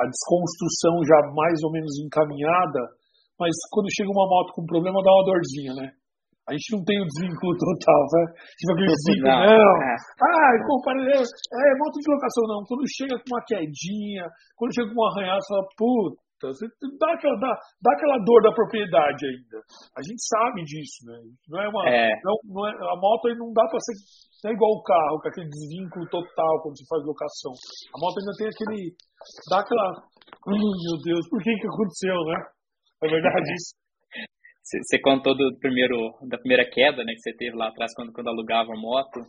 [0.00, 2.80] a desconstrução já mais ou menos encaminhada,
[3.40, 5.88] mas quando chega uma moto com problema dá uma dorzinha, né?
[6.44, 8.24] A gente não tem o desvínculo total, né?
[8.60, 9.40] Tipo aquele desvínculo, não.
[9.48, 9.76] não.
[9.80, 9.96] É.
[9.96, 12.60] Ah, comparei, é, moto de locação não.
[12.68, 16.66] Quando chega com uma quedinha, quando chega com um arranhado, você fala, puta, você
[17.00, 19.58] dá aquela, dá, dá aquela dor da propriedade ainda.
[19.96, 21.16] A gente sabe disso, né?
[21.48, 21.88] Não é uma.
[21.88, 22.12] É.
[22.20, 23.96] Não, não é, a moto aí não dá pra ser.
[24.44, 27.52] Não é igual o carro, com aquele desvínculo total quando você faz locação.
[27.88, 28.92] A moto ainda tem aquele.
[29.48, 29.88] dá aquela.
[30.44, 32.38] Hum, meu Deus, por que que aconteceu, né?
[33.00, 33.83] É verdade isso.
[34.64, 38.28] Você contou do primeiro, da primeira queda, né, que você teve lá atrás quando, quando
[38.28, 39.20] alugava a moto.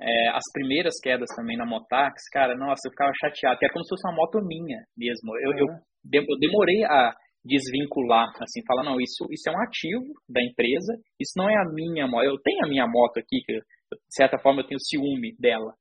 [0.00, 3.84] É, as primeiras quedas também na Motax, cara, nossa, eu ficava chateado, que era como
[3.84, 5.36] se fosse uma moto minha mesmo.
[5.38, 5.66] Eu, eu,
[6.12, 7.14] eu demorei a
[7.44, 11.64] desvincular, assim, falar, não, isso, isso é um ativo da empresa, isso não é a
[11.72, 15.34] minha moto, eu tenho a minha moto aqui, que de certa forma eu tenho ciúme
[15.38, 15.72] dela,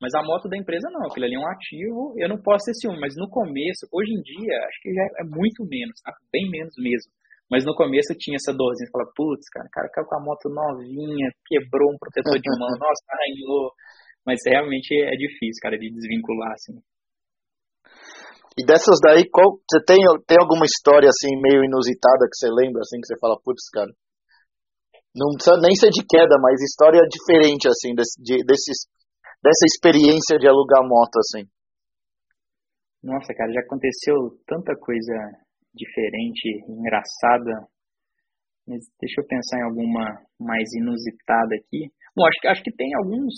[0.00, 2.74] mas a moto da empresa não, aquilo ali é um ativo, eu não posso ter
[2.74, 6.12] ciúme, mas no começo, hoje em dia, acho que já é muito menos, tá?
[6.32, 7.10] bem menos mesmo.
[7.50, 10.48] Mas no começo tinha essa dorzinha, falava, putz, cara, o cara caiu com a moto
[10.52, 13.72] novinha, quebrou um protetor de mão, nossa, arranhou.
[14.24, 16.76] Mas realmente é difícil, cara, de desvincular, assim.
[18.58, 19.96] E dessas daí, qual, você tem,
[20.26, 23.88] tem alguma história, assim, meio inusitada que você lembra, assim, que você fala, putz, cara,
[25.16, 28.84] não precisa nem ser de queda, mas história diferente, assim, desse, de, desses,
[29.40, 31.48] dessa experiência de alugar moto, assim.
[33.02, 35.14] Nossa, cara, já aconteceu tanta coisa
[35.74, 37.66] diferente, engraçada.
[38.66, 40.04] Mas deixa eu pensar em alguma
[40.38, 41.90] mais inusitada aqui.
[42.14, 43.32] Bom, acho que, acho que tem alguns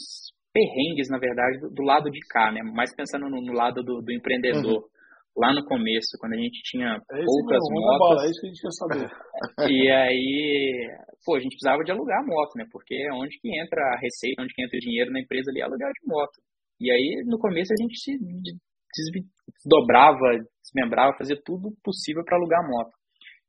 [0.52, 2.60] perrengues, na verdade, do, do lado de cá, né?
[2.62, 4.82] Mais pensando no, no lado do, do empreendedor.
[4.82, 4.90] Uhum.
[5.36, 7.98] Lá no começo, quando a gente tinha é poucas mesmo, motos.
[7.98, 9.08] Bola, é isso que a gente quer saber.
[9.70, 12.66] e aí, pô, a gente precisava de alugar a moto, né?
[12.70, 15.60] Porque é onde que entra a receita, onde que entra o dinheiro na empresa ali
[15.60, 16.42] é alugar de moto.
[16.80, 18.18] E aí, no começo, a gente se
[19.54, 22.92] desdobrava, desmembrava, fazia tudo possível para alugar a moto.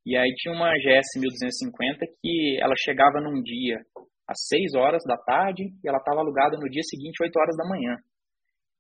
[0.06, 3.78] E aí tinha uma GS 1250 que ela chegava num dia
[4.28, 7.68] às 6 horas da tarde e ela estava alugada no dia seguinte, 8 horas da
[7.70, 7.98] manhã.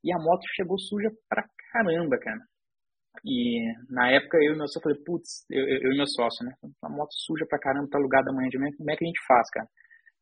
[0.03, 2.41] E a moto chegou suja pra caramba, cara.
[3.25, 6.53] E na época eu e meu sócio falei, putz, eu, eu, e meu sócio, né?
[6.81, 9.21] A moto suja pra caramba, tá alugada amanhã de manhã, como é que a gente
[9.27, 9.67] faz, cara?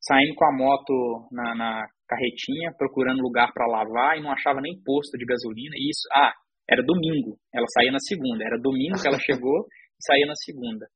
[0.02, 4.82] Saindo com a moto na, na carretinha, procurando lugar para lavar e não achava nem
[4.84, 5.76] posto de gasolina.
[5.78, 6.34] E isso, ah,
[6.68, 8.44] era domingo, ela saía na segunda.
[8.44, 10.88] Era domingo que ela chegou e saía na segunda.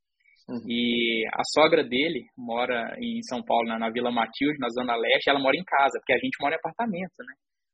[0.50, 0.60] Uhum.
[0.68, 5.30] E a sogra dele mora em São Paulo, na, na Vila Matilde, na Zona Leste,
[5.30, 7.34] ela mora em casa, porque a gente mora em apartamento, né?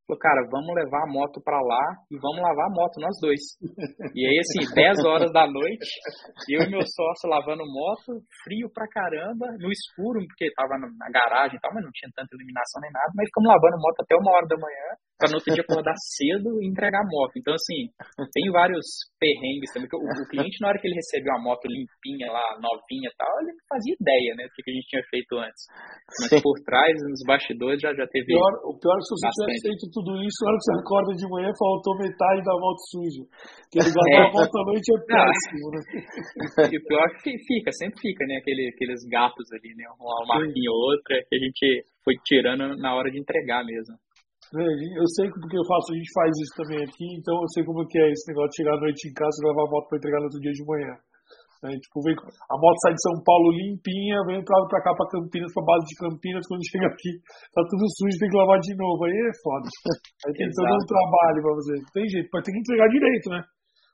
[0.09, 3.37] Falou, cara, vamos levar a moto pra lá e vamos lavar a moto, nós dois.
[4.17, 5.85] E aí, assim, 10 horas da noite,
[6.49, 11.53] eu e meu sócio lavando moto, frio pra caramba, no escuro, porque tava na garagem
[11.53, 14.33] e tal, mas não tinha tanta iluminação nem nada, mas ficamos lavando moto até uma
[14.33, 14.87] hora da manhã,
[15.21, 17.37] pra no outro dia acordar cedo e entregar a moto.
[17.37, 17.93] Então, assim,
[18.33, 22.33] tem vários perrengues também, o, o, cliente, na hora que ele recebeu a moto limpinha
[22.33, 25.37] lá, novinha e tal, ele não fazia ideia, né, do que a gente tinha feito
[25.37, 25.61] antes.
[26.17, 28.33] Mas por trás, nos bastidores, já, já teve...
[28.33, 30.75] O pior, o pior é se você tivesse feito tudo isso, na hora que você
[30.79, 33.23] acorda de manhã, faltou metade da moto suja.
[33.67, 34.27] Porque ele guardar é.
[34.27, 35.79] a moto à noite é péssimo, né?
[36.73, 38.37] E o pior é que fica, sempre fica, né?
[38.37, 39.85] Aquele, aqueles gatos ali, né?
[39.99, 43.95] Uma marquinha ou outra que a gente foi tirando na hora de entregar mesmo.
[44.49, 44.65] É,
[44.97, 47.85] eu sei porque eu faço, a gente faz isso também aqui, então eu sei como
[47.85, 49.97] que é esse negócio de chegar à noite em casa e levar a moto para
[49.99, 50.97] entregar no outro dia de manhã.
[51.59, 51.75] Né?
[51.75, 55.51] Tipo, vem, a moto sai de São Paulo limpinha, vem pra, pra cá, pra Campinas,
[55.51, 57.11] pra base de Campinas, quando chega aqui,
[57.51, 59.03] tá tudo sujo, tem que lavar de novo.
[59.03, 59.67] Aí é foda.
[60.23, 61.77] Aí tem todo um trabalho pra fazer.
[61.91, 63.41] Tem jeito, mas tem que entregar direito, né?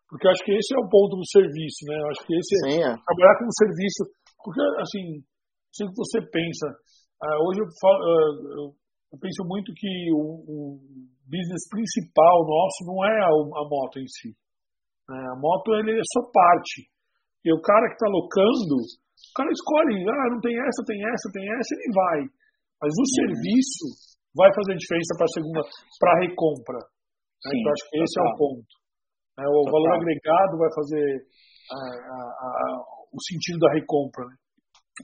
[0.06, 1.98] Porque eu acho que esse é o ponto do serviço, né?
[1.98, 2.94] Eu acho que esse Sim, é.
[2.94, 4.02] trabalhar com serviço.
[4.46, 5.04] Porque, assim,
[5.74, 6.70] sei que você pensa.
[7.18, 8.76] Uh, hoje eu, falo, uh,
[9.10, 10.58] eu, penso muito que o, o,
[11.26, 14.30] business principal nosso não é a, a moto em si.
[15.10, 15.18] Né?
[15.18, 16.86] A moto ele é só parte.
[17.45, 21.30] E o cara que está locando, o cara escolhe, ah, não tem essa, tem essa,
[21.30, 22.19] tem essa, ele vai.
[22.81, 23.85] Mas o serviço
[24.34, 25.61] vai fazer diferença para a segunda,
[26.01, 26.80] para a recompra.
[26.81, 27.51] Né?
[27.53, 28.73] Então acho que esse é o ponto.
[29.38, 29.45] Né?
[29.45, 29.72] O total.
[29.72, 31.05] valor agregado vai fazer
[31.69, 32.19] a, a,
[32.49, 32.65] a,
[33.13, 34.26] o sentido da recompra.
[34.26, 34.35] Né?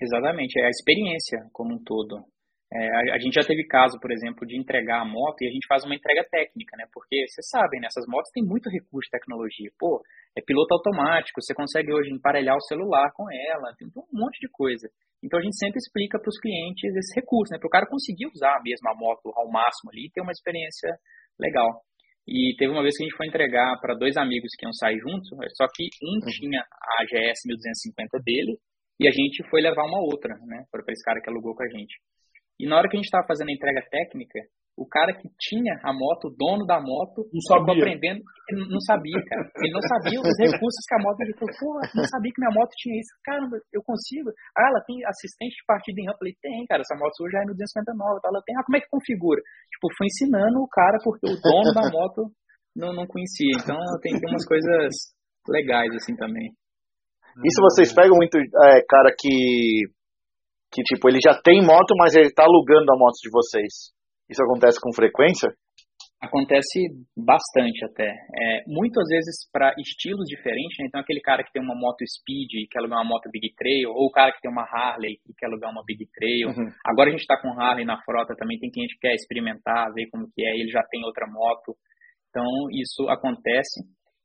[0.02, 2.26] Exatamente, é a experiência como um todo.
[2.74, 5.52] É, a, a, gente já teve caso, por exemplo, de entregar a moto e a
[5.52, 6.86] gente faz uma entrega técnica, né?
[6.94, 7.88] Porque vocês sabem, né?
[7.88, 9.70] Essas motos têm muito recurso de tecnologia.
[9.78, 10.02] Pô,
[10.38, 14.48] é piloto automático, você consegue hoje emparelhar o celular com ela, tem um monte de
[14.48, 14.88] coisa.
[15.22, 17.60] Então a gente sempre explica para os clientes esse recurso, né?
[17.60, 20.96] Para o cara conseguir usar a mesma moto ao máximo ali e ter uma experiência
[21.38, 21.84] legal.
[22.26, 24.98] E teve uma vez que a gente foi entregar para dois amigos que iam sair
[24.98, 25.28] juntos,
[25.58, 26.32] só que um uhum.
[26.32, 28.56] tinha a GS 1250 dele
[28.98, 30.64] e a gente foi levar uma outra, né?
[30.72, 32.00] Para esse cara que alugou com a gente.
[32.62, 34.40] E na hora que a gente estava fazendo a entrega técnica,
[34.78, 37.84] o cara que tinha a moto, o dono da moto, não sabia.
[37.84, 39.46] aprendendo, ele não sabia, cara.
[39.58, 42.56] Ele não sabia os recursos que a moto ele falou, porra, não sabia que minha
[42.56, 43.12] moto tinha isso.
[43.26, 44.32] Caramba, eu consigo.
[44.58, 46.22] Ah, ela tem assistente de partida em rampa.
[46.22, 48.30] Eu falei, tem, cara, essa moto sua já é no 259, tá?
[48.32, 48.56] ela tem.
[48.56, 49.42] Ah, como é que configura?
[49.70, 52.22] Tipo, foi ensinando o cara, porque o dono da moto
[52.76, 53.58] não, não conhecia.
[53.60, 55.14] Então tem, tem umas coisas
[55.50, 56.54] legais assim também.
[57.44, 59.88] Isso vocês pegam muito, é, cara, que
[60.72, 63.92] que tipo, ele já tem moto, mas ele está alugando a moto de vocês.
[64.30, 65.52] Isso acontece com frequência?
[66.22, 66.88] Acontece
[67.18, 68.08] bastante até.
[68.08, 70.86] É, muitas vezes para estilos diferentes, né?
[70.88, 73.90] então aquele cara que tem uma moto Speed e quer alugar uma moto Big Trail,
[73.90, 76.50] ou o cara que tem uma Harley e quer alugar uma Big Trail.
[76.50, 76.72] Uhum.
[76.86, 80.08] Agora a gente está com Harley na frota também, tem cliente que quer experimentar, ver
[80.12, 81.76] como que é, ele já tem outra moto.
[82.30, 83.82] Então isso acontece.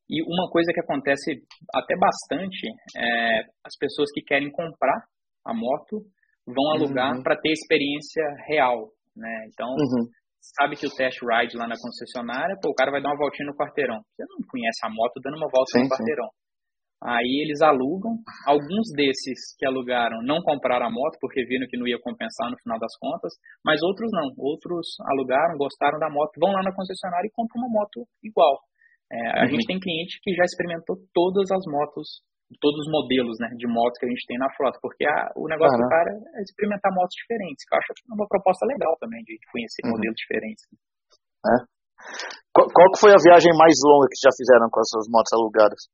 [0.08, 1.42] E uma coisa que acontece
[1.74, 5.02] até bastante é as pessoas que querem comprar
[5.44, 6.04] a moto
[6.46, 7.22] vão alugar uhum.
[7.22, 9.46] para ter experiência real, né?
[9.52, 10.06] Então, uhum.
[10.56, 13.46] sabe que o test ride lá na concessionária, pô, o cara vai dar uma voltinha
[13.46, 14.00] no quarteirão.
[14.14, 16.26] Você não conhece a moto dando uma volta sim, no quarteirão.
[16.26, 16.46] Sim.
[17.02, 18.16] Aí eles alugam.
[18.46, 22.56] Alguns desses que alugaram não compraram a moto porque viram que não ia compensar no
[22.58, 23.32] final das contas,
[23.64, 24.32] mas outros não.
[24.38, 28.58] Outros alugaram, gostaram da moto, vão lá na concessionária e compram uma moto igual.
[29.12, 29.50] É, a uhum.
[29.50, 32.22] gente tem cliente que já experimentou todas as motos,
[32.60, 35.48] todos os modelos né, de motos que a gente tem na frota, porque a, o
[35.48, 39.34] negócio do cara é experimentar motos diferentes, que eu acho uma proposta legal também de
[39.50, 39.98] conhecer uhum.
[39.98, 40.62] modelos diferentes.
[41.42, 41.56] É.
[42.54, 45.90] Qual, qual foi a viagem mais longa que já fizeram com as suas motos alugadas?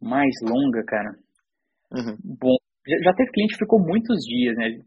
[0.00, 1.10] mais longa, cara.
[1.92, 2.16] Uhum.
[2.38, 2.56] Bom,
[2.88, 4.80] já, teve cliente que ficou muitos dias, né?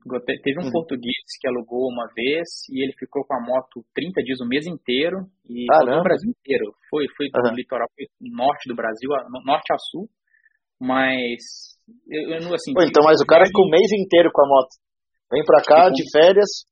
[0.44, 0.72] Teve um uhum.
[0.72, 4.65] português que alugou uma vez e ele ficou com a moto 30 dias, o mês
[4.65, 6.73] inteiro, e o Brasil inteiro.
[6.90, 7.52] Foi, foi uhum.
[7.52, 7.88] do litoral
[8.22, 9.10] norte do Brasil,
[9.45, 10.10] norte a sul,
[10.80, 11.78] mas
[12.10, 12.73] eu, eu assim.
[12.73, 14.73] Pô, então, mas o cara ficou o mês inteiro com a moto.
[15.32, 16.65] Vem pra cá de férias.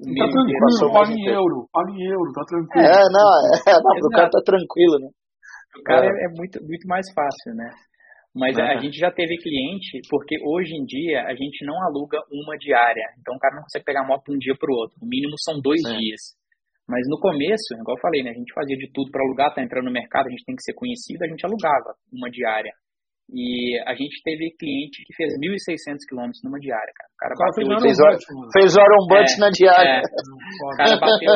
[0.00, 2.88] Tá tranquilo, paga em euro, paga em euro, tá tranquilo.
[2.88, 5.08] É, não, é, não, o cara tá tranquilo, né?
[5.76, 7.68] O cara é, é muito, muito mais fácil, né?
[8.34, 12.56] Mas a gente já teve cliente, porque hoje em dia a gente não aluga uma
[12.56, 13.02] diária.
[13.18, 14.96] Então o cara não consegue pegar a moto de um dia para o outro.
[15.02, 15.98] O mínimo são dois é.
[15.98, 16.38] dias.
[16.86, 18.30] Mas no começo, igual eu falei, né?
[18.30, 20.62] A gente fazia de tudo para alugar, tá entrando no mercado, a gente tem que
[20.62, 22.72] ser conhecido, a gente alugava uma diária.
[23.30, 27.34] E a gente teve cliente que fez 1.600 quilômetros numa diária, cara.
[27.34, 27.98] O cara, bateu fez,
[28.54, 29.96] fez o Iron Butt é, na diária.
[29.98, 30.02] É,
[30.66, 31.34] o cara bateu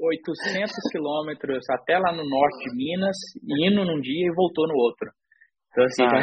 [0.00, 5.12] 800 quilômetros até lá no norte de Minas, indo num dia e voltou no outro.
[5.70, 6.20] Então, assim, ah.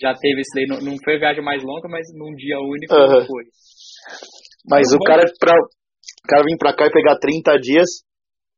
[0.00, 0.66] já, já, teve isso daí.
[0.66, 3.26] Não, não foi a viagem mais longa, mas num dia único uhum.
[3.26, 3.44] foi.
[4.68, 7.88] Mas o cara, pra, o cara vir pra cá e pegar 30 dias,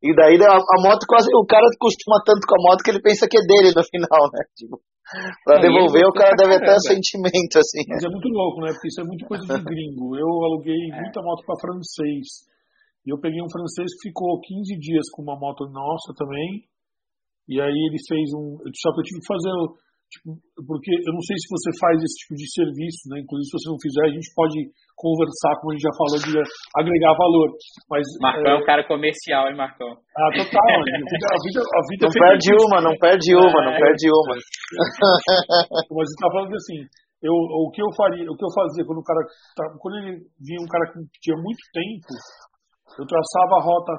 [0.03, 1.27] e daí a, a, moto quase.
[1.35, 4.25] O cara costuma tanto com a moto que ele pensa que é dele no final,
[4.31, 4.47] né?
[4.55, 4.79] Tipo,
[5.43, 7.83] pra devolver, o cara deve ter um sentimento, assim.
[7.89, 8.71] Mas é muito louco, né?
[8.71, 10.15] Porque isso é muito coisa de gringo.
[10.15, 11.03] Eu aluguei é.
[11.03, 12.47] muita moto pra francês.
[13.03, 16.63] E eu peguei um francês que ficou 15 dias com uma moto nossa também.
[17.49, 18.61] E aí ele fez um.
[18.79, 19.51] Só que eu tive que fazer.
[20.09, 23.21] Tipo, porque eu não sei se você faz esse tipo de serviço, né?
[23.21, 24.57] Inclusive, se você não fizer, a gente pode
[24.97, 26.33] conversar, como a gente já falou, de
[26.81, 27.49] agregar valor.
[27.93, 29.93] Mas, Marcão é um cara comercial, hein, Marcão?
[29.93, 30.65] Ah, total.
[30.65, 34.07] A vida, a vida, a vida não perde uma, não perde uma, é, não perde
[34.09, 34.35] uma.
[35.93, 36.79] Mas você tá falando assim,
[37.21, 39.21] eu, o que eu faria, o que eu fazia quando o cara,
[39.61, 42.17] tá, quando ele vinha um cara que tinha muito tempo,
[42.97, 43.93] eu traçava a rota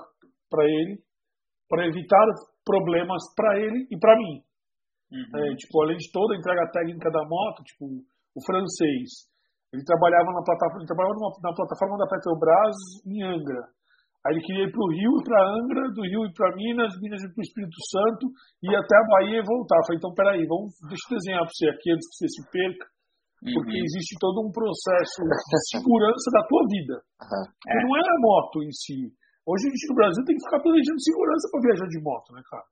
[0.49, 0.97] para ele,
[1.69, 2.25] para evitar
[2.65, 4.41] problemas para ele e para mim.
[5.11, 5.25] Uhum.
[5.35, 9.25] É, tipo, além de toda a entrega técnica da moto, tipo, o francês,
[9.73, 13.63] ele trabalhava na plataforma, trabalhava numa, na plataforma da Petrobras em Angra.
[14.25, 16.91] Aí ele queria ir para o Rio e para Angra, do Rio ir para Minas,
[16.99, 18.23] Minas ir para o Espírito Santo,
[18.61, 19.79] ir até a Bahia e voltar.
[19.79, 22.43] Eu falei, então peraí, vamos, deixa eu desenhar para você aqui antes que você se
[22.51, 22.85] perca
[23.39, 23.85] porque uhum.
[23.87, 26.95] existe todo um processo de segurança da tua vida.
[27.23, 27.45] Uhum.
[27.71, 27.75] É.
[27.87, 29.15] Não é a moto em si.
[29.47, 32.41] Hoje a gente no Brasil tem que ficar planejando segurança para viajar de moto, né,
[32.51, 32.67] cara?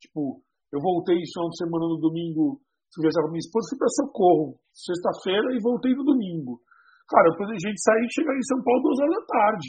[0.00, 0.40] Tipo,
[0.74, 2.58] eu voltei esse final de semana no domingo,
[2.90, 6.58] fui viajar com minha esposa, fui para Socorro, sexta-feira, e voltei no domingo.
[7.06, 9.68] Cara, depois a gente sair e chegar em São Paulo duas horas da tarde.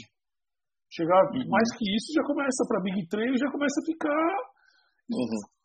[0.90, 1.46] Chegar uhum.
[1.46, 4.32] mais que isso já começa para Big Trail, já começa a ficar
[5.14, 5.56] uhum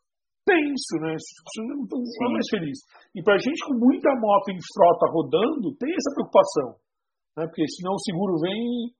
[0.45, 1.13] tenso, né?
[1.13, 2.77] Não está mais feliz.
[3.15, 6.69] E para a gente com muita moto em frota rodando, tem essa preocupação.
[7.37, 7.45] Né?
[7.47, 8.91] Porque senão o seguro vem,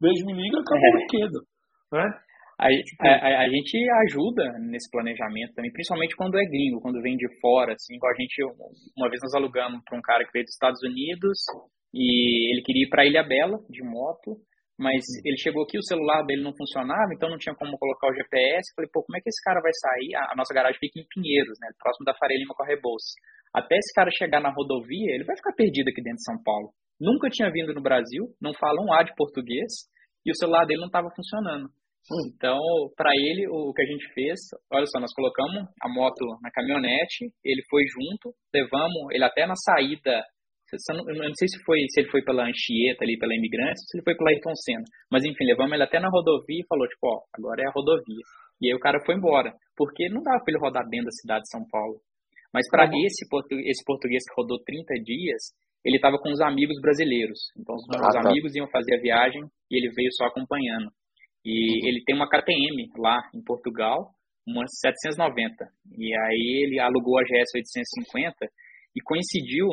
[0.00, 0.90] beijo me liga, acabou é.
[0.90, 1.38] o brinquedo.
[1.92, 2.06] Né?
[2.60, 3.72] A, a, a, gente
[4.04, 8.20] ajuda nesse planejamento também, principalmente quando é gringo, quando vem de fora, assim, igual a
[8.20, 8.36] gente,
[8.94, 11.38] uma vez nós alugamos para um cara que veio dos Estados Unidos
[11.94, 14.36] e ele queria ir para Ilha Bela de moto,
[14.78, 18.14] mas ele chegou aqui, o celular dele não funcionava, então não tinha como colocar o
[18.14, 18.72] GPS.
[18.76, 20.14] Falei, pô, como é que esse cara vai sair?
[20.16, 23.12] A, nossa garagem fica em Pinheiros, né, próximo da Faria Lima com a Rebouças.
[23.54, 26.72] Até esse cara chegar na rodovia, ele vai ficar perdido aqui dentro de São Paulo.
[27.00, 29.88] Nunca tinha vindo no Brasil, não fala um A de português,
[30.24, 31.68] e o celular dele não estava funcionando.
[32.26, 32.58] Então,
[32.96, 34.38] para ele, o que a gente fez,
[34.72, 39.54] olha só, nós colocamos a moto na caminhonete, ele foi junto, levamos ele até na
[39.54, 40.22] saída
[40.70, 44.04] eu não sei se foi se ele foi pela Anchieta ali, pela Imigrantes, se ele
[44.04, 44.84] foi pela Ayrton Senna.
[45.10, 48.22] Mas enfim, levamos ele até na rodovia e falou, tipo, ó, agora é a rodovia.
[48.60, 51.42] E aí o cara foi embora, porque não dava para ele rodar dentro da cidade
[51.42, 51.98] de São Paulo.
[52.52, 53.06] Mas para uhum.
[53.06, 53.26] esse,
[53.66, 55.54] esse português que rodou 30 dias,
[55.84, 57.38] ele estava com os amigos brasileiros.
[57.58, 58.28] Então os, ah, tá.
[58.28, 60.90] amigos iam fazer a viagem e ele veio só acompanhando.
[61.44, 64.12] E ele tem uma KTM lá em Portugal,
[64.46, 65.66] uma 790.
[65.96, 68.46] E aí ele alugou a GS 850
[68.96, 69.68] e coincidiu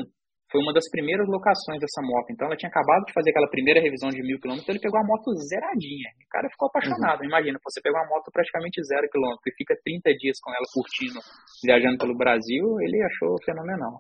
[0.50, 2.32] foi uma das primeiras locações dessa moto.
[2.32, 5.04] Então ela tinha acabado de fazer aquela primeira revisão de mil quilômetros, ele pegou a
[5.04, 6.08] moto zeradinha.
[6.24, 7.20] O cara ficou apaixonado.
[7.20, 7.28] Uhum.
[7.28, 11.20] Imagina, você pegou uma moto praticamente zero quilômetro e fica 30 dias com ela curtindo,
[11.64, 14.00] viajando pelo Brasil, ele achou fenomenal.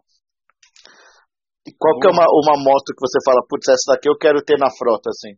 [1.67, 4.39] E qual que é uma, uma moto que você fala, putz, essa daqui eu quero
[4.39, 5.35] ter na frota, assim?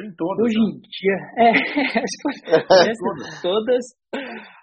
[0.00, 0.40] Tem todas.
[0.40, 0.80] Hoje em né?
[0.88, 1.52] dia, é,
[3.04, 3.42] todas.
[3.42, 3.84] todas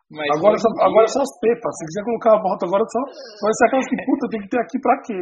[0.10, 0.86] Mas agora, só, dia...
[0.86, 1.74] agora são as pepas.
[1.78, 3.02] Se quiser colocar a moto agora, só,
[3.46, 5.20] vai ser aquelas que, puta, tem que ter aqui pra quê?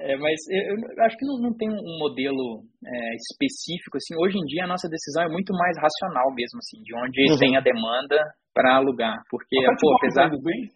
[0.00, 4.36] É, mas eu, eu, acho que não, não tem um modelo é, específico, assim, hoje
[4.36, 7.38] em dia a nossa decisão é muito mais racional mesmo, assim, de onde uhum.
[7.38, 8.18] tem a demanda
[8.52, 10.28] para alugar, porque, pô, apesar...
[10.28, 10.68] Bem?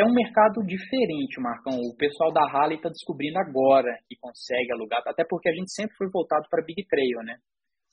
[0.00, 5.02] É um mercado diferente, Marcão, o pessoal da Harley está descobrindo agora que consegue alugar,
[5.04, 7.36] até porque a gente sempre foi voltado para Big Trail, né,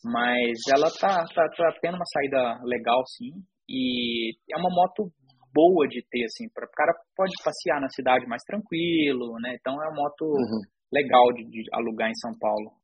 [0.05, 5.11] mas ela tá, tá, tá tendo uma saída legal, sim, e é uma moto
[5.53, 9.57] boa de ter, assim, para o cara pode passear na cidade mais tranquilo, né?
[9.59, 10.61] Então é uma moto uhum.
[10.93, 12.77] legal de, de, alugar em São Paulo.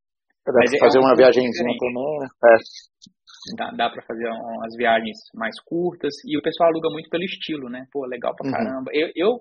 [0.44, 2.28] Mas é fazer é uma viagemzinha também, né?
[2.28, 2.58] É.
[3.58, 7.70] Dá, dá pra fazer umas viagens mais curtas e o pessoal aluga muito pelo estilo,
[7.70, 7.86] né?
[7.92, 8.54] Pô, legal pra uhum.
[8.54, 8.92] caramba.
[8.94, 9.32] Eu, eu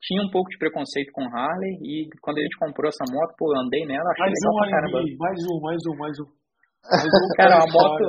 [0.00, 3.52] tinha um pouco de preconceito com Harley e quando a gente comprou essa moto, pô,
[3.52, 4.98] eu andei nela, achei mais legal um, pra caramba.
[5.18, 6.28] Mais um, mais um, mais um.
[6.88, 8.04] Mais um cara, a moto...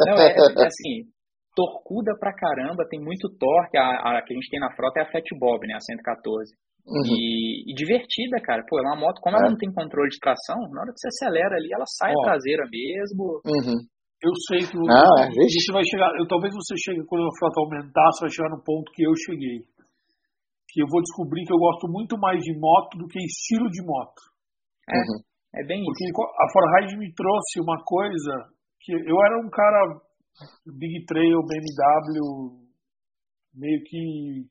[0.00, 1.06] Não, é, é assim,
[1.54, 3.76] torcuda pra caramba, tem muito torque.
[3.76, 5.74] A, a, que a gente tem na frota é a Fat Bob, né?
[5.74, 6.52] A 114.
[6.84, 7.14] Uhum.
[7.14, 8.64] E, e, divertida, cara.
[8.68, 9.40] Pô, é uma moto, como é.
[9.40, 12.22] ela não tem controle de tração, na hora que você acelera ali, ela sai Ó,
[12.22, 13.40] traseira mesmo.
[13.46, 13.78] Uhum.
[14.22, 16.14] Eu sei que ah, você vai chegar.
[16.14, 19.10] Eu, talvez você chegue quando a frota aumentar, você vai chegar no ponto que eu
[19.18, 19.66] cheguei.
[20.70, 23.82] Que eu vou descobrir que eu gosto muito mais de moto do que estilo de
[23.82, 24.22] moto.
[24.86, 25.18] É, uhum.
[25.58, 26.22] é bem Porque isso.
[26.22, 28.46] a Forride me trouxe uma coisa
[28.78, 30.00] que eu era um cara
[30.78, 32.62] Big Trail, BMW,
[33.58, 34.46] meio que.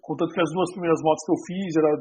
[0.00, 1.92] Contanto que as duas primeiras motos que eu fiz era,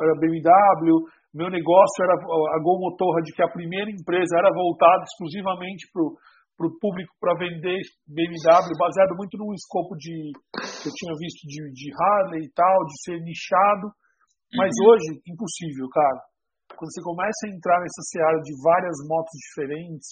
[0.00, 0.96] era BMW,
[1.34, 6.02] meu negócio era a Gol Motorrad, que a primeira empresa era voltada exclusivamente para
[6.60, 11.58] o público para vender BMW, baseado muito num escopo de que eu tinha visto de,
[11.74, 13.90] de Harley e tal, de ser nichado.
[14.54, 14.86] Mas uhum.
[14.90, 16.20] hoje, impossível, cara.
[16.78, 20.06] Quando você começa a entrar nessa seara de várias motos diferentes,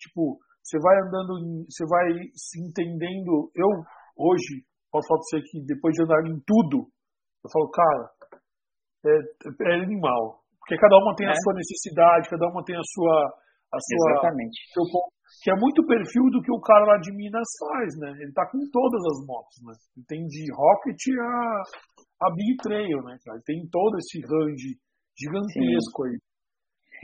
[0.00, 3.52] tipo, você vai andando, você vai se entendendo.
[3.54, 3.68] Eu,
[4.16, 6.88] hoje, posso falar pra você que depois de andar em tudo,
[7.44, 8.04] eu falo, cara,
[9.04, 10.40] é, é animal.
[10.62, 11.30] Porque cada uma tem é.
[11.30, 13.16] a sua necessidade, cada uma tem a sua.
[13.72, 14.58] A sua Exatamente.
[14.72, 14.84] Seu,
[15.40, 18.10] que é muito perfil do que o cara lá de Minas faz, né?
[18.20, 19.72] Ele tá com todas as motos, né?
[19.96, 23.38] Ele tem de Rocket a, a Big Trail, né, cara?
[23.38, 24.76] Ele tem todo esse range
[25.16, 26.08] gigantesco Sim.
[26.08, 26.18] aí.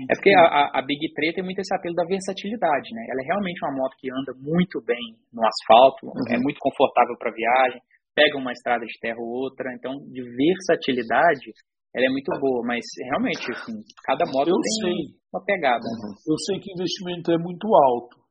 [0.06, 3.02] É porque a, a, Big 3 tem muito esse apelo da versatilidade, né?
[3.10, 6.36] Ela é realmente uma moto que anda muito bem no asfalto, é uhum.
[6.36, 7.82] é muito confortável para viagem,
[8.14, 11.50] pega uma estrada de terra ou outra, então de versatilidade
[11.98, 13.74] ela é muito boa, mas realmente, assim,
[14.06, 15.18] cada moto eu tem sei.
[15.34, 15.82] uma pegada.
[15.82, 16.14] Uhum.
[16.30, 18.22] Eu sei que o investimento é muito alto,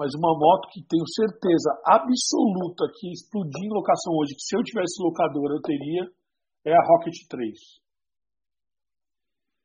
[0.00, 4.64] mas uma moto que tenho certeza absoluta que explodir em locação hoje, que se eu
[4.64, 6.08] tivesse locadora eu teria,
[6.64, 7.52] é a Rocket 3.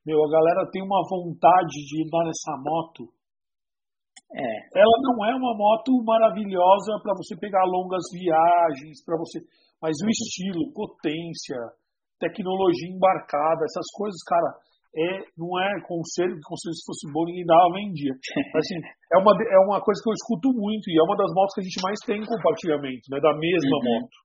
[0.04, 3.08] Meu, a galera tem uma vontade de andar nessa moto.
[4.36, 4.80] É.
[4.80, 9.40] Ela não é uma moto maravilhosa para você pegar longas viagens, para você,
[9.80, 11.56] mas o estilo, potência,
[12.20, 14.50] tecnologia embarcada, essas coisas, cara,
[14.92, 18.12] é, não é conselho, que conselho se fosse bom ninguém dava, vendia.
[18.52, 18.78] Mas, assim,
[19.10, 21.62] é uma, é uma coisa que eu escuto muito e é uma das motos que
[21.62, 23.86] a gente mais tem em compartilhamento, né, da mesma uhum.
[23.88, 24.16] moto.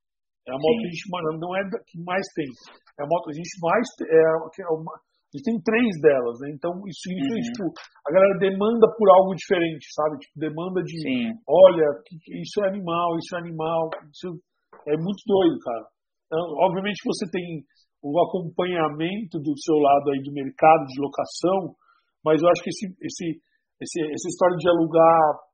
[0.45, 0.81] É a moto Sim.
[0.81, 1.05] que a gente,
[1.41, 2.51] não é que mais tem.
[2.99, 4.21] É a moto que a gente mais, é,
[4.61, 4.93] é uma,
[5.35, 6.47] e tem três delas, né?
[6.55, 7.49] Então isso significa, uhum.
[7.51, 7.65] tipo,
[8.07, 10.21] a galera demanda por algo diferente, sabe?
[10.23, 11.33] Tipo, demanda de, Sim.
[11.43, 11.87] olha,
[12.39, 14.29] isso é animal, isso é animal, isso
[14.87, 15.85] é muito doido, cara.
[16.25, 17.43] Então, obviamente você tem
[18.05, 21.73] o acompanhamento do seu lado aí do mercado de locação,
[22.21, 23.25] mas eu acho que esse, esse,
[23.81, 25.45] esse essa história de alugar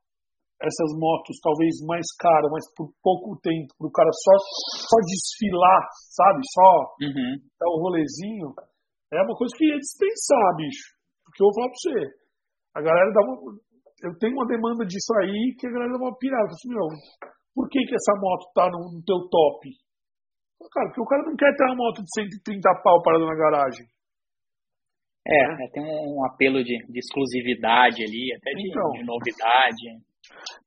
[0.62, 4.36] essas motos talvez mais caras, mas por pouco tempo, para o cara só,
[4.84, 5.82] só desfilar,
[6.14, 6.40] sabe?
[6.54, 6.70] Só
[7.02, 7.34] uhum.
[7.58, 8.54] dar um rolezinho,
[9.12, 11.02] é uma coisa que ia dispensar, bicho.
[11.26, 11.98] Porque eu vou falar pra você.
[12.76, 13.36] A galera dá uma.
[14.04, 16.48] Eu tenho uma demanda disso aí que a galera dá uma pirada.
[16.48, 16.88] Assim, meu,
[17.56, 19.70] por que, que essa moto tá no, no teu top?
[20.70, 23.86] Cara, porque o cara não quer ter uma moto de 130 pau parada na garagem.
[25.26, 25.70] É, é.
[25.72, 30.02] tem um apelo de, de exclusividade ali, até de, então, de novidade.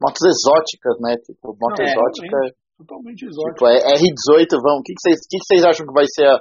[0.00, 1.16] Motos exóticas, né?
[1.26, 2.38] Tipo, moto não, exótica.
[2.38, 3.54] Totalmente, totalmente exótica.
[3.54, 4.80] Tipo, é R18, vamos.
[4.80, 6.38] O que, que, vocês, que, que vocês acham que vai ser a,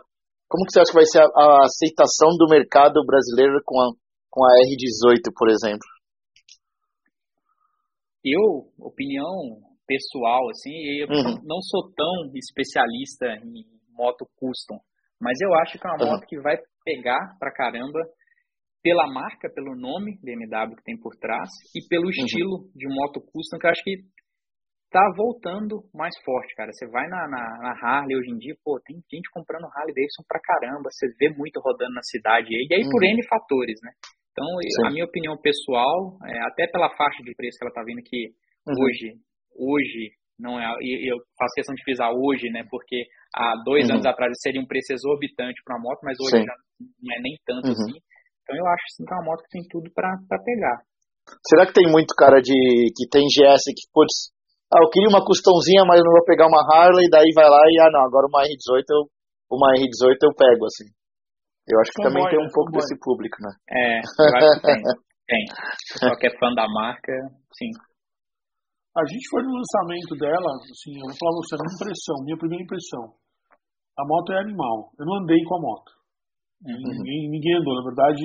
[0.54, 3.90] como que você acha que vai ser a, a aceitação do mercado brasileiro com a,
[4.30, 5.88] com a R18, por exemplo?
[8.24, 9.58] Eu, opinião
[9.88, 11.40] pessoal, assim, eu uhum.
[11.44, 13.66] não sou tão especialista em
[13.96, 14.80] moto custom,
[15.20, 16.12] mas eu acho que é uma uhum.
[16.12, 18.00] moto que vai pegar pra caramba
[18.84, 22.10] pela marca, pelo nome BMW que tem por trás e pelo uhum.
[22.10, 23.96] estilo de moto custom, que eu acho que
[24.92, 26.72] tá voltando mais forte, cara.
[26.72, 30.24] Você vai na, na, na, Harley hoje em dia, pô, tem gente comprando Harley Davidson
[30.28, 32.92] pra caramba, você vê muito rodando na cidade aí, e aí uhum.
[32.92, 33.92] por N fatores, né?
[34.32, 34.88] Então, Sim.
[34.88, 38.34] a minha opinião pessoal, é, até pela faixa de preço que ela tá vendo que
[38.68, 38.74] uhum.
[38.86, 39.18] hoje
[39.56, 43.06] hoje não é, e eu faço questão de frisar hoje, né, porque
[43.36, 43.96] há dois uhum.
[43.96, 47.38] anos atrás seria um preço exorbitante para uma moto, mas hoje já não é nem
[47.46, 47.74] tanto uhum.
[47.74, 47.96] assim.
[48.44, 50.82] Então eu acho assim, que é uma moto que tem tudo para pegar.
[51.48, 52.52] Será que tem muito cara de
[52.92, 54.34] que tem GS que, putz,
[54.74, 57.80] ah, eu queria uma custãozinha, mas não vou pegar uma Harley, daí vai lá e,
[57.80, 59.08] ah, não, agora uma R18 eu,
[59.48, 60.90] uma R18 eu pego, assim.
[61.64, 63.52] Eu acho que também tem um pouco desse público, né?
[63.72, 64.84] É, eu acho que tem.
[65.30, 65.44] tem.
[65.96, 67.14] Só que é fã da marca,
[67.56, 67.72] sim.
[68.94, 72.64] A gente foi no lançamento dela, assim, eu vou falar você, minha impressão, minha primeira
[72.64, 73.04] impressão.
[73.98, 74.94] A moto é animal.
[75.02, 75.92] Eu não andei com a moto.
[76.62, 76.78] Uhum.
[76.78, 77.74] Ninguém, ninguém andou.
[77.74, 78.22] Na verdade,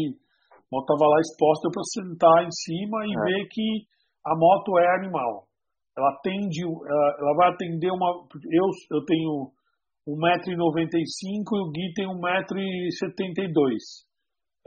[0.52, 3.20] a moto estava lá exposta para sentar em cima e é.
[3.24, 3.88] ver que
[4.28, 5.48] a moto é animal.
[5.96, 8.28] Ela atende, ela, ela vai atender uma.
[8.52, 9.50] Eu, eu tenho
[10.04, 14.04] 1,95m e o Gui tem 1,72m.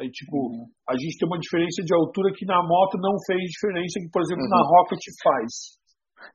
[0.02, 0.66] Aí, tipo, uhum.
[0.90, 4.22] a gente tem uma diferença de altura que na moto não fez diferença, que, por
[4.26, 4.50] exemplo, uhum.
[4.50, 5.81] na Rocket faz.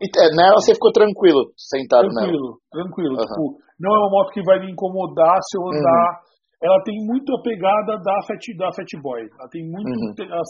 [0.01, 2.85] É, nela você ficou tranquilo, sentado tranquilo, nela.
[2.85, 3.27] Tranquilo, uhum.
[3.27, 3.43] Tipo,
[3.81, 5.73] não é uma moto que vai me incomodar se eu uhum.
[5.73, 6.09] andar.
[6.13, 6.27] Uhum.
[6.57, 9.21] Ela tem muito a pegada da Fat, da Fat Boy.
[9.21, 9.93] Ela tem muito.
[9.93, 10.43] Uhum.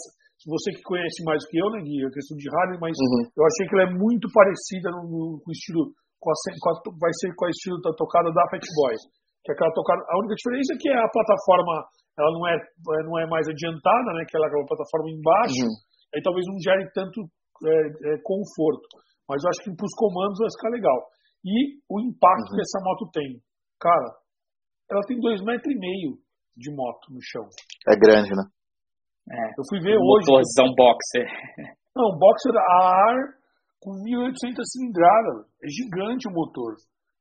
[0.47, 2.05] Você que conhece mais do que eu, né, Gui?
[2.07, 3.25] A questão de Harley, mas uhum.
[3.25, 5.91] eu achei que ela é muito parecida no, no, com o estilo.
[6.21, 8.95] Com a, com a, vai ser com o estilo da tocada da Fat Boy.
[9.43, 10.03] Que é aquela tocada.
[10.07, 11.75] A única diferença é que a plataforma
[12.17, 12.55] ela não é,
[13.05, 14.25] não é mais adiantada, né?
[14.25, 15.65] Que ela é aquela plataforma embaixo.
[15.67, 15.77] Uhum.
[16.15, 17.21] Aí talvez não gere tanto
[17.65, 18.89] é, é, conforto.
[19.29, 20.99] Mas eu acho que para os comandos vai ficar legal.
[21.45, 22.57] E o impacto uhum.
[22.57, 23.43] que essa moto tem.
[23.79, 24.09] Cara,
[24.91, 26.19] ela tem dois metros e meio
[26.57, 27.47] de moto no chão.
[27.87, 28.45] É grande, né?
[29.31, 29.59] É.
[29.59, 30.31] Eu fui ver um hoje.
[30.31, 31.27] Motorzão boxer.
[31.95, 32.79] Não, um boxer a
[33.11, 33.19] ar
[33.83, 35.47] com 1.800 cilindradas.
[35.63, 36.75] É gigante o motor.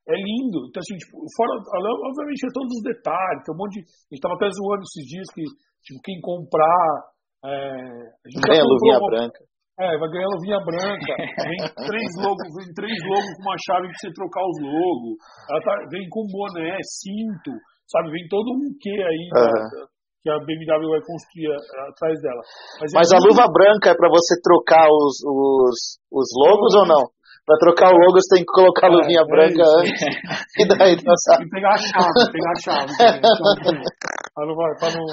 [0.08, 0.70] É lindo.
[0.70, 3.42] Então, assim, tipo, fora, obviamente, é todos os detalhes.
[3.42, 3.82] Tem um monte de.
[3.82, 5.44] A gente estava até zoando esses dias que,
[5.82, 7.14] tipo, quem comprar.
[7.46, 9.42] É, a gente Ganha luvinha uma, branca.
[9.76, 11.14] É, vai ganhar luvinha branca.
[11.20, 15.20] Vem três logos, vem três logos com uma chave pra você trocar os logos.
[15.52, 17.52] Ela tá, vem com boné, cinto,
[17.84, 18.12] sabe?
[18.12, 19.84] Vem todo um quê aí uhum.
[20.24, 22.42] que a BMW vai construir uh, atrás dela.
[22.80, 25.78] Mas, é Mas a luva branca é para você trocar os, os,
[26.08, 27.12] os logos ou não?
[27.46, 30.02] Para trocar o logo você tem que colocar a é, luvinha é, branca é antes.
[30.58, 31.46] e daí sabe.
[31.46, 32.92] E pegar a chave, pegar a chave.
[34.36, 35.06] para não, pra não,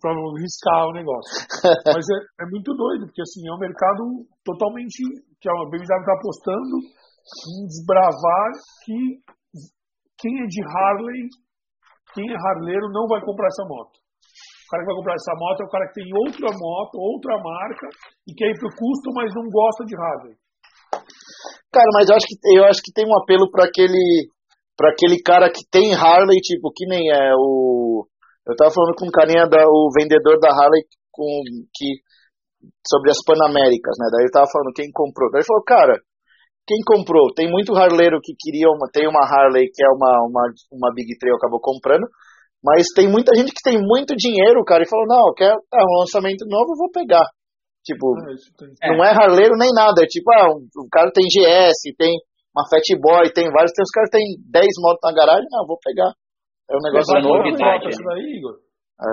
[0.00, 1.28] pra não, riscar o negócio.
[1.84, 5.04] Mas é, é, muito doido, porque assim, é um mercado totalmente
[5.38, 8.48] que a BMW está apostando em desbravar
[8.84, 9.20] que
[10.16, 11.28] quem é de Harley,
[12.16, 14.00] quem é harleiro não vai comprar essa moto.
[14.00, 17.36] O cara que vai comprar essa moto é o cara que tem outra moto, outra
[17.36, 17.86] marca,
[18.26, 20.34] e quer ir pro custo, mas não gosta de Harley.
[21.68, 24.32] Cara, mas eu acho que, eu acho que tem um apelo para aquele
[24.76, 28.06] para aquele cara que tem Harley, tipo, que nem é o.
[28.46, 31.24] Eu tava falando com um carinha, da, o vendedor da Harley com,
[31.72, 32.04] que,
[32.86, 34.08] sobre as Panaméricas, né?
[34.12, 35.30] Daí ele tava falando quem comprou.
[35.30, 35.96] Daí ele falou, cara,
[36.66, 37.32] quem comprou?
[37.34, 38.88] Tem muito harleiro que queria uma.
[38.92, 42.04] Tem uma Harley que é uma, uma, uma Big Trail, acabou comprando.
[42.64, 46.00] Mas tem muita gente que tem muito dinheiro, cara, e falou, não, quer é um
[46.00, 47.24] lançamento novo, eu vou pegar.
[47.84, 48.16] Tipo,
[48.82, 50.00] é, não é harleiro nem nada.
[50.02, 52.16] É tipo, ah, um, o cara tem GS, tem
[52.56, 53.72] uma Fat Boy, tem vários.
[53.76, 56.10] Tem os caras tem 10 motos na garagem, não, vou pegar.
[56.70, 57.88] É um negócio é novidade.
[57.88, 58.56] Isso daí, Igor?
[59.00, 59.12] É.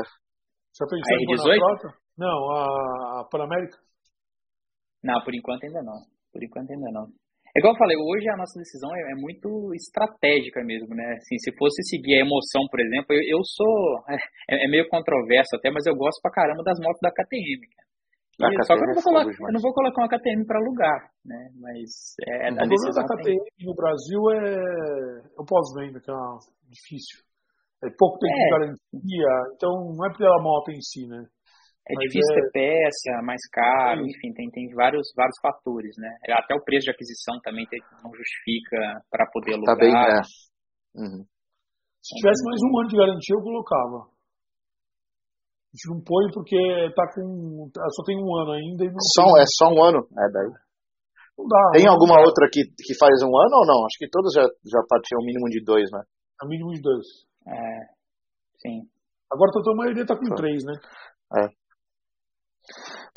[0.71, 3.77] Você pensou em pôr na Não, a, a Panamérica.
[5.03, 5.99] Não, por enquanto ainda não.
[6.31, 7.07] Por enquanto ainda não.
[7.53, 11.19] É igual eu falei, hoje a nossa decisão é, é, muito estratégica mesmo, né?
[11.19, 13.99] Assim, se fosse seguir a emoção, por exemplo, eu, eu sou.
[14.49, 17.91] É, é, meio controverso até, mas eu gosto pra caramba das motos da KTM, cara
[18.65, 21.49] só que eu não, vou colocar, eu não vou colocar uma KTM para alugar, né?
[21.59, 23.67] Mas é, o problema da KTM tem...
[23.67, 26.15] no Brasil é o pós-venda, que é
[26.69, 27.19] difícil.
[27.83, 28.43] É pouco tempo é.
[28.43, 31.25] de garantia, então não é pela moto em si, né?
[31.89, 32.41] É Mas difícil é...
[32.41, 36.09] ter peça, mais caro, enfim, tem, tem vários, vários fatores, né?
[36.29, 39.75] Até o preço de aquisição também tem, não justifica para poder alugar.
[39.75, 40.21] Tá bem, é.
[40.93, 41.25] Uhum.
[42.01, 44.09] Se tivesse mais um ano de garantia, eu colocava.
[45.71, 46.59] A gente não põe porque
[46.93, 47.69] tá com.
[47.73, 49.01] Só tem um ano ainda e não.
[49.15, 49.41] Só, tem...
[49.41, 50.05] É só um ano?
[50.19, 50.51] É daí.
[51.37, 51.71] Não dá.
[51.73, 52.25] Tem não alguma dá.
[52.27, 53.85] outra que, que faz um ano ou não?
[53.85, 56.03] Acho que todas já, já partiam o mínimo de dois, né?
[56.41, 57.07] É o mínimo de dois.
[57.47, 57.91] É.
[58.61, 58.81] Sim.
[59.31, 60.41] Agora a maioria tá com Pronto.
[60.41, 60.73] três, né?
[61.37, 61.47] É.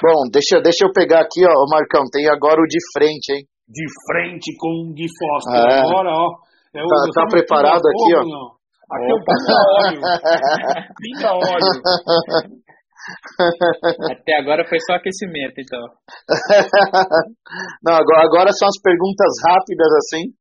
[0.01, 2.05] Bom, deixa, deixa eu pegar aqui, ó, Marcão.
[2.11, 3.45] Tem agora o de frente, hein?
[3.69, 5.55] De frente com o Gui Foster.
[5.55, 5.81] É.
[5.81, 6.29] Agora, ó.
[6.75, 8.23] É o, tá, tá preparado aqui, ó?
[8.23, 8.55] Não.
[8.91, 10.01] Aqui é o pinga-óleo.
[11.01, 11.73] pinga-óleo.
[14.13, 15.81] Até agora foi só aquecimento, então.
[17.83, 20.33] Não, agora, agora são as perguntas rápidas, assim,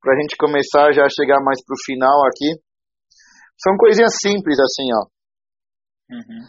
[0.00, 2.60] pra gente começar já a chegar mais pro final aqui.
[3.60, 5.02] São coisinhas simples, assim, ó.
[6.10, 6.42] Uhum.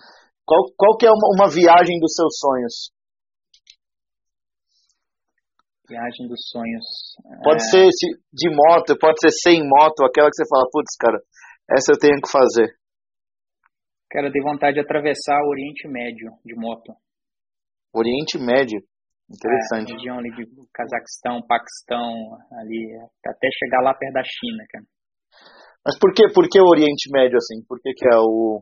[0.45, 2.75] Qual, qual que é uma, uma viagem dos seus sonhos?
[5.87, 6.85] Viagem dos sonhos.
[7.43, 7.67] Pode é...
[7.67, 7.87] ser
[8.31, 11.19] de moto, pode ser sem moto, aquela que você fala, putz, cara,
[11.69, 12.73] essa eu tenho que fazer.
[14.09, 16.95] Cara, eu dei vontade de atravessar o Oriente Médio de moto.
[17.93, 18.79] Oriente Médio?
[19.29, 19.91] Interessante.
[19.91, 20.43] É, região ali de
[20.73, 22.11] Cazaquistão, Paquistão,
[22.59, 22.91] ali,
[23.25, 24.85] até chegar lá perto da China, cara.
[25.85, 27.65] Mas por que, por que o Oriente Médio, assim?
[27.67, 28.61] Por que, que é o,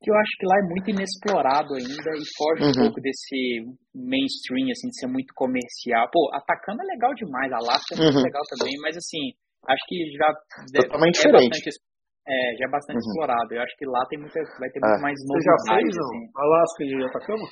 [0.00, 2.72] que eu acho que lá é muito inexplorado ainda e foge uhum.
[2.72, 6.08] um pouco desse mainstream, assim, de ser muito comercial.
[6.08, 8.24] Pô, Atacama é legal demais, Alaska é muito uhum.
[8.24, 9.36] legal também, mas assim,
[9.68, 10.28] acho que já
[10.72, 11.52] Totalmente é diferente.
[11.52, 11.84] Bastante,
[12.24, 13.08] é, já é bastante uhum.
[13.12, 13.48] explorado.
[13.52, 15.04] Eu acho que lá tem muita, vai ter muito é.
[15.04, 15.36] mais novidades.
[15.36, 16.22] Você já fez, assim.
[16.32, 17.46] Alasca e Atacama?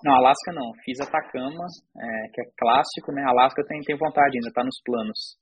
[0.00, 0.68] Não, Alasca não.
[0.80, 1.64] Fiz Atacama,
[2.00, 3.28] é, que é clássico, né?
[3.28, 5.36] Alasca tem, tem vontade ainda, tá nos planos.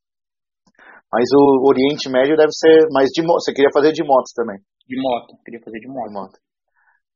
[1.12, 3.40] Mas o Oriente Médio deve ser mais de moto.
[3.40, 4.60] Você queria fazer de moto também?
[4.86, 6.08] De moto, queria fazer de moto.
[6.08, 6.36] De moto.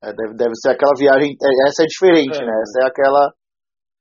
[0.03, 1.37] É, deve, deve ser aquela viagem.
[1.37, 2.45] É, essa é diferente, é.
[2.45, 2.55] né?
[2.65, 3.33] Essa é aquela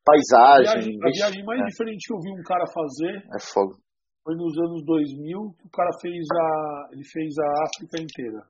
[0.03, 0.69] paisagem.
[0.69, 1.65] A viagem, a viagem mais é.
[1.65, 3.15] diferente que eu vi um cara fazer.
[3.35, 3.75] É fogo.
[4.23, 6.47] Foi nos anos 2000 que o cara fez a.
[6.93, 8.41] Ele fez a África inteira.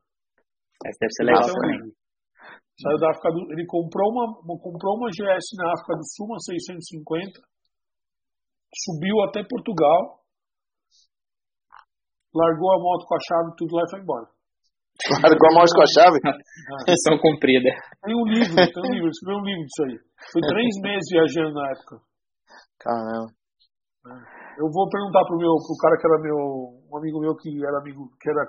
[0.85, 1.91] Essa deve ser legal também.
[2.81, 6.39] Saiu da África do, ele comprou uma, comprou uma GS na África do Sul, uma
[6.39, 7.39] 650,
[8.73, 10.20] subiu até Portugal,
[12.33, 14.27] largou a moto com a chave tudo lá e foi embora.
[15.23, 16.17] Largou a mouse com a chave?
[16.85, 17.69] Missão cumprida.
[18.03, 19.97] Tem um livro, tem um livro, escreveu um livro disso aí.
[20.31, 21.93] Foi três meses viajando na época.
[22.79, 23.29] Caramba.
[24.57, 26.37] Eu vou perguntar pro meu, pro cara que era meu,
[26.89, 28.45] um amigo meu que era amigo, que era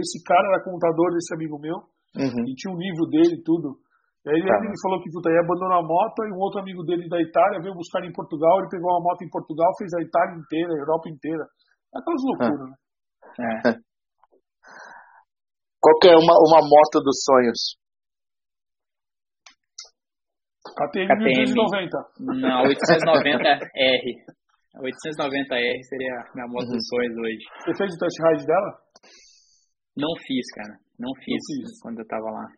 [0.00, 1.76] esse cara era contador desse amigo meu
[2.16, 2.42] uhum.
[2.48, 3.80] e tinha um livro dele e tudo.
[4.24, 6.82] E aí ele me falou que puta, ia abandonar a moto e um outro amigo
[6.82, 10.00] dele da Itália veio buscar em Portugal, ele pegou uma moto em Portugal, fez a
[10.00, 11.44] Itália inteira, a Europa inteira.
[11.92, 12.76] É aquelas loucuras, né?
[13.40, 13.44] É.
[15.80, 17.76] Qual que é uma, uma moto dos sonhos?
[20.64, 21.92] KTM, KTM 890.
[22.40, 24.34] Não, 890R.
[24.80, 26.72] 890R seria a minha moto uhum.
[26.72, 27.44] dos sonhos hoje.
[27.62, 28.70] Você fez o test ride dela?
[29.96, 30.74] Não fiz, cara.
[30.98, 31.80] Não fiz, Não fiz.
[31.80, 32.48] quando eu tava lá.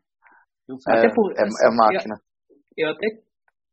[0.68, 2.16] Eu é, por, é, é máquina.
[2.76, 3.06] Eu, eu até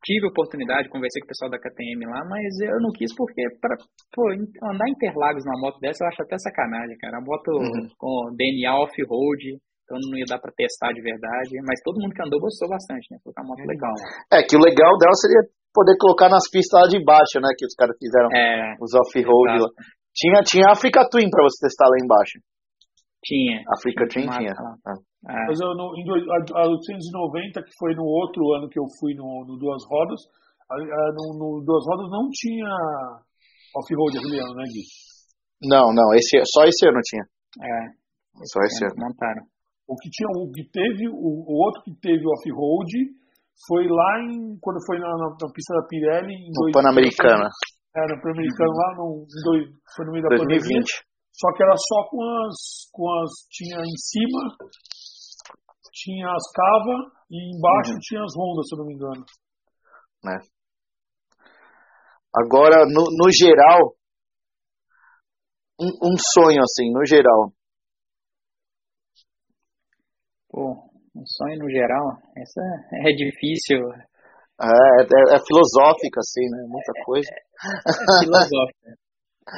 [0.04, 3.80] tive oportunidade, conversei com o pessoal da KTM lá, mas eu não quis porque para
[4.70, 7.18] andar em Interlagos numa moto dessa eu acho até sacanagem, cara.
[7.18, 7.88] A moto uhum.
[7.98, 9.58] com DNA off-road,
[9.88, 13.08] então não ia dar para testar de verdade, mas todo mundo que andou gostou bastante,
[13.10, 13.18] né?
[13.24, 13.96] Foi uma moto legal.
[14.32, 15.42] É, que o legal dela seria
[15.74, 17.50] poder colocar nas pistas lá de baixo, né?
[17.58, 19.70] Que os caras fizeram é, os off-road lá.
[20.14, 22.38] Tinha, tinha Africa Twin para você testar lá embaixo.
[23.24, 23.64] Tinha.
[23.72, 24.54] Africa Twin tinha.
[24.54, 25.04] tinha.
[25.24, 25.48] É.
[25.48, 29.16] Mas eu, no, em, a, a 890, que foi no outro ano que eu fui
[29.16, 30.20] no, no Duas Rodas,
[30.68, 32.68] a, a, no, no, Duas Rodas não tinha
[33.76, 34.84] off-road aquele ano, né, Gui?
[35.64, 37.24] Não, não, esse, só esse ano tinha.
[37.64, 37.80] É.
[38.52, 38.96] Só esse ano.
[39.00, 39.44] Montaram.
[39.88, 42.92] O que tinha, o que teve, o, o outro que teve off-road
[43.68, 46.36] foi lá em, quando foi na, na, na pista da Pirelli.
[46.52, 47.48] no Pan-Americana.
[47.96, 50.60] É, no Pan-Americano lá, no, dois, foi no meio da 2020.
[50.60, 50.84] pandemia.
[51.32, 52.56] Só que era só com as,
[52.92, 54.40] com as, tinha em cima
[55.94, 56.98] tinha as Cava
[57.30, 58.00] e embaixo uhum.
[58.02, 59.26] tinha as Honda, se eu não me engano.
[60.24, 60.40] Né?
[62.36, 63.94] Agora, no, no geral,
[65.80, 67.54] um, um, sonho assim, no geral.
[70.50, 72.62] Pô, um sonho no geral, essa
[73.08, 73.78] é difícil.
[74.60, 76.66] É, é, é filosófica, assim, né?
[76.68, 77.30] Muita coisa.
[77.30, 78.98] É, é filosófica.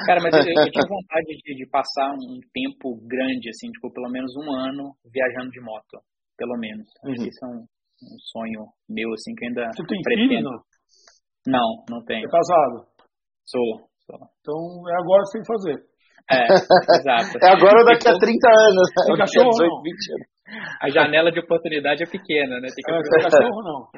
[0.07, 4.10] Cara, mas eu, eu tinha vontade de, de, passar um tempo grande, assim, tipo, pelo
[4.10, 6.02] menos um ano viajando de moto
[6.38, 6.88] pelo menos.
[7.03, 7.14] Uhum.
[7.14, 10.30] isso é um, um, sonho meu, assim, que ainda Você tem pretendo.
[10.30, 10.60] filho, não?
[11.48, 12.26] Não, não tenho.
[12.26, 12.88] É casado?
[13.45, 14.20] Sou, sou.
[14.41, 15.78] Então é agora sem fazer.
[16.32, 17.38] É, exato.
[17.41, 18.88] é agora ou daqui a 30 anos.
[19.06, 19.95] Tem cachorro 18, não?
[20.82, 22.68] A janela de oportunidade é pequena, né?
[22.74, 23.90] Tem, que é, tem cachorro não?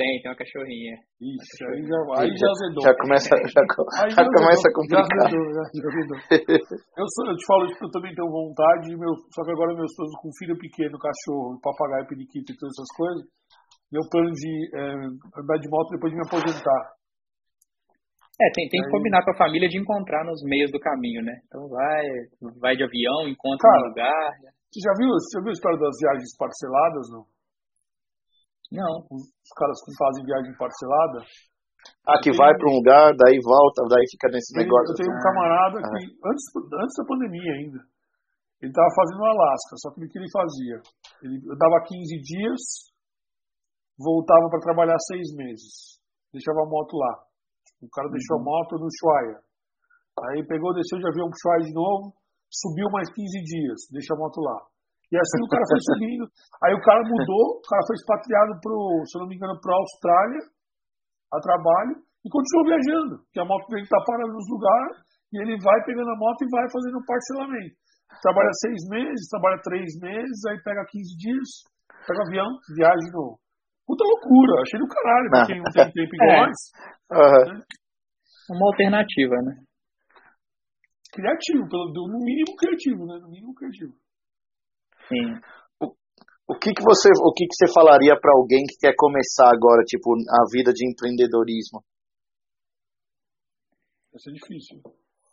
[0.00, 0.96] Tem, tem uma cachorrinha.
[1.20, 2.80] Isso, aí já, aí já azedou.
[2.88, 5.04] Já começa, já, já, já começa a complicar.
[5.04, 6.18] Já azedou, já, azedou.
[7.04, 9.76] eu, sou, eu te falo isso porque eu também tenho vontade, meu, só que agora
[9.76, 13.28] meus filhos com filho pequeno, cachorro, papagaio, periquito e todas essas coisas,
[13.92, 14.84] meu plano de é,
[15.36, 16.82] andar de moto depois de me aposentar.
[18.40, 21.44] É, tem, tem que combinar com a família de encontrar nos meios do caminho, né?
[21.44, 22.08] Então vai,
[22.56, 24.32] vai de avião, encontra Cara, um lugar.
[24.64, 27.28] Você já viu, você já viu a história das viagens parceladas, não?
[28.70, 29.02] Não.
[29.10, 31.26] Os caras que fazem viagem parcelada.
[32.06, 34.92] Ah, que vai para um lugar, daí volta, daí fica nesse negócio.
[34.92, 35.88] Eu tenho um camarada ah.
[35.90, 37.80] que, antes, antes da pandemia ainda,
[38.60, 40.76] ele estava fazendo o Alasca, só que o que ele fazia?
[41.24, 42.60] Ele dava 15 dias,
[43.96, 45.96] voltava para trabalhar seis meses,
[46.32, 47.24] deixava a moto lá.
[47.80, 48.12] O cara uhum.
[48.12, 49.40] deixou a moto no Ushuaia.
[50.28, 52.12] Aí pegou, desceu de avião pro Ushuaia de novo,
[52.52, 54.69] subiu mais 15 dias, deixa a moto lá.
[55.10, 56.24] E assim o cara foi subindo.
[56.62, 59.80] Aí o cara mudou, o cara foi expatriado pro, se não me engano, para a
[59.82, 60.42] Austrália
[61.34, 64.96] a trabalho e continua viajando, que a moto dele está parando nos lugares
[65.32, 67.76] e ele vai pegando a moto e vai fazendo parcelamento.
[68.22, 71.48] Trabalha seis meses, trabalha três meses, aí pega 15 dias,
[72.06, 73.38] pega avião, viaja de novo.
[73.86, 76.46] Puta loucura, achei do caralho, pra quem não tem tempo igual é.
[76.46, 76.58] nós.
[77.10, 77.54] Uhum.
[77.54, 77.64] Né?
[78.50, 79.52] Uma alternativa, né?
[81.14, 83.18] Criativo, pelo, no mínimo criativo, né?
[83.22, 83.94] No mínimo criativo.
[85.10, 85.34] Sim.
[85.82, 85.92] O,
[86.54, 89.82] o que que você, o que que você falaria para alguém que quer começar agora,
[89.82, 91.82] tipo, a vida de empreendedorismo?
[94.12, 94.80] Vai ser difícil.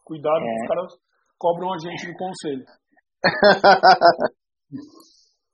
[0.04, 0.46] Cuidado é.
[0.46, 0.94] que os caras
[1.38, 2.66] cobram a gente no conselho.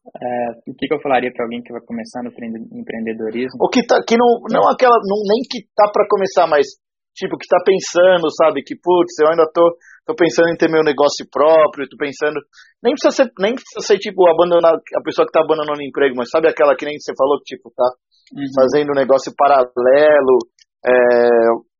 [0.03, 3.55] É, o que, que, eu falaria para alguém que vai começar no empreendedorismo?
[3.63, 6.67] O que tá, que não, não aquela, não, nem que tá para começar, mas
[7.15, 9.63] tipo que tá pensando, sabe, que putz, eu ainda tô,
[10.05, 12.35] tô pensando em ter meu negócio próprio, tô pensando,
[12.83, 16.15] nem precisa ser, nem precisa ser tipo abandonar a pessoa que tá abandonando o emprego,
[16.15, 17.87] mas sabe aquela que nem você falou que tipo tá
[18.35, 18.51] uhum.
[18.55, 20.35] fazendo um negócio paralelo,
[20.83, 20.91] é,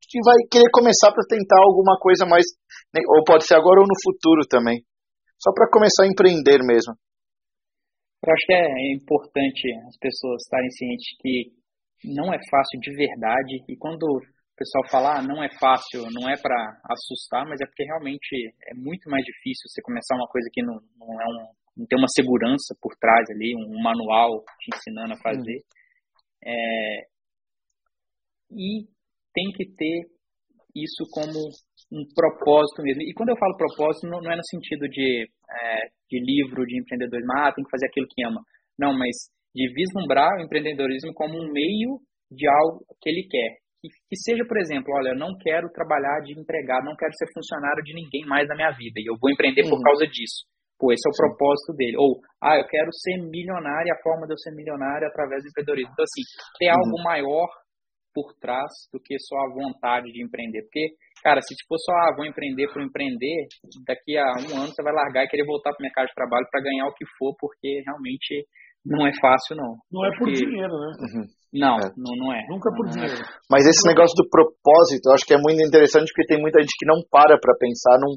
[0.08, 2.46] que vai querer começar para tentar alguma coisa mais,
[2.96, 4.80] ou pode ser agora ou no futuro também,
[5.38, 6.96] só para começar a empreender mesmo.
[8.24, 11.52] Eu acho que é importante as pessoas estarem cientes que
[12.16, 14.08] não é fácil de verdade e quando
[14.54, 18.54] o pessoal fala ah, não é fácil, não é para assustar, mas é porque realmente
[18.70, 21.98] é muito mais difícil você começar uma coisa que não, não é um, não tem
[21.98, 25.58] uma segurança por trás ali, um manual te ensinando a fazer.
[25.58, 26.46] Hum.
[26.46, 27.02] É,
[28.52, 28.86] e
[29.34, 30.06] tem que ter
[30.76, 31.40] isso como
[31.92, 33.02] um propósito mesmo.
[33.02, 36.80] E quando eu falo propósito, não, não é no sentido de, é, de livro, de
[36.80, 38.42] empreendedorismo, ah, tem que fazer aquilo que ama.
[38.78, 39.16] Não, mas
[39.54, 42.00] de vislumbrar o empreendedorismo como um meio
[42.32, 43.63] de algo que ele quer.
[43.84, 47.28] Que, que seja, por exemplo, olha, eu não quero trabalhar de empregado, não quero ser
[47.36, 49.76] funcionário de ninguém mais na minha vida, e eu vou empreender uhum.
[49.76, 50.48] por causa disso.
[50.80, 51.28] Pô, esse é o Sim.
[51.28, 52.00] propósito dele.
[52.00, 55.50] Ou, ah, eu quero ser milionário, a forma de eu ser milionário é através do
[55.52, 55.92] empreendedorismo.
[55.92, 56.24] Então, assim,
[56.56, 56.80] ter uhum.
[56.80, 57.48] algo maior
[58.14, 60.62] por trás do que só a vontade de empreender.
[60.64, 63.48] Porque, cara, se for só, ah, vou empreender por empreender,
[63.86, 66.48] daqui a um ano você vai largar e querer voltar para o mercado de trabalho
[66.50, 68.48] para ganhar o que for, porque realmente
[68.86, 69.80] não é fácil, não.
[69.92, 70.44] Não é por porque...
[70.44, 70.92] dinheiro, né?
[71.00, 71.26] Uhum.
[71.54, 71.88] Não, é.
[71.96, 72.42] não, não é.
[72.50, 72.94] Nunca por não é.
[72.94, 73.24] dinheiro.
[73.24, 73.26] É.
[73.50, 76.76] Mas esse negócio do propósito, eu acho que é muito interessante porque tem muita gente
[76.78, 78.16] que não para para pensar num,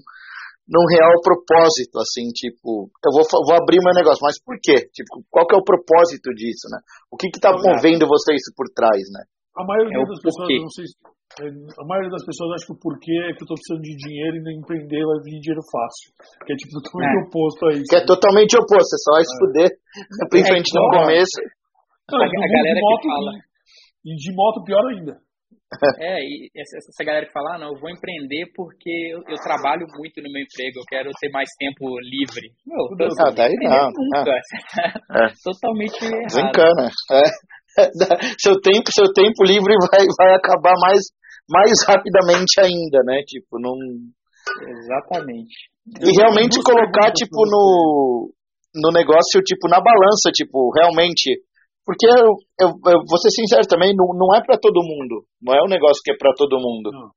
[0.67, 4.91] num real propósito, assim, tipo, eu vou, vou abrir meu negócio, mas por quê?
[4.91, 6.83] Tipo, qual que é o propósito disso, né?
[7.11, 9.23] O que que tá movendo vocês por trás, né?
[9.57, 10.95] A maioria é das pessoas, não sei se,
[11.41, 13.97] é, a maioria das pessoas acha que o porquê é que eu tô precisando de
[13.99, 16.09] dinheiro e nem empreender vai vir dinheiro fácil.
[16.47, 17.23] Que é tipo totalmente é.
[17.27, 17.91] oposto a isso.
[17.91, 19.39] Que é totalmente oposto, é só se é.
[19.41, 19.71] fuder,
[20.31, 21.39] principalmente no começo.
[22.09, 23.33] Não, a, a galera moto, que fala.
[24.07, 25.15] E, de moto pior ainda.
[25.99, 29.35] É, e essa, essa, galera que fala, ah, não, eu vou empreender porque eu, eu,
[29.43, 32.55] trabalho muito no meu emprego, eu quero ter mais tempo livre.
[32.65, 32.87] Meu,
[33.19, 33.91] ah, daí não.
[33.91, 34.31] Nunca.
[35.27, 35.27] É.
[35.43, 36.27] Totalmente errado.
[36.31, 36.87] Desencana.
[37.11, 37.23] É.
[38.41, 41.01] seu tempo, seu tempo livre vai, vai acabar mais,
[41.49, 43.23] mais rapidamente ainda, né?
[43.27, 43.75] Tipo, não.
[44.63, 45.71] Exatamente.
[46.03, 48.33] E realmente colocar, tipo, no,
[48.75, 51.43] no negócio, tipo, na balança, tipo, realmente.
[51.85, 55.23] Porque eu, eu, eu vou ser sincero também, não, não é para todo mundo.
[55.41, 56.91] Não é um negócio que é para todo mundo.
[56.91, 57.11] Não.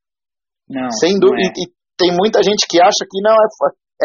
[0.70, 1.42] não Sendo, não é.
[1.42, 1.64] e, e,
[1.98, 3.46] tem muita gente que acha que não é,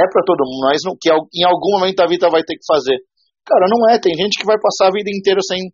[0.02, 2.66] é para todo mundo, mas não, que em algum momento a vida vai ter que
[2.68, 2.98] fazer.
[3.46, 4.00] Cara, não é.
[4.02, 5.70] Tem gente que vai passar a vida inteira sem,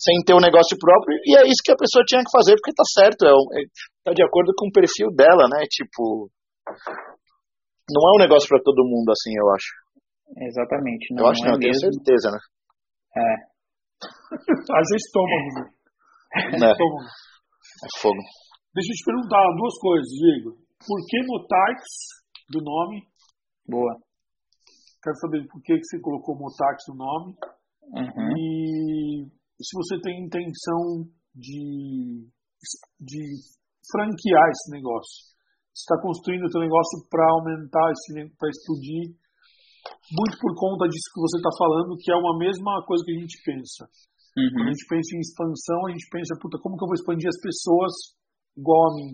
[0.00, 2.72] sem ter um negócio próprio, e é isso que a pessoa tinha que fazer, porque
[2.72, 3.62] tá certo, é, é
[4.00, 5.60] tá de acordo com o perfil dela, né?
[5.68, 6.32] Tipo,
[7.92, 9.70] não é um negócio para todo mundo assim, eu acho.
[10.40, 11.12] Exatamente.
[11.12, 12.40] Não, eu acho não, não é tenho certeza, né?
[13.12, 13.32] É.
[14.72, 15.64] Haja estômago, né?
[16.64, 16.72] É.
[16.72, 17.04] Estômago.
[17.84, 18.22] É fogo.
[18.72, 20.50] Deixa eu te perguntar duas coisas, Diego.
[20.80, 21.80] Por que Motax
[22.48, 23.02] do nome?
[23.68, 23.96] Boa.
[25.02, 27.34] Quero saber por que você colocou Motax no nome.
[27.90, 28.36] Uhum.
[28.36, 28.89] E
[29.64, 31.04] se você tem intenção
[31.34, 32.26] de,
[32.98, 33.20] de
[33.90, 35.30] franquear esse negócio.
[35.70, 37.92] Você está construindo o seu negócio para aumentar,
[38.36, 39.14] para explodir,
[40.12, 43.20] muito por conta disso que você está falando, que é uma mesma coisa que a
[43.20, 43.88] gente pensa.
[44.36, 44.50] Uhum.
[44.50, 47.28] Quando a gente pensa em expansão, a gente pensa, puta, como que eu vou expandir
[47.30, 47.92] as pessoas
[48.56, 49.10] igual a mim?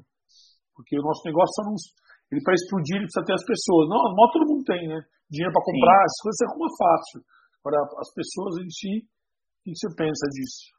[0.75, 1.77] Porque o nosso negócio não,
[2.33, 3.85] ele para explodir ele precisa ter as pessoas.
[3.89, 4.99] Não, a moto todo mundo tem, né?
[5.31, 6.11] Dinheiro para comprar, Sim.
[6.11, 7.19] as coisas é como fácil.
[7.63, 8.93] Agora, as pessoas em si
[9.73, 10.77] que você pensa disso?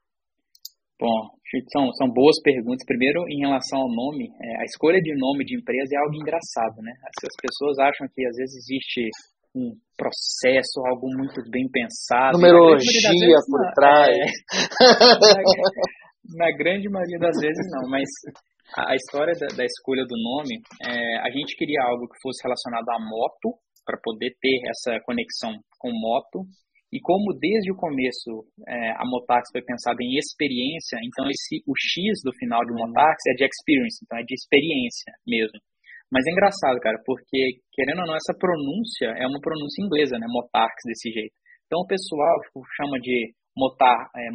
[1.00, 1.30] Bom,
[1.72, 2.84] são, são boas perguntas.
[2.86, 6.82] Primeiro, em relação ao nome, é, a escolha de nome de empresa é algo engraçado,
[6.82, 6.92] né?
[7.06, 9.10] As, as pessoas acham que às vezes existe
[9.54, 12.38] um processo, algo muito bem pensado.
[12.38, 14.10] Numerologia por trás.
[14.10, 14.26] É,
[16.38, 18.10] na, na, grande maioria das vezes não, mas
[18.76, 22.42] a, a história da, da, escolha do nome, é, a gente queria algo que fosse
[22.44, 23.58] relacionado à moto,
[23.88, 26.44] para poder ter essa conexão com moto,
[26.92, 31.74] E como desde o começo é, a Motax foi pensada em experiência, então esse, o
[31.76, 35.60] X do final de Motax é de experience, então é de experiência mesmo.
[36.12, 40.26] Mas é engraçado, cara, porque, querendo ou não, essa pronúncia é uma pronúncia inglesa, né?
[40.30, 41.36] Motarx, desse jeito.
[41.68, 42.40] Então o pessoal
[42.78, 44.32] chama de Motar, é,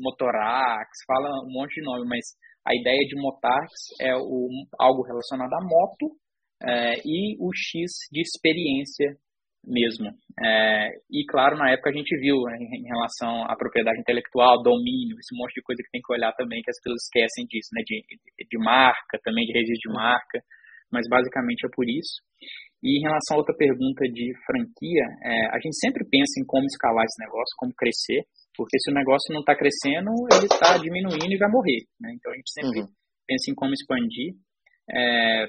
[0.00, 2.24] Motorax, fala um monte de nome, mas
[2.66, 3.70] a ideia de Motarx
[4.00, 4.48] é o,
[4.80, 6.16] algo relacionado à moto
[6.64, 9.16] é, e o X de experiência
[9.66, 10.14] mesmo.
[10.38, 15.18] É, e claro, na época a gente viu né, em relação à propriedade intelectual, domínio,
[15.18, 17.82] esse monte de coisa que tem que olhar também, que as pessoas esquecem disso, né?
[17.84, 17.98] De,
[18.46, 20.38] de marca, também de registro de marca,
[20.90, 22.22] mas basicamente é por isso.
[22.82, 26.64] E em relação a outra pergunta de franquia, é, a gente sempre pensa em como
[26.66, 28.22] escalar esse negócio, como crescer,
[28.54, 31.82] porque se o negócio não está crescendo, ele está diminuindo e vai morrer.
[32.00, 32.14] Né?
[32.14, 32.88] Então a gente sempre uhum.
[33.26, 34.38] pensa em como expandir.
[34.88, 35.46] É,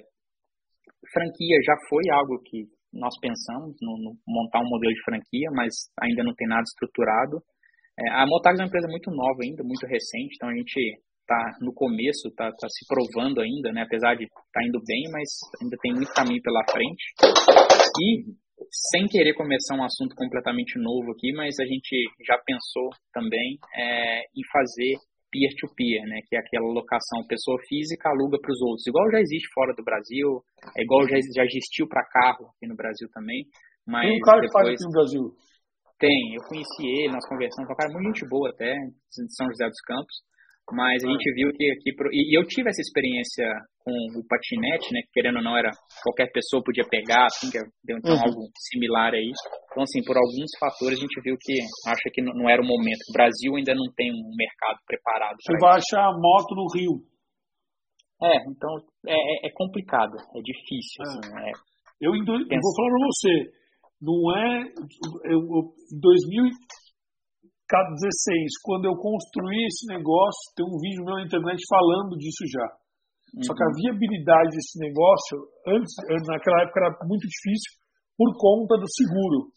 [1.13, 2.65] franquia já foi algo que
[2.97, 7.41] nós pensamos no, no, montar um modelo de franquia, mas ainda não tem nada estruturado.
[7.97, 10.77] É, a Motags é uma empresa muito nova ainda, muito recente, então a gente
[11.21, 13.83] está no começo, está tá se provando ainda, né?
[13.83, 15.27] apesar de estar tá indo bem, mas
[15.61, 17.03] ainda tem muito caminho pela frente.
[17.99, 18.23] E,
[18.91, 21.95] sem querer começar um assunto completamente novo aqui, mas a gente
[22.25, 24.95] já pensou também é, em fazer
[25.31, 29.19] peer-to-peer, -peer, né, que é aquela locação pessoa física aluga para os outros, igual já
[29.19, 30.43] existe fora do Brasil,
[30.75, 33.45] é igual já, já existiu para carro aqui no Brasil também.
[33.85, 34.51] Mas tem um cara depois...
[34.51, 35.25] que faz aqui no Brasil.
[35.97, 39.65] Tem, eu conheci ele, nós conversamos, um cara muito gente boa até, de São José
[39.65, 40.15] dos Campos.
[40.71, 41.95] Mas a gente viu que aqui.
[42.11, 43.47] E eu tive essa experiência
[43.79, 44.99] com o patinete, né?
[45.07, 45.71] Que querendo ou não, era
[46.03, 48.27] qualquer pessoa podia pegar, assim, que deu então uhum.
[48.27, 49.31] algo similar aí.
[49.71, 51.55] Então, assim, por alguns fatores a gente viu que
[51.87, 52.99] acha que não era o momento.
[53.07, 55.37] O Brasil ainda não tem um mercado preparado.
[55.39, 55.95] Você vai isso.
[55.95, 56.99] achar moto no Rio.
[58.21, 58.71] É, então
[59.07, 60.99] é, é, é complicado, é difícil.
[60.99, 61.07] É.
[61.07, 61.51] Assim, é,
[62.01, 63.33] eu, eu vou falar pra você,
[64.01, 64.67] não é.
[65.31, 66.43] Em 2000
[67.67, 72.67] K16, quando eu construí esse negócio, tem um vídeo meu na internet falando disso já.
[73.35, 73.43] Uhum.
[73.43, 73.75] Só que a uhum.
[73.75, 75.35] viabilidade desse negócio,
[75.67, 75.91] antes,
[76.31, 77.75] naquela época era muito difícil
[78.15, 79.51] por conta do seguro,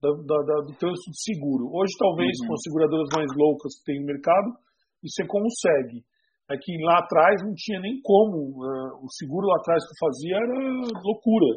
[0.00, 1.68] da, da, do trânsito de seguro.
[1.68, 2.46] Hoje, talvez, uhum.
[2.48, 4.48] com as seguradoras mais loucas que tem no mercado,
[5.04, 6.00] você consegue.
[6.50, 8.52] É que lá atrás não tinha nem como.
[8.60, 10.58] Uh, o seguro lá atrás que eu fazia era
[11.00, 11.56] loucura.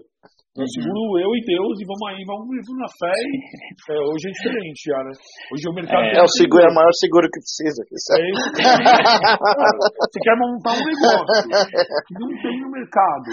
[0.57, 0.73] Eu uhum.
[0.73, 3.13] seguro eu e Deus e vamos aí, vamos viver na fé.
[3.13, 3.35] E,
[3.93, 5.13] é, hoje é diferente já, né?
[5.53, 6.01] Hoje o mercado.
[6.01, 7.77] É, é o seguro é o maior seguro que precisa.
[7.83, 8.47] É isso.
[10.01, 13.29] Você quer montar um negócio que não tem no mercado,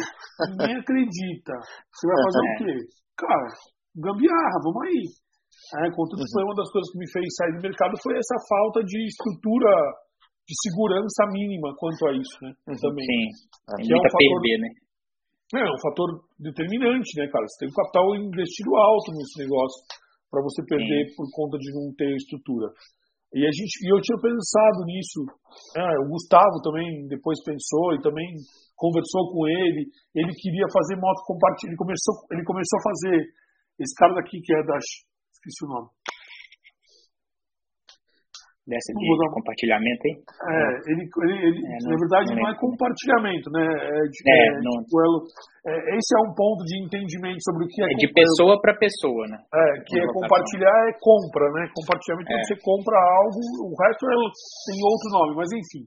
[0.53, 1.55] ninguém acredita.
[1.89, 2.45] Você vai fazer é.
[2.45, 2.75] o quê?
[3.17, 3.49] Cara,
[3.95, 5.07] gambiarra, vamos aí.
[5.81, 6.29] É, contudo, uhum.
[6.29, 9.73] foi uma das coisas que me fez sair do mercado foi essa falta de estrutura
[10.45, 12.53] de segurança mínima quanto a isso, né?
[12.69, 12.77] Uhum.
[12.77, 13.05] Também.
[13.05, 13.25] Sim.
[13.81, 14.71] Tem é um fator, perder, né?
[15.57, 16.09] É, um fator
[16.39, 17.49] determinante, né, cara?
[17.49, 19.81] Você tem um capital investido alto nesse negócio
[20.29, 21.17] para você perder Sim.
[21.17, 22.69] por conta de não ter estrutura.
[23.35, 25.21] E a gente, e eu tinha pensado nisso.
[25.75, 28.27] É, o Gustavo também depois pensou e também
[28.77, 29.91] conversou com ele.
[30.15, 31.73] Ele queria fazer moto compartilhada.
[31.73, 33.17] Ele começou, ele começou a fazer
[33.81, 35.89] esse cara daqui que é da esqueci o nome
[38.65, 40.15] dessa de compartilhamento aí?
[40.17, 40.57] É,
[40.89, 43.65] ele, ele, ele é, não, na verdade não, não é compartilhamento, né?
[43.65, 44.75] É, de, é, é não...
[44.81, 44.97] tipo,
[45.69, 47.87] é, esse é um ponto de entendimento sobre o que é.
[47.93, 49.37] É de pessoa para pessoa, né?
[49.37, 51.69] É, que é compartilhar é compra, né?
[51.77, 52.49] Compartilhamento quando é.
[52.49, 53.39] você compra algo,
[53.69, 54.17] o resto é,
[54.73, 55.85] tem outro nome, mas enfim.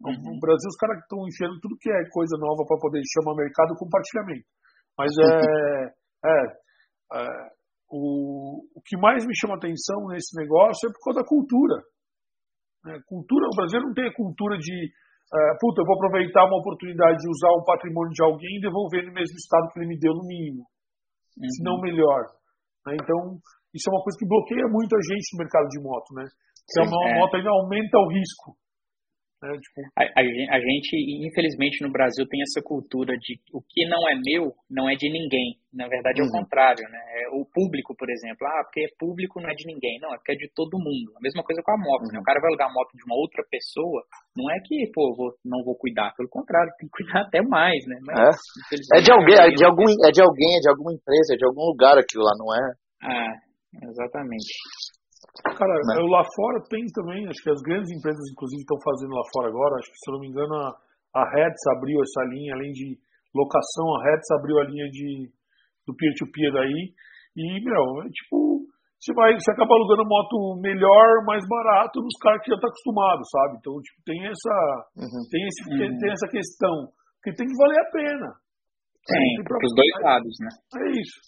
[0.00, 0.16] Uhum.
[0.16, 3.76] No Brasil os caras estão enfiando tudo que é coisa nova para poder chamar mercado
[3.76, 4.48] compartilhamento.
[4.96, 5.26] Mas é,
[6.24, 7.24] é, é
[7.90, 11.82] o, o que mais me chama atenção nesse negócio é por causa da cultura.
[12.84, 12.98] Né?
[13.06, 17.18] Cultura, o Brasil não tem a cultura de, uh, puta, eu vou aproveitar uma oportunidade
[17.18, 20.14] de usar o patrimônio de alguém e devolver no mesmo estado que ele me deu,
[20.14, 21.50] no mínimo, uhum.
[21.50, 22.24] se não melhor.
[22.86, 22.96] Né?
[22.96, 23.36] Então,
[23.74, 26.24] isso é uma coisa que bloqueia muito a gente no mercado de moto, né?
[26.70, 27.14] Sim, a é.
[27.18, 28.54] moto ainda aumenta o risco.
[29.42, 29.56] Né?
[29.56, 29.80] Tipo...
[29.96, 30.92] A, a, a, gente,
[31.24, 35.08] infelizmente, no Brasil tem essa cultura de o que não é meu não é de
[35.10, 35.56] ninguém.
[35.72, 36.44] Na verdade, é o uhum.
[36.44, 36.82] contrário.
[36.90, 36.98] Né?
[37.24, 39.98] É o público, por exemplo, ah, porque é público não é de ninguém.
[40.00, 41.16] Não, é porque é de todo mundo.
[41.16, 42.04] A mesma coisa com a moto.
[42.06, 42.12] Uhum.
[42.12, 42.20] Né?
[42.20, 44.04] O cara vai alugar a moto de uma outra pessoa,
[44.36, 46.12] não é que, pô, vou, não vou cuidar.
[46.16, 47.80] Pelo contrário, tem que cuidar até mais.
[47.86, 47.96] Né?
[48.02, 48.36] Mas,
[48.92, 48.98] é.
[48.98, 51.46] é de alguém, é de, algum, é de alguém, é de alguma empresa, é de
[51.46, 52.64] algum lugar aquilo lá, não é?
[53.02, 53.34] Ah,
[53.88, 54.52] exatamente.
[55.56, 56.02] Cara, né?
[56.10, 59.76] lá fora tem também, acho que as grandes empresas, inclusive, estão fazendo lá fora agora.
[59.76, 60.74] Acho que, se eu não me engano, a,
[61.14, 62.98] a Hertz abriu essa linha, além de
[63.34, 65.30] locação, a Hertz abriu a linha de,
[65.86, 66.92] do peer-to-peer daí.
[67.36, 68.66] E, meu, é tipo,
[68.98, 72.74] você, vai, você acaba alugando moto melhor, mais barato nos caras que já estão tá
[72.74, 73.56] acostumados, sabe?
[73.56, 74.54] Então, tipo, tem essa,
[74.98, 75.24] uhum.
[75.30, 75.98] tem, esse, uhum.
[75.98, 76.74] tem essa questão.
[77.22, 78.28] que tem que valer a pena.
[79.00, 80.50] Tem, os dois lados, né?
[80.74, 81.18] É isso.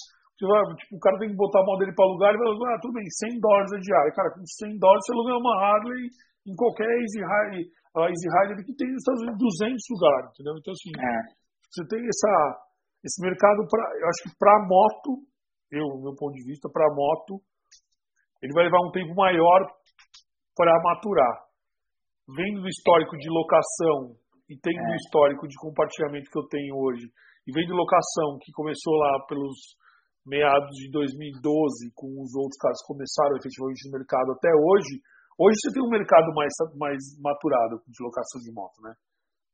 [0.42, 2.74] Você vai, tipo, o cara tem que botar a mão dele para alugar, ele vai
[2.74, 4.10] ah, tudo bem, 100 dólares a diária.
[4.10, 6.02] Cara, com 100 dólares você aluga uma Harley
[6.50, 7.62] em qualquer Easy Rider,
[7.94, 10.54] a Easy Rider que tem nos Estados Unidos 200 lugares, entendeu?
[10.58, 11.14] Então, assim, é.
[11.70, 12.34] você tem essa,
[13.06, 15.10] esse mercado, pra, eu acho que para moto,
[15.70, 17.38] eu, meu ponto de vista, para moto,
[18.42, 19.62] ele vai levar um tempo maior
[20.58, 21.38] para maturar.
[22.26, 24.18] Vendo do histórico de locação
[24.50, 24.90] e tendo é.
[24.90, 27.06] o histórico de compartilhamento que eu tenho hoje,
[27.46, 29.78] e vendo locação que começou lá pelos
[30.26, 35.02] meados de 2012, com os outros caras que começaram efetivamente no mercado até hoje,
[35.38, 38.94] hoje você tem um mercado mais, mais maturado de locação de moto, né?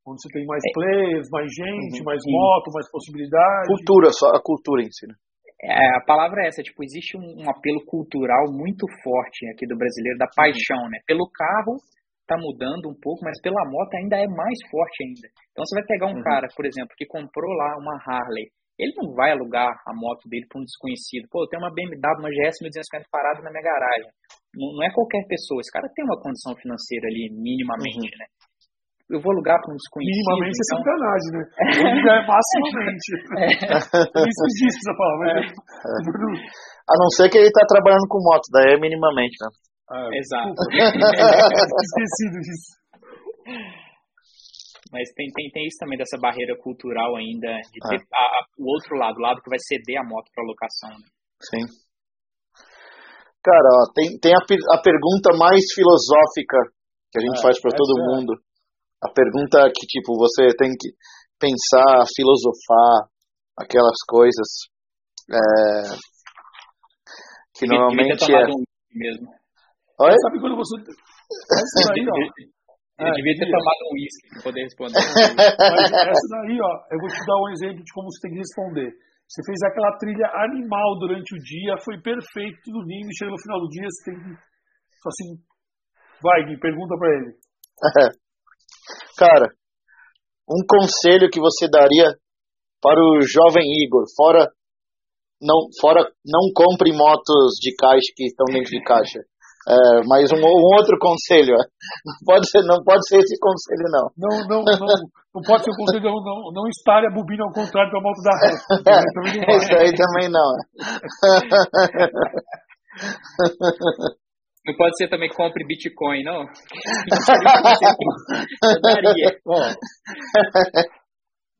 [0.07, 0.73] Onde você tem mais é.
[0.73, 2.09] players, mais gente, uhum.
[2.09, 3.69] mais moto, mais possibilidades.
[3.69, 5.15] Cultura, só a cultura em si, né?
[5.61, 9.77] É, a palavra é essa, tipo, existe um, um, apelo cultural muito forte aqui do
[9.77, 11.03] brasileiro, da paixão, né?
[11.05, 11.77] Pelo carro
[12.28, 15.27] tá mudando um pouco, mas pela moto ainda é mais forte ainda.
[15.51, 16.23] Então você vai pegar um uhum.
[16.23, 20.46] cara, por exemplo, que comprou lá uma Harley, ele não vai alugar a moto dele
[20.46, 21.26] para um desconhecido.
[21.26, 24.06] Pô, eu tenho uma BMW, uma GS 1250 parada na minha garagem.
[24.55, 25.59] Não, não, é qualquer pessoa.
[25.59, 28.22] Esse cara tem uma condição financeira ali, minimamente, uhum.
[28.22, 28.26] né?
[29.10, 30.14] Eu vou alugar para um desconhecido.
[30.14, 30.78] Minimamente é então...
[30.78, 31.42] é sacanagem, né?
[31.90, 33.09] Hoje já é maximamente.
[33.34, 33.50] é.
[34.30, 35.42] Isso existe essa palavra.
[35.42, 35.50] É.
[36.86, 39.48] A não ser que ele está trabalhando com moto, daí é minimamente, né?
[39.90, 40.55] Ah, Exato.
[41.82, 42.78] Esquecido disso.
[44.93, 48.16] Mas tem, tem, tem isso também dessa barreira cultural ainda, de ter ah.
[48.16, 50.90] a, a, o outro lado, o lado que vai ceder a moto para locação.
[50.97, 51.06] Né?
[51.44, 51.65] Sim.
[53.44, 56.59] Cara, ó, tem, tem a, a pergunta mais filosófica
[57.12, 58.02] que a gente ah, faz para todo é.
[58.05, 58.32] mundo.
[59.02, 60.90] A pergunta que, tipo, você tem que
[61.39, 63.09] pensar, filosofar,
[63.56, 64.48] aquelas coisas.
[65.31, 65.39] É,
[67.55, 68.47] que normalmente é.
[68.94, 69.28] Mesmo.
[70.01, 70.15] Oi?
[70.23, 70.77] Sabe quando você.
[70.81, 72.05] Essa daí,
[72.98, 73.06] ó.
[73.06, 74.98] Eu devia ter tomado um uísque para poder responder.
[75.76, 78.42] Mas essa daí, ó, eu vou te dar um exemplo de como você tem que
[78.42, 78.90] responder.
[79.28, 83.60] Você fez aquela trilha animal durante o dia, foi perfeito, tudo lindo, chega no final
[83.60, 84.32] do dia, você tem que.
[85.02, 85.28] Só assim.
[86.22, 87.30] Vai, me pergunta para ele.
[89.18, 89.46] Cara,
[90.48, 92.16] um conselho que você daria
[92.80, 94.50] para o jovem Igor, fora
[95.40, 99.20] não, fora não compre motos de caixa que estão dentro de caixa.
[99.69, 101.61] É, mas um, um, outro conselho, é.
[102.09, 104.09] não pode ser, não pode ser esse conselho não.
[104.16, 104.86] Não, não, não,
[105.35, 108.03] não pode ser o conselho não, não, não espalhe a bobina ao contrário para a
[108.03, 108.65] moto da reta.
[109.61, 110.57] Isso aí também não.
[114.66, 116.45] Não pode ser também compre Bitcoin, não?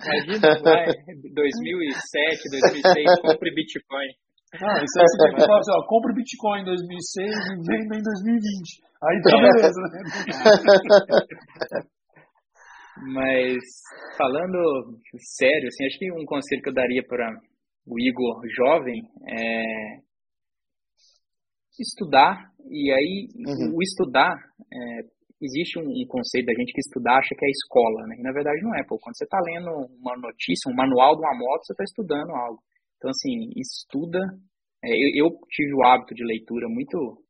[0.01, 0.87] Imagina, vai,
[1.35, 4.09] 2007, 2006, compre Bitcoin.
[4.55, 7.97] Ah, isso aí você tem que falar assim, ó, compra Bitcoin em 2006 e venda
[7.97, 8.83] em 2020.
[9.03, 10.01] Aí tá beleza, né?
[13.15, 13.63] Mas,
[14.17, 14.99] falando
[15.37, 17.31] sério, assim, acho que um conselho que eu daria para
[17.87, 19.63] o Igor jovem é
[21.79, 23.77] estudar, e aí uhum.
[23.77, 25.01] o estudar, é,
[25.41, 28.17] existe um, um, conceito da gente que estudar acha que é escola, né?
[28.19, 28.99] E na verdade não é, pô.
[28.99, 29.71] Quando você está lendo
[30.01, 32.61] uma notícia, um manual de uma moto, você está estudando algo.
[32.99, 34.19] Então, assim, estuda.
[34.85, 37.23] É, eu, eu, tive o hábito de leitura muito,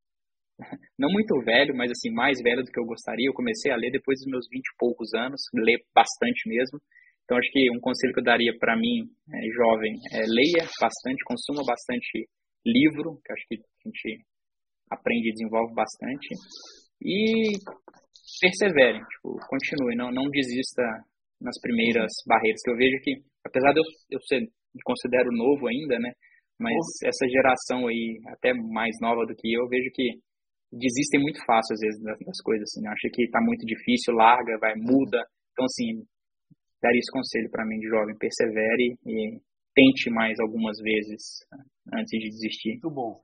[0.98, 3.28] não muito velho, mas assim, mais velho do que eu gostaria.
[3.28, 6.80] Eu comecei a ler depois dos meus vinte e poucos anos, ler bastante mesmo.
[7.24, 11.22] Então, acho que um conselho que eu daria para mim, é, jovem, é leia bastante,
[11.24, 12.26] consuma bastante
[12.64, 14.24] livro, que acho que a gente
[14.90, 16.28] aprende e desenvolve bastante.
[17.04, 17.52] E
[18.40, 20.82] persevere, tipo, continue, não, não desista
[21.40, 23.12] nas primeiras barreiras, que eu vejo que,
[23.44, 24.48] apesar de eu, eu ser
[24.84, 26.12] considero novo ainda, né?
[26.58, 27.08] Mas Nossa.
[27.08, 30.18] essa geração aí, até mais nova do que eu, vejo que
[30.72, 32.86] desistem muito fácil às vezes das, das coisas, assim.
[32.86, 35.22] Acha que tá muito difícil, larga, vai, muda.
[35.52, 36.02] Então, assim,
[36.82, 39.38] daria esse conselho para mim de jovem, persevere e
[39.74, 41.46] tente mais algumas vezes
[41.94, 42.72] antes de desistir.
[42.82, 43.20] Muito bom.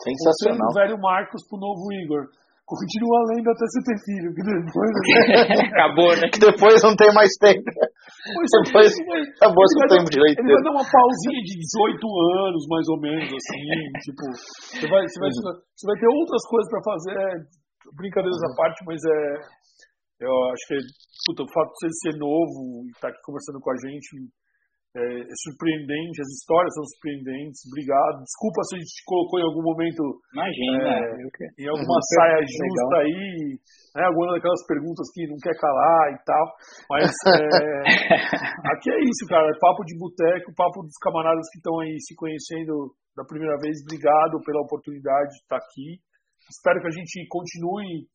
[0.00, 0.68] Sensacional.
[0.68, 2.28] O velho Marcos pro novo Igor
[2.64, 4.92] continua lendo até você ter filho, que depois...
[5.72, 6.28] Acabou, né?
[6.32, 7.64] Que depois não tem mais tempo.
[8.20, 10.44] Pois depois vai, acabou seu tempo de leitura.
[10.44, 12.04] Ele vai dar uma pausinha de 18
[12.44, 13.64] anos, mais ou menos, assim,
[14.04, 14.24] tipo...
[14.76, 17.30] Você vai, você vai, você vai ter outras coisas para fazer, é,
[17.96, 19.60] brincadeiras à parte, mas é...
[20.20, 20.76] Eu acho que,
[21.24, 24.08] puta, o fato de você ser novo e estar tá aqui conversando com a gente
[24.90, 27.62] é, é, surpreendente, as histórias são surpreendentes.
[27.70, 28.26] Obrigado.
[28.26, 30.02] Desculpa se a gente te colocou em algum momento.
[30.34, 30.82] Imagina.
[30.82, 32.10] É, em alguma uhum.
[32.18, 33.06] saia justa legal.
[33.06, 33.22] aí,
[33.94, 36.44] né, alguma daquelas perguntas que não quer calar e tal.
[36.90, 37.06] Mas
[37.38, 37.86] é,
[38.74, 39.46] aqui é isso, cara.
[39.46, 43.78] É papo de boteco, papo dos camaradas que estão aí se conhecendo da primeira vez.
[43.86, 46.02] Obrigado pela oportunidade de estar aqui.
[46.50, 48.10] Espero que a gente continue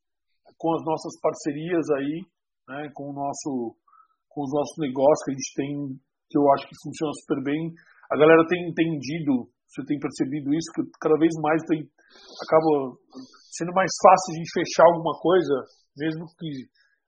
[0.59, 2.19] com as nossas parcerias aí,
[2.67, 3.79] né, com o nosso
[4.27, 5.71] com os nossos negócios que a gente tem
[6.29, 7.73] que eu acho que funciona super bem.
[8.11, 12.95] A galera tem entendido você tem percebido isso, que cada vez mais tem, acaba
[13.51, 15.55] sendo mais fácil a gente fechar alguma coisa,
[15.99, 16.47] mesmo que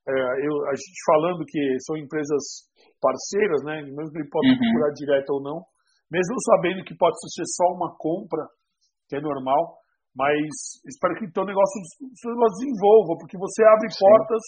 [0.08, 0.14] é,
[0.44, 2.68] eu, a gente falando que são empresas
[3.00, 4.60] parceiras, né, mesmo que ele pode uhum.
[4.60, 5.58] procurar direto ou não,
[6.12, 8.44] mesmo sabendo que pode ser só uma compra,
[9.08, 9.80] que é normal,
[10.16, 10.52] mas
[10.84, 11.78] espero que o teu negócio,
[12.20, 14.00] seu negócio desenvolva, porque você abre Sim.
[14.02, 14.44] portas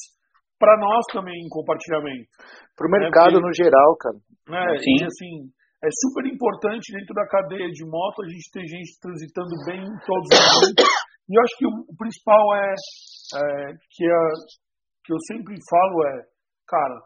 [0.59, 2.27] para nós também em compartilhamento.
[2.75, 4.19] Para o mercado né, no geral, cara.
[4.47, 4.99] Né, Sim.
[4.99, 5.33] E, assim,
[5.79, 9.97] é super importante dentro da cadeia de moto a gente ter gente transitando bem em
[10.03, 10.85] todos os momentos.
[11.29, 14.23] E eu acho que o, o principal é, é que, a,
[15.05, 16.15] que eu sempre falo é,
[16.67, 16.99] cara,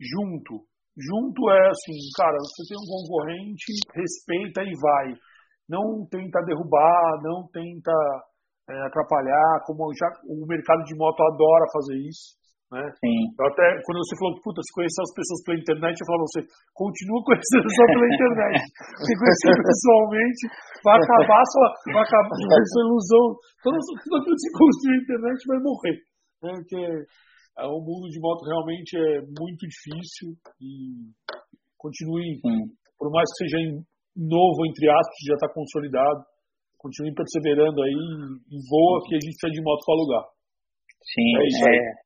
[0.00, 0.64] junto.
[0.96, 5.12] Junto é assim, cara, você tem um concorrente, respeita e vai.
[5.68, 7.92] Não tenta derrubar, não tenta
[8.70, 12.38] é, atrapalhar, como já o mercado de moto adora fazer isso.
[12.76, 12.84] Né?
[13.00, 13.20] Sim.
[13.40, 16.40] Eu até, quando você falou, puta, se conhecer as pessoas pela internet, eu falava você,
[16.76, 18.60] continua conhecendo só pela internet.
[19.00, 20.42] Porque conhecer pessoalmente
[20.84, 23.24] vai acabar sua, vai acabar sua ilusão.
[23.64, 25.96] Tudo, tudo aquilo que você construiu na internet vai morrer.
[26.44, 26.50] Né?
[26.52, 26.82] Porque
[27.56, 31.08] é, o mundo de moto realmente é muito difícil e
[31.80, 32.76] continue, Sim.
[33.00, 33.56] por mais que seja
[34.12, 36.20] novo, entre aspas, já está consolidado,
[36.76, 37.96] continue perseverando aí
[38.52, 40.24] e voa que a gente precisa de moto para alugar.
[41.00, 41.80] Sim, é isso aí.
[41.80, 42.05] É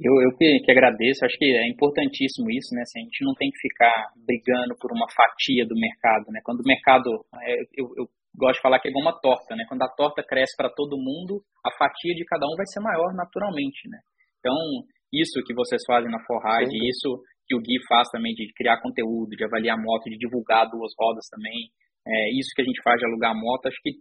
[0.00, 2.82] eu, eu que, que, agradeço, acho que é importantíssimo isso, né?
[2.82, 3.92] Assim, a gente não tem que ficar
[4.26, 6.40] brigando por uma fatia do mercado, né?
[6.44, 8.06] Quando o mercado, é, eu, eu,
[8.36, 9.64] gosto de falar que é igual uma torta, né?
[9.68, 13.14] Quando a torta cresce para todo mundo, a fatia de cada um vai ser maior
[13.14, 13.98] naturalmente, né?
[14.40, 14.56] Então,
[15.12, 19.36] isso que vocês fazem na Forrage, isso que o Gui faz também de criar conteúdo,
[19.36, 21.70] de avaliar moto, de divulgar duas rodas também,
[22.06, 23.92] é, isso que a gente faz de alugar moto, acho que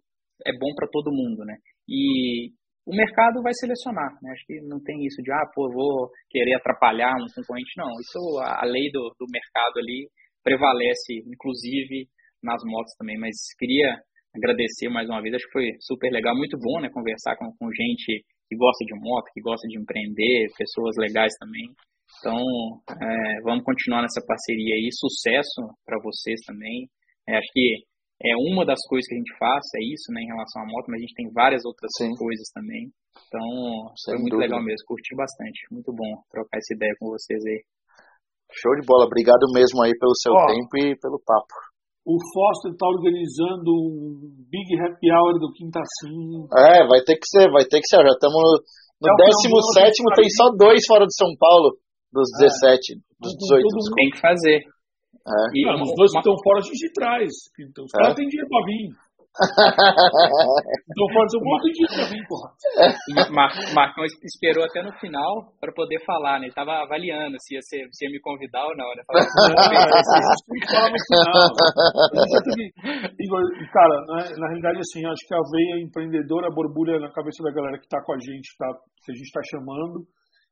[0.46, 1.56] é bom para todo mundo, né?
[1.88, 2.52] E
[2.86, 4.12] o mercado vai selecionar.
[4.22, 4.32] Né?
[4.32, 7.72] Acho que não tem isso de, ah, pô, vou querer atrapalhar um concorrente.
[7.78, 10.10] Não, isso, a lei do, do mercado ali
[10.44, 12.08] prevalece, inclusive
[12.44, 13.18] nas motos também.
[13.18, 13.96] Mas queria
[14.36, 17.70] agradecer mais uma vez, acho que foi super legal, muito bom, né, conversar com, com
[17.72, 21.70] gente que gosta de moto, que gosta de empreender, pessoas legais também.
[22.20, 22.42] Então,
[22.90, 26.90] é, vamos continuar nessa parceria aí, sucesso para vocês também.
[27.28, 27.84] É, acho que
[28.24, 30.88] é uma das coisas que a gente faz, é isso, né, em relação à moto,
[30.88, 32.16] mas a gente tem várias outras Sim.
[32.16, 32.88] coisas também.
[33.28, 34.48] Então, Sem foi muito dúvida.
[34.48, 35.60] legal mesmo, curti bastante.
[35.70, 37.60] Muito bom trocar essa ideia com vocês aí.
[38.54, 41.54] Show de bola, obrigado mesmo aí pelo seu Ó, tempo e pelo papo.
[42.06, 44.20] O Foster está organizando um
[44.52, 46.48] Big Happy Hour do Quinta Sim.
[46.52, 48.04] É, vai ter que ser, vai ter que ser.
[48.04, 51.76] Já estamos no, no é 17, tem só dois fora de São Paulo,
[52.12, 52.48] dos é.
[52.48, 53.96] 17, dos 18.
[53.96, 54.60] Tem que fazer.
[55.24, 55.32] É.
[55.56, 57.32] E, não, os dois que estão fora a gente traz.
[57.60, 57.98] Então, os é.
[57.98, 58.92] caras têm dinheiro pra vir.
[59.34, 62.54] então fora Paulo tem dinheiro pra vir, porra.
[63.34, 66.46] Mar Marcão esperou até no final para poder falar, né?
[66.46, 69.02] Ele tava avaliando se ia, ser, se ia me convidar ou não, né?
[69.10, 69.58] Falei, não,
[73.74, 77.80] cara, né, na realidade, assim, acho que a veia empreendedora borbulha na cabeça da galera
[77.80, 78.68] que tá com a gente, tá,
[79.04, 80.06] que a gente tá chamando.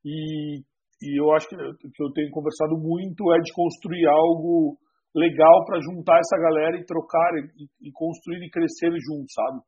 [0.04, 0.64] E
[1.02, 4.78] e eu acho que que eu tenho conversado muito é de construir algo
[5.16, 9.60] legal para juntar essa galera e trocar e, e, construir e crescer juntos, sabe?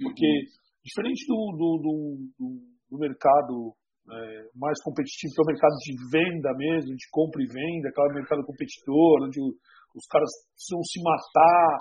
[0.00, 0.46] Porque uhum.
[0.82, 1.70] diferente do, do,
[2.34, 2.48] do,
[2.90, 3.74] do mercado
[4.10, 8.24] é, mais competitivo, que é o mercado de venda mesmo, de compra e venda, aquele
[8.24, 11.78] mercado competidor, onde os caras precisam se matar.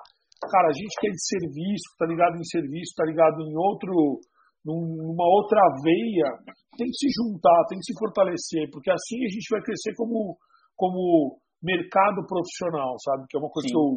[0.52, 4.22] Cara, a gente que é de serviço, tá ligado em serviço, tá ligado em outro
[4.68, 6.30] numa outra veia,
[6.76, 10.36] tem que se juntar, tem que se fortalecer, porque assim a gente vai crescer como,
[10.76, 13.24] como mercado profissional, sabe?
[13.30, 13.74] Que é uma coisa Sim.
[13.74, 13.90] que eu,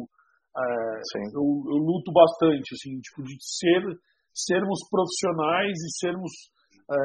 [0.55, 0.65] é,
[1.35, 3.83] eu, eu, luto bastante, assim, tipo, de ser,
[4.31, 6.31] sermos profissionais e sermos
[6.87, 6.95] é,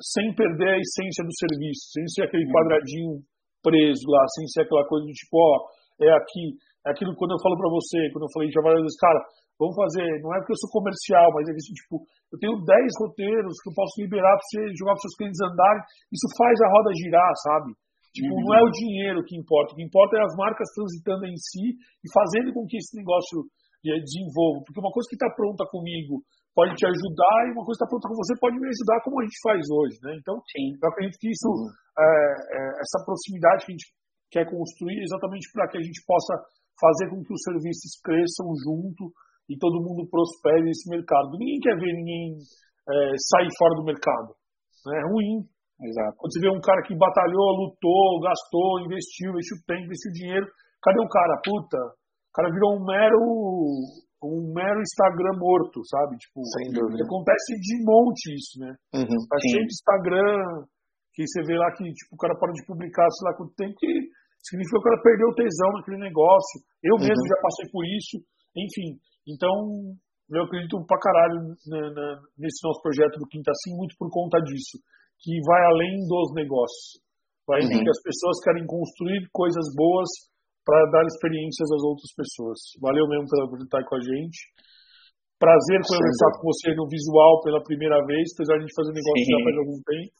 [0.00, 3.20] sem perder a essência do serviço, sem ser aquele quadradinho
[3.64, 5.68] preso lá, sem ser aquela coisa de tipo, ó,
[6.00, 6.56] é aqui,
[6.86, 9.20] é aquilo quando eu falo para você, quando eu falei já várias vezes, cara,
[9.60, 12.00] vamos fazer, não é porque eu sou comercial, mas é que tipo,
[12.32, 12.64] eu tenho 10
[13.04, 16.68] roteiros que eu posso liberar para você jogar para seus clientes andarem, isso faz a
[16.72, 17.76] roda girar, sabe?
[18.16, 18.42] Tipo, uhum.
[18.42, 21.76] não é o dinheiro que importa, o que importa é as marcas transitando em si
[21.76, 23.44] e fazendo com que esse negócio
[23.84, 26.24] eh, desenvolva, porque uma coisa que está pronta comigo
[26.56, 29.20] pode te ajudar e uma coisa que está pronta com você pode me ajudar como
[29.20, 30.16] a gente faz hoje, né?
[30.18, 30.74] Então, Sim.
[30.74, 31.70] eu acredito que isso, uhum.
[32.00, 33.88] é, é, essa proximidade que a gente
[34.32, 36.34] quer construir é exatamente para que a gente possa
[36.80, 39.12] fazer com que os serviços cresçam junto,
[39.50, 41.34] e todo mundo prospere nesse mercado.
[41.34, 42.94] Ninguém quer ver ninguém é,
[43.34, 44.30] sair fora do mercado.
[44.86, 44.94] Né?
[44.94, 45.42] É ruim.
[45.82, 46.14] Exato.
[46.22, 50.46] Quando você vê um cara que batalhou, lutou, gastou, investiu, investiu tempo, investiu dinheiro,
[50.78, 51.40] cadê o cara?
[51.42, 53.18] Puta, o cara virou um mero
[54.22, 56.20] um mero Instagram morto, sabe?
[56.20, 58.76] Tipo, acontece de monte isso, né?
[58.92, 60.68] Uhum, tá cheio de Instagram,
[61.16, 63.72] que você vê lá que tipo, o cara para de publicar, sei lá quanto tempo,
[63.80, 63.88] que
[64.44, 66.60] significa que o cara perdeu o tesão naquele negócio.
[66.84, 67.32] Eu mesmo uhum.
[67.32, 68.20] já passei por isso
[68.56, 69.94] Enfim, então
[70.30, 71.54] eu acredito pra caralho
[72.38, 74.78] nesse nosso projeto do Quinta Sim, muito por conta disso,
[75.18, 77.02] que vai além dos negócios.
[77.46, 77.82] Vai uhum.
[77.82, 80.06] que as pessoas querem construir coisas boas
[80.62, 82.58] para dar experiências às outras pessoas.
[82.78, 84.38] Valeu mesmo por estar com a gente.
[85.34, 89.24] Prazer conversar com você no visual pela primeira vez, apesar de a gente fazer negócio
[89.24, 89.32] Sim.
[89.34, 90.12] já faz algum tempo.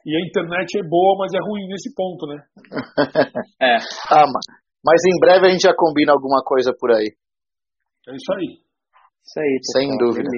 [0.00, 2.38] E a internet é boa, mas é ruim nesse ponto, né?
[3.62, 3.76] é.
[4.10, 4.24] Ah,
[4.82, 7.12] mas em breve a gente já combina alguma coisa por aí.
[8.08, 8.50] É isso aí.
[9.20, 9.76] Isso aí, pessoal.
[9.76, 10.30] Sem dúvida.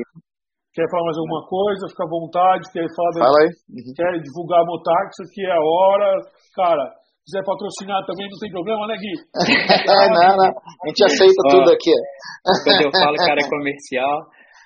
[0.72, 1.84] Quer falar mais alguma coisa?
[1.88, 2.72] Fica à vontade.
[2.72, 3.50] Quer falar Fala aí.
[3.68, 3.92] Uhum.
[3.92, 5.08] Quer divulgar a Motax?
[5.20, 6.08] Aqui é a hora.
[6.56, 6.84] Cara,
[7.28, 9.14] quiser patrocinar também, não tem problema, né, Gui?
[9.86, 10.48] não, não.
[10.48, 11.92] A gente aceita tudo aqui.
[12.64, 14.16] Quando eu falo cara comercial,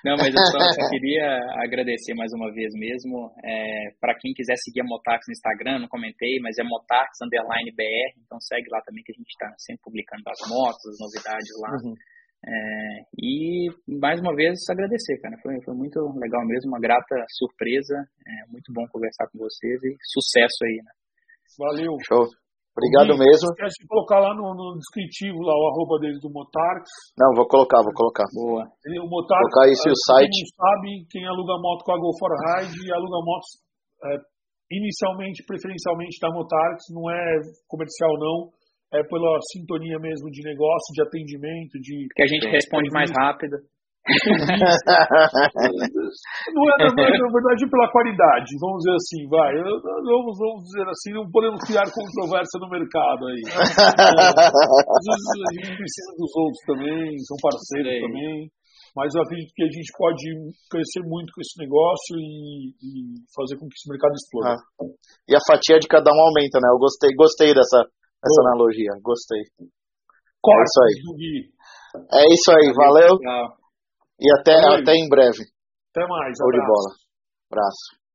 [0.05, 1.27] não, mas eu só, só queria
[1.59, 3.27] agradecer mais uma vez mesmo.
[3.43, 7.75] É, para quem quiser seguir a Motax no Instagram, não comentei, mas é Motax Underline
[7.75, 11.51] BR, então segue lá também que a gente está sempre publicando as motos, as novidades
[11.59, 11.71] lá.
[11.83, 11.95] Uhum.
[12.45, 12.51] É,
[13.17, 13.67] e
[13.99, 15.35] mais uma vez agradecer, cara.
[15.41, 17.95] Foi, foi muito legal mesmo, uma grata surpresa.
[18.25, 20.91] É muito bom conversar com vocês e sucesso aí, né?
[21.57, 21.97] Valeu.
[22.05, 22.27] Show.
[22.77, 23.49] Obrigado mesmo.
[23.57, 26.85] Esquece de colocar lá no, no, descritivo lá o arroba dele do Motarx.
[27.17, 28.29] Não, vou colocar, vou colocar.
[28.29, 28.69] Boa.
[28.85, 30.29] Ele, o Motarx, colocar esse o site.
[30.29, 33.49] Quem não sabe, quem aluga moto com a Go for Ride aluga motos
[34.05, 34.21] é,
[34.69, 38.53] inicialmente, preferencialmente da Motarx, não é comercial não,
[38.93, 42.07] é pela sintonia mesmo de negócio, de atendimento, de...
[42.15, 43.57] Que a gente responde mais rápido
[44.07, 44.15] não
[46.63, 49.51] é, na verdade, pela qualidade, vamos dizer assim, vai.
[49.51, 53.43] Vamos, vamos dizer assim, não podemos criar controvérsia no mercado aí.
[53.51, 57.99] Às vezes a gente precisa dos outros também, são parceiros Sei.
[58.01, 58.47] também.
[58.95, 60.25] Mas eu acredito que a gente pode
[60.71, 64.55] crescer muito com esse negócio e, e fazer com que esse mercado exploda.
[64.57, 64.87] Ah.
[65.29, 66.65] E a fatia de cada um aumenta, né?
[66.71, 67.85] Eu gostei, gostei dessa,
[68.21, 69.43] dessa analogia, gostei.
[70.41, 71.51] Corta, é isso aí.
[72.11, 73.17] É isso aí, valeu.
[74.19, 75.43] E até, até em breve.
[75.91, 76.37] Até mais.
[76.37, 76.95] Show de bola.
[77.51, 78.06] Abraço.